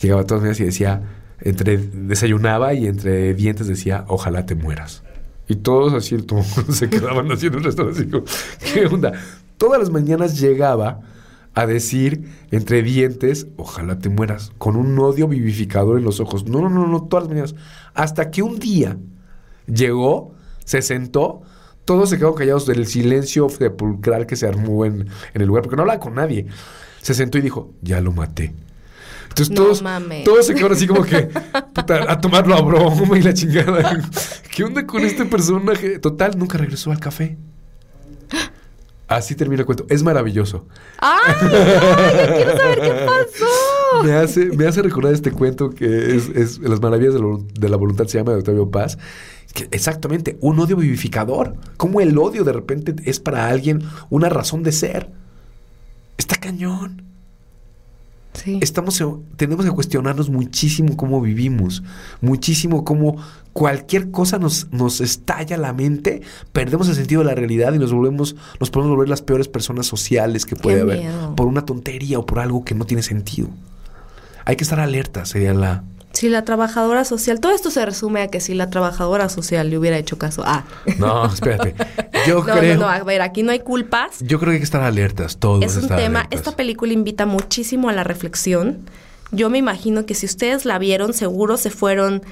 Llegaba 0.00 0.24
todas 0.24 0.42
las 0.42 0.42
mañanas 0.42 0.60
y 0.60 0.64
decía, 0.64 1.02
entre 1.40 1.78
desayunaba 1.78 2.74
y 2.74 2.86
entre 2.86 3.34
dientes 3.34 3.66
decía, 3.66 4.04
ojalá 4.08 4.46
te 4.46 4.54
mueras. 4.54 5.02
Y 5.48 5.56
todos 5.56 5.92
así 5.94 6.14
el 6.14 6.26
se 6.72 6.90
quedaban 6.90 7.26
en 7.26 7.32
el 7.32 7.64
restaurante, 7.64 8.00
así 8.00 8.72
¿qué 8.74 8.86
onda? 8.86 9.12
todas 9.58 9.80
las 9.80 9.90
mañanas 9.90 10.38
llegaba 10.38 11.00
a 11.56 11.66
decir 11.66 12.28
entre 12.50 12.82
dientes, 12.82 13.48
ojalá 13.56 13.98
te 13.98 14.10
mueras, 14.10 14.52
con 14.58 14.76
un 14.76 14.96
odio 14.98 15.26
vivificador 15.26 15.98
en 15.98 16.04
los 16.04 16.20
ojos. 16.20 16.46
No, 16.46 16.60
no, 16.60 16.68
no, 16.68 16.86
no, 16.86 17.04
todas 17.04 17.24
las 17.24 17.30
mañanas. 17.30 17.54
Hasta 17.94 18.30
que 18.30 18.42
un 18.42 18.58
día 18.58 18.98
llegó, 19.66 20.34
se 20.66 20.82
sentó, 20.82 21.40
todos 21.86 22.10
se 22.10 22.18
quedaron 22.18 22.36
callados 22.36 22.66
del 22.66 22.86
silencio 22.86 23.48
sepulcral 23.48 24.26
que 24.26 24.36
se 24.36 24.46
armó 24.46 24.84
en, 24.84 25.08
en 25.32 25.40
el 25.40 25.46
lugar, 25.48 25.62
porque 25.62 25.76
no 25.76 25.82
hablaba 25.82 25.98
con 25.98 26.14
nadie. 26.14 26.46
Se 27.00 27.14
sentó 27.14 27.38
y 27.38 27.40
dijo, 27.40 27.72
ya 27.80 28.02
lo 28.02 28.12
maté. 28.12 28.52
Entonces 29.30 29.50
No 29.50 29.62
todos, 29.64 29.82
mames. 29.82 30.24
todos 30.24 30.46
se 30.46 30.54
quedaron 30.54 30.76
así 30.76 30.86
como 30.86 31.04
que 31.04 31.22
puta, 31.74 32.10
a 32.12 32.20
tomarlo 32.20 32.54
a 32.54 32.60
broma 32.60 33.18
y 33.18 33.22
la 33.22 33.32
chingada. 33.32 33.98
¿Qué 34.54 34.62
onda 34.62 34.86
con 34.86 35.02
este 35.06 35.24
personaje? 35.24 35.98
Total, 36.00 36.38
nunca 36.38 36.58
regresó 36.58 36.90
al 36.90 37.00
café. 37.00 37.38
Así 39.16 39.34
termina 39.34 39.60
el 39.62 39.66
cuento. 39.66 39.86
Es 39.88 40.02
maravilloso. 40.02 40.66
¡Ay! 40.98 41.34
ay, 41.40 42.28
quiero 42.36 42.56
saber 42.56 42.80
qué 42.80 43.06
pasó! 43.06 44.04
Me 44.04 44.12
hace, 44.12 44.46
me 44.56 44.66
hace 44.66 44.82
recordar 44.82 45.14
este 45.14 45.30
cuento 45.30 45.70
que 45.70 46.14
es, 46.14 46.28
es 46.28 46.58
Las 46.58 46.80
maravillas 46.80 47.14
de 47.14 47.20
la, 47.20 47.26
vol- 47.26 47.46
de 47.46 47.68
la 47.68 47.76
voluntad, 47.78 48.06
se 48.06 48.18
llama 48.18 48.32
de 48.32 48.38
Octavio 48.38 48.70
Paz. 48.70 48.98
Que 49.54 49.68
exactamente, 49.70 50.36
un 50.42 50.58
odio 50.60 50.76
vivificador. 50.76 51.54
Cómo 51.78 52.02
el 52.02 52.18
odio 52.18 52.44
de 52.44 52.52
repente 52.52 52.94
es 53.06 53.20
para 53.20 53.48
alguien 53.48 53.82
una 54.10 54.28
razón 54.28 54.62
de 54.62 54.72
ser. 54.72 55.10
Está 56.18 56.36
cañón. 56.36 57.02
Sí. 58.34 58.58
Estamos, 58.60 59.02
tenemos 59.36 59.64
que 59.64 59.70
cuestionarnos 59.72 60.28
muchísimo 60.28 60.94
cómo 60.98 61.22
vivimos, 61.22 61.82
muchísimo 62.20 62.84
cómo 62.84 63.16
cualquier 63.56 64.10
cosa 64.10 64.38
nos, 64.38 64.70
nos 64.70 65.00
estalla 65.00 65.56
la 65.56 65.72
mente, 65.72 66.20
perdemos 66.52 66.90
el 66.90 66.94
sentido 66.94 67.22
de 67.22 67.28
la 67.28 67.34
realidad 67.34 67.72
y 67.72 67.78
nos 67.78 67.90
volvemos, 67.90 68.36
nos 68.60 68.68
podemos 68.68 68.94
volver 68.94 69.08
las 69.08 69.22
peores 69.22 69.48
personas 69.48 69.86
sociales 69.86 70.44
que 70.44 70.56
puede 70.56 70.82
haber 70.82 70.98
miedo. 70.98 71.34
por 71.34 71.46
una 71.46 71.64
tontería 71.64 72.18
o 72.18 72.26
por 72.26 72.38
algo 72.38 72.66
que 72.66 72.74
no 72.74 72.84
tiene 72.84 73.02
sentido. 73.02 73.48
Hay 74.44 74.56
que 74.56 74.64
estar 74.64 74.78
alerta, 74.78 75.24
sería 75.24 75.54
la... 75.54 75.84
Si 76.12 76.28
la 76.28 76.44
trabajadora 76.44 77.06
social, 77.06 77.40
todo 77.40 77.52
esto 77.52 77.70
se 77.70 77.86
resume 77.86 78.20
a 78.20 78.28
que 78.28 78.40
si 78.40 78.52
la 78.52 78.68
trabajadora 78.68 79.30
social 79.30 79.70
le 79.70 79.78
hubiera 79.78 79.96
hecho 79.96 80.18
caso. 80.18 80.42
Ah. 80.44 80.64
No, 80.98 81.24
espérate. 81.24 81.74
Yo 82.26 82.40
no, 82.40 82.44
creo... 82.44 82.74
no, 82.74 82.80
no, 82.80 82.88
a 82.90 83.02
ver, 83.04 83.22
aquí 83.22 83.42
no 83.42 83.52
hay 83.52 83.60
culpas. 83.60 84.18
Yo 84.20 84.38
creo 84.38 84.50
que 84.50 84.56
hay 84.56 84.60
que 84.60 84.64
estar 84.64 84.82
alertas, 84.82 85.38
todos. 85.38 85.64
es 85.64 85.76
un 85.76 85.88
tema, 85.88 86.20
alertas. 86.20 86.40
esta 86.40 86.56
película 86.56 86.92
invita 86.92 87.24
muchísimo 87.24 87.88
a 87.88 87.94
la 87.94 88.04
reflexión. 88.04 88.80
Yo 89.32 89.48
me 89.48 89.56
imagino 89.56 90.04
que 90.04 90.14
si 90.14 90.26
ustedes 90.26 90.66
la 90.66 90.78
vieron, 90.78 91.14
seguro 91.14 91.56
se 91.56 91.70
fueron 91.70 92.22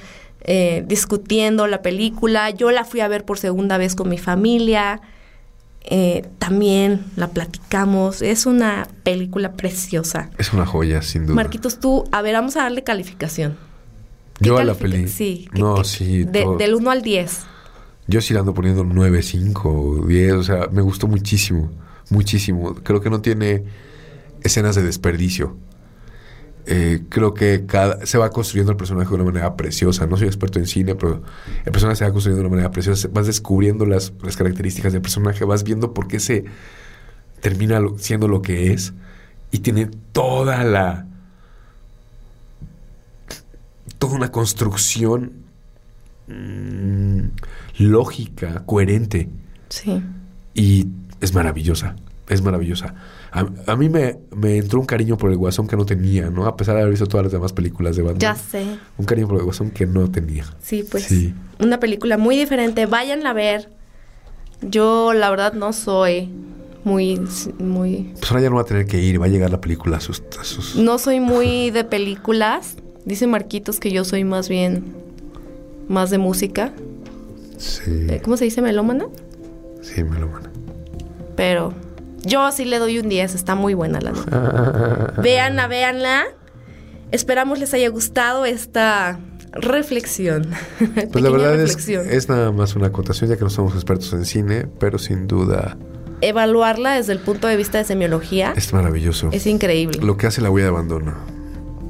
eh, 0.47 0.83
discutiendo 0.87 1.67
la 1.67 1.81
película. 1.81 2.49
Yo 2.51 2.71
la 2.71 2.85
fui 2.85 2.99
a 3.01 3.07
ver 3.07 3.25
por 3.25 3.37
segunda 3.39 3.77
vez 3.77 3.95
con 3.95 4.07
mi 4.09 4.17
familia. 4.17 5.01
Eh, 5.87 6.25
también 6.39 7.03
la 7.15 7.27
platicamos. 7.29 8.21
Es 8.21 8.45
una 8.45 8.87
película 9.03 9.53
preciosa. 9.53 10.29
Es 10.37 10.53
una 10.53 10.65
joya, 10.65 11.01
sin 11.01 11.25
duda. 11.25 11.35
Marquitos, 11.35 11.79
tú, 11.79 12.05
a 12.11 12.21
ver, 12.21 12.33
vamos 12.33 12.55
a 12.57 12.61
darle 12.63 12.83
calificación. 12.83 13.57
¿Qué 14.39 14.45
Yo 14.45 14.57
a 14.57 14.63
la 14.63 14.73
peli. 14.73 15.07
Sí. 15.07 15.47
¿qué- 15.53 15.59
No, 15.59 15.83
sí. 15.83 16.23
de- 16.23 16.41
todo. 16.43 16.57
del 16.57 16.75
1 16.75 16.89
al 16.91 17.01
10. 17.01 17.41
Yo 18.07 18.21
sí 18.21 18.33
le 18.33 18.39
ando 18.39 18.53
poniendo 18.53 18.83
9, 18.83 19.21
5, 19.23 20.05
10. 20.07 20.33
O 20.33 20.43
sea, 20.43 20.67
me 20.71 20.81
gustó 20.81 21.07
muchísimo. 21.07 21.71
Muchísimo. 22.09 22.75
Creo 22.75 23.01
que 23.01 23.09
no 23.09 23.21
tiene 23.21 23.63
escenas 24.43 24.75
de 24.75 24.83
desperdicio. 24.83 25.55
Eh, 26.67 27.03
creo 27.09 27.35
que 27.35 27.65
cada, 27.67 28.05
se 28.07 28.17
va 28.17 28.31
construyendo 28.31 28.71
el 28.71 28.77
personaje 28.77 29.09
de 29.09 29.15
una 29.15 29.23
manera 29.25 29.55
preciosa. 29.55 30.07
No 30.07 30.17
soy 30.17 30.27
experto 30.27 30.57
en 30.57 30.65
cine, 30.65 30.95
pero 30.95 31.21
el 31.63 31.71
personaje 31.71 31.97
se 31.97 32.05
va 32.05 32.11
construyendo 32.11 32.41
de 32.41 32.47
una 32.47 32.55
manera 32.55 32.71
preciosa. 32.71 33.07
Vas 33.11 33.27
descubriendo 33.27 33.85
las, 33.85 34.13
las 34.23 34.35
características 34.35 34.91
del 34.91 35.01
personaje, 35.01 35.45
vas 35.45 35.63
viendo 35.63 35.93
por 35.93 36.07
qué 36.07 36.19
se 36.19 36.45
termina 37.41 37.79
siendo 37.97 38.27
lo 38.27 38.41
que 38.41 38.73
es. 38.73 38.93
Y 39.51 39.59
tiene 39.59 39.89
toda 40.11 40.63
la. 40.63 41.05
toda 43.99 44.15
una 44.15 44.31
construcción 44.31 45.33
mm, 46.27 47.19
lógica, 47.77 48.63
coherente. 48.65 49.29
Sí. 49.69 50.01
Y 50.55 50.87
es 51.21 51.33
maravillosa, 51.33 51.95
es 52.27 52.41
maravillosa. 52.41 52.95
A, 53.35 53.71
a 53.71 53.75
mí 53.75 53.89
me, 53.89 54.17
me 54.35 54.57
entró 54.57 54.79
un 54.79 54.85
cariño 54.85 55.17
por 55.17 55.29
el 55.31 55.37
Guasón 55.37 55.67
que 55.67 55.75
no 55.75 55.85
tenía, 55.85 56.29
¿no? 56.29 56.45
A 56.45 56.55
pesar 56.55 56.75
de 56.75 56.81
haber 56.81 56.91
visto 56.91 57.05
todas 57.07 57.25
las 57.25 57.33
demás 57.33 57.51
películas 57.53 57.95
de 57.95 58.01
Batman. 58.03 58.19
Ya 58.19 58.35
sé. 58.35 58.65
Un 58.97 59.05
cariño 59.05 59.27
por 59.27 59.37
el 59.37 59.43
Guasón 59.43 59.71
que 59.71 59.85
no 59.85 60.09
tenía. 60.09 60.45
Sí, 60.61 60.83
pues. 60.89 61.03
Sí. 61.03 61.33
Una 61.59 61.79
película 61.79 62.17
muy 62.17 62.37
diferente. 62.37 62.85
Váyanla 62.85 63.31
a 63.31 63.33
ver. 63.33 63.69
Yo, 64.61 65.13
la 65.13 65.29
verdad, 65.29 65.53
no 65.53 65.73
soy 65.73 66.29
muy. 66.83 67.19
muy 67.59 68.13
Pues 68.19 68.31
ahora 68.31 68.43
ya 68.43 68.49
no 68.49 68.55
va 68.55 68.61
a 68.61 68.65
tener 68.65 68.85
que 68.85 69.01
ir, 69.01 69.21
va 69.21 69.25
a 69.25 69.29
llegar 69.29 69.51
la 69.51 69.59
película 69.61 69.97
a 69.97 69.99
sus... 69.99 70.23
a 70.39 70.43
sus- 70.43 70.75
no 70.77 70.97
soy 70.97 71.19
muy 71.19 71.71
de 71.71 71.83
películas. 71.83 72.77
Dice 73.05 73.27
Marquitos 73.27 73.79
que 73.79 73.91
yo 73.91 74.03
soy 74.05 74.23
más 74.23 74.49
bien. 74.49 74.83
más 75.87 76.09
de 76.09 76.17
música. 76.17 76.71
Sí, 77.57 77.81
Eh, 78.09 78.21
¿Cómo 78.23 78.37
se 78.37 78.45
dice? 78.45 78.61
¿Melómana? 78.61 79.05
sí, 79.81 80.03
me 80.03 80.19
lo 80.19 80.27
van. 80.29 80.43
Pero 81.35 81.73
yo 82.25 82.51
sí 82.51 82.65
le 82.65 82.79
doy 82.79 82.99
un 82.99 83.09
10. 83.09 83.35
Está 83.35 83.55
muy 83.55 83.73
buena 83.73 83.99
la 84.01 84.11
nota. 84.11 85.13
véanla, 85.21 85.67
véanla. 85.67 86.25
Esperamos 87.11 87.59
les 87.59 87.73
haya 87.73 87.89
gustado 87.89 88.45
esta 88.45 89.19
reflexión. 89.51 90.49
Pues 91.11 91.23
la 91.23 91.29
verdad 91.29 91.59
es, 91.61 91.87
es 91.87 92.29
nada 92.29 92.51
más 92.51 92.75
una 92.75 92.87
acotación, 92.87 93.29
ya 93.29 93.37
que 93.37 93.43
no 93.43 93.49
somos 93.49 93.73
expertos 93.73 94.11
en 94.13 94.25
cine, 94.25 94.67
pero 94.79 94.97
sin 94.97 95.27
duda 95.27 95.77
Evaluarla 96.21 96.93
desde 96.95 97.13
el 97.13 97.19
punto 97.19 97.47
de 97.47 97.55
vista 97.57 97.77
de 97.77 97.83
semiología 97.83 98.53
es 98.55 98.73
maravilloso. 98.73 99.29
es 99.31 99.45
increíble. 99.47 99.99
Lo 100.01 100.17
que 100.17 100.27
hace 100.27 100.41
la 100.41 100.49
huella 100.49 100.67
de 100.67 100.71
abandono. 100.71 101.13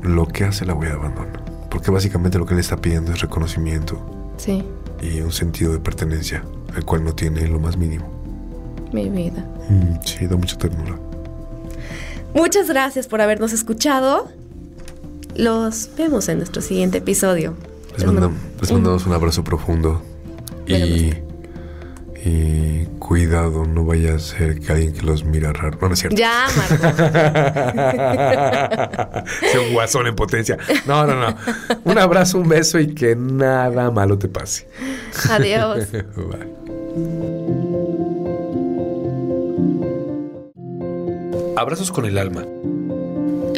Lo 0.01 0.27
que 0.27 0.43
hace 0.43 0.65
la 0.65 0.73
huella 0.73 0.93
de 0.93 0.99
abandono. 0.99 1.31
Porque 1.69 1.91
básicamente 1.91 2.37
lo 2.37 2.45
que 2.45 2.55
le 2.55 2.61
está 2.61 2.77
pidiendo 2.77 3.11
es 3.13 3.21
reconocimiento 3.21 4.03
Sí, 4.37 4.63
y 5.01 5.21
un 5.21 5.31
sentido 5.31 5.71
de 5.71 5.79
pertenencia, 5.79 6.43
el 6.75 6.83
cual 6.85 7.03
no 7.03 7.13
tiene 7.13 7.41
en 7.41 7.53
lo 7.53 7.59
más 7.59 7.77
mínimo. 7.77 8.24
Mi 9.03 9.09
vida. 9.23 9.43
Mm, 9.69 9.95
sí, 10.05 10.25
da 10.27 10.35
mucha 10.35 10.57
ternura. 10.57 10.97
Muchas 12.33 12.67
gracias 12.67 13.07
por 13.07 13.21
habernos 13.21 13.53
escuchado. 13.53 14.27
Los 15.35 15.89
vemos 15.97 16.27
en 16.29 16.37
nuestro 16.39 16.61
siguiente 16.61 16.97
episodio. 16.99 17.55
Les, 17.97 18.05
mandam- 18.07 18.33
les 18.61 18.71
mandamos 18.71 19.05
un 19.05 19.13
abrazo 19.13 19.43
profundo. 19.43 20.01
Y, 20.67 21.13
y 22.27 22.85
cuidado, 22.99 23.65
no 23.65 23.85
vaya 23.85 24.15
a 24.15 24.19
ser 24.19 24.59
que 24.59 24.71
alguien 24.71 24.93
que 24.93 25.01
los 25.03 25.23
mira 25.23 25.53
raro. 25.53 25.77
No, 25.81 25.87
no 25.89 25.93
es 25.93 25.99
cierto. 25.99 26.17
Ya, 26.17 26.47
Marco. 26.57 26.87
Un 29.67 29.73
guasón 29.73 30.07
en 30.07 30.15
potencia. 30.15 30.57
No, 30.85 31.05
no, 31.05 31.15
no. 31.19 31.35
Un 31.83 31.97
abrazo, 31.97 32.39
un 32.39 32.49
beso 32.49 32.79
y 32.79 32.93
que 32.95 33.15
nada 33.15 33.91
malo 33.91 34.17
te 34.17 34.27
pase. 34.27 34.67
Adiós. 35.29 35.87
Bye. 35.91 36.55
Abrazos 41.55 41.91
con 41.91 42.05
el 42.05 42.17
alma. 42.17 42.45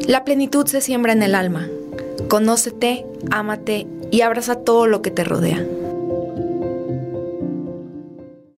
La 0.07 0.23
plenitud 0.23 0.67
se 0.67 0.81
siembra 0.81 1.13
en 1.13 1.23
el 1.23 1.33
alma. 1.33 1.67
Conócete, 2.29 3.05
ámate 3.31 3.87
y 4.11 4.21
abraza 4.21 4.55
todo 4.55 4.85
lo 4.85 5.01
que 5.01 5.11
te 5.11 5.23
rodea. 5.23 5.65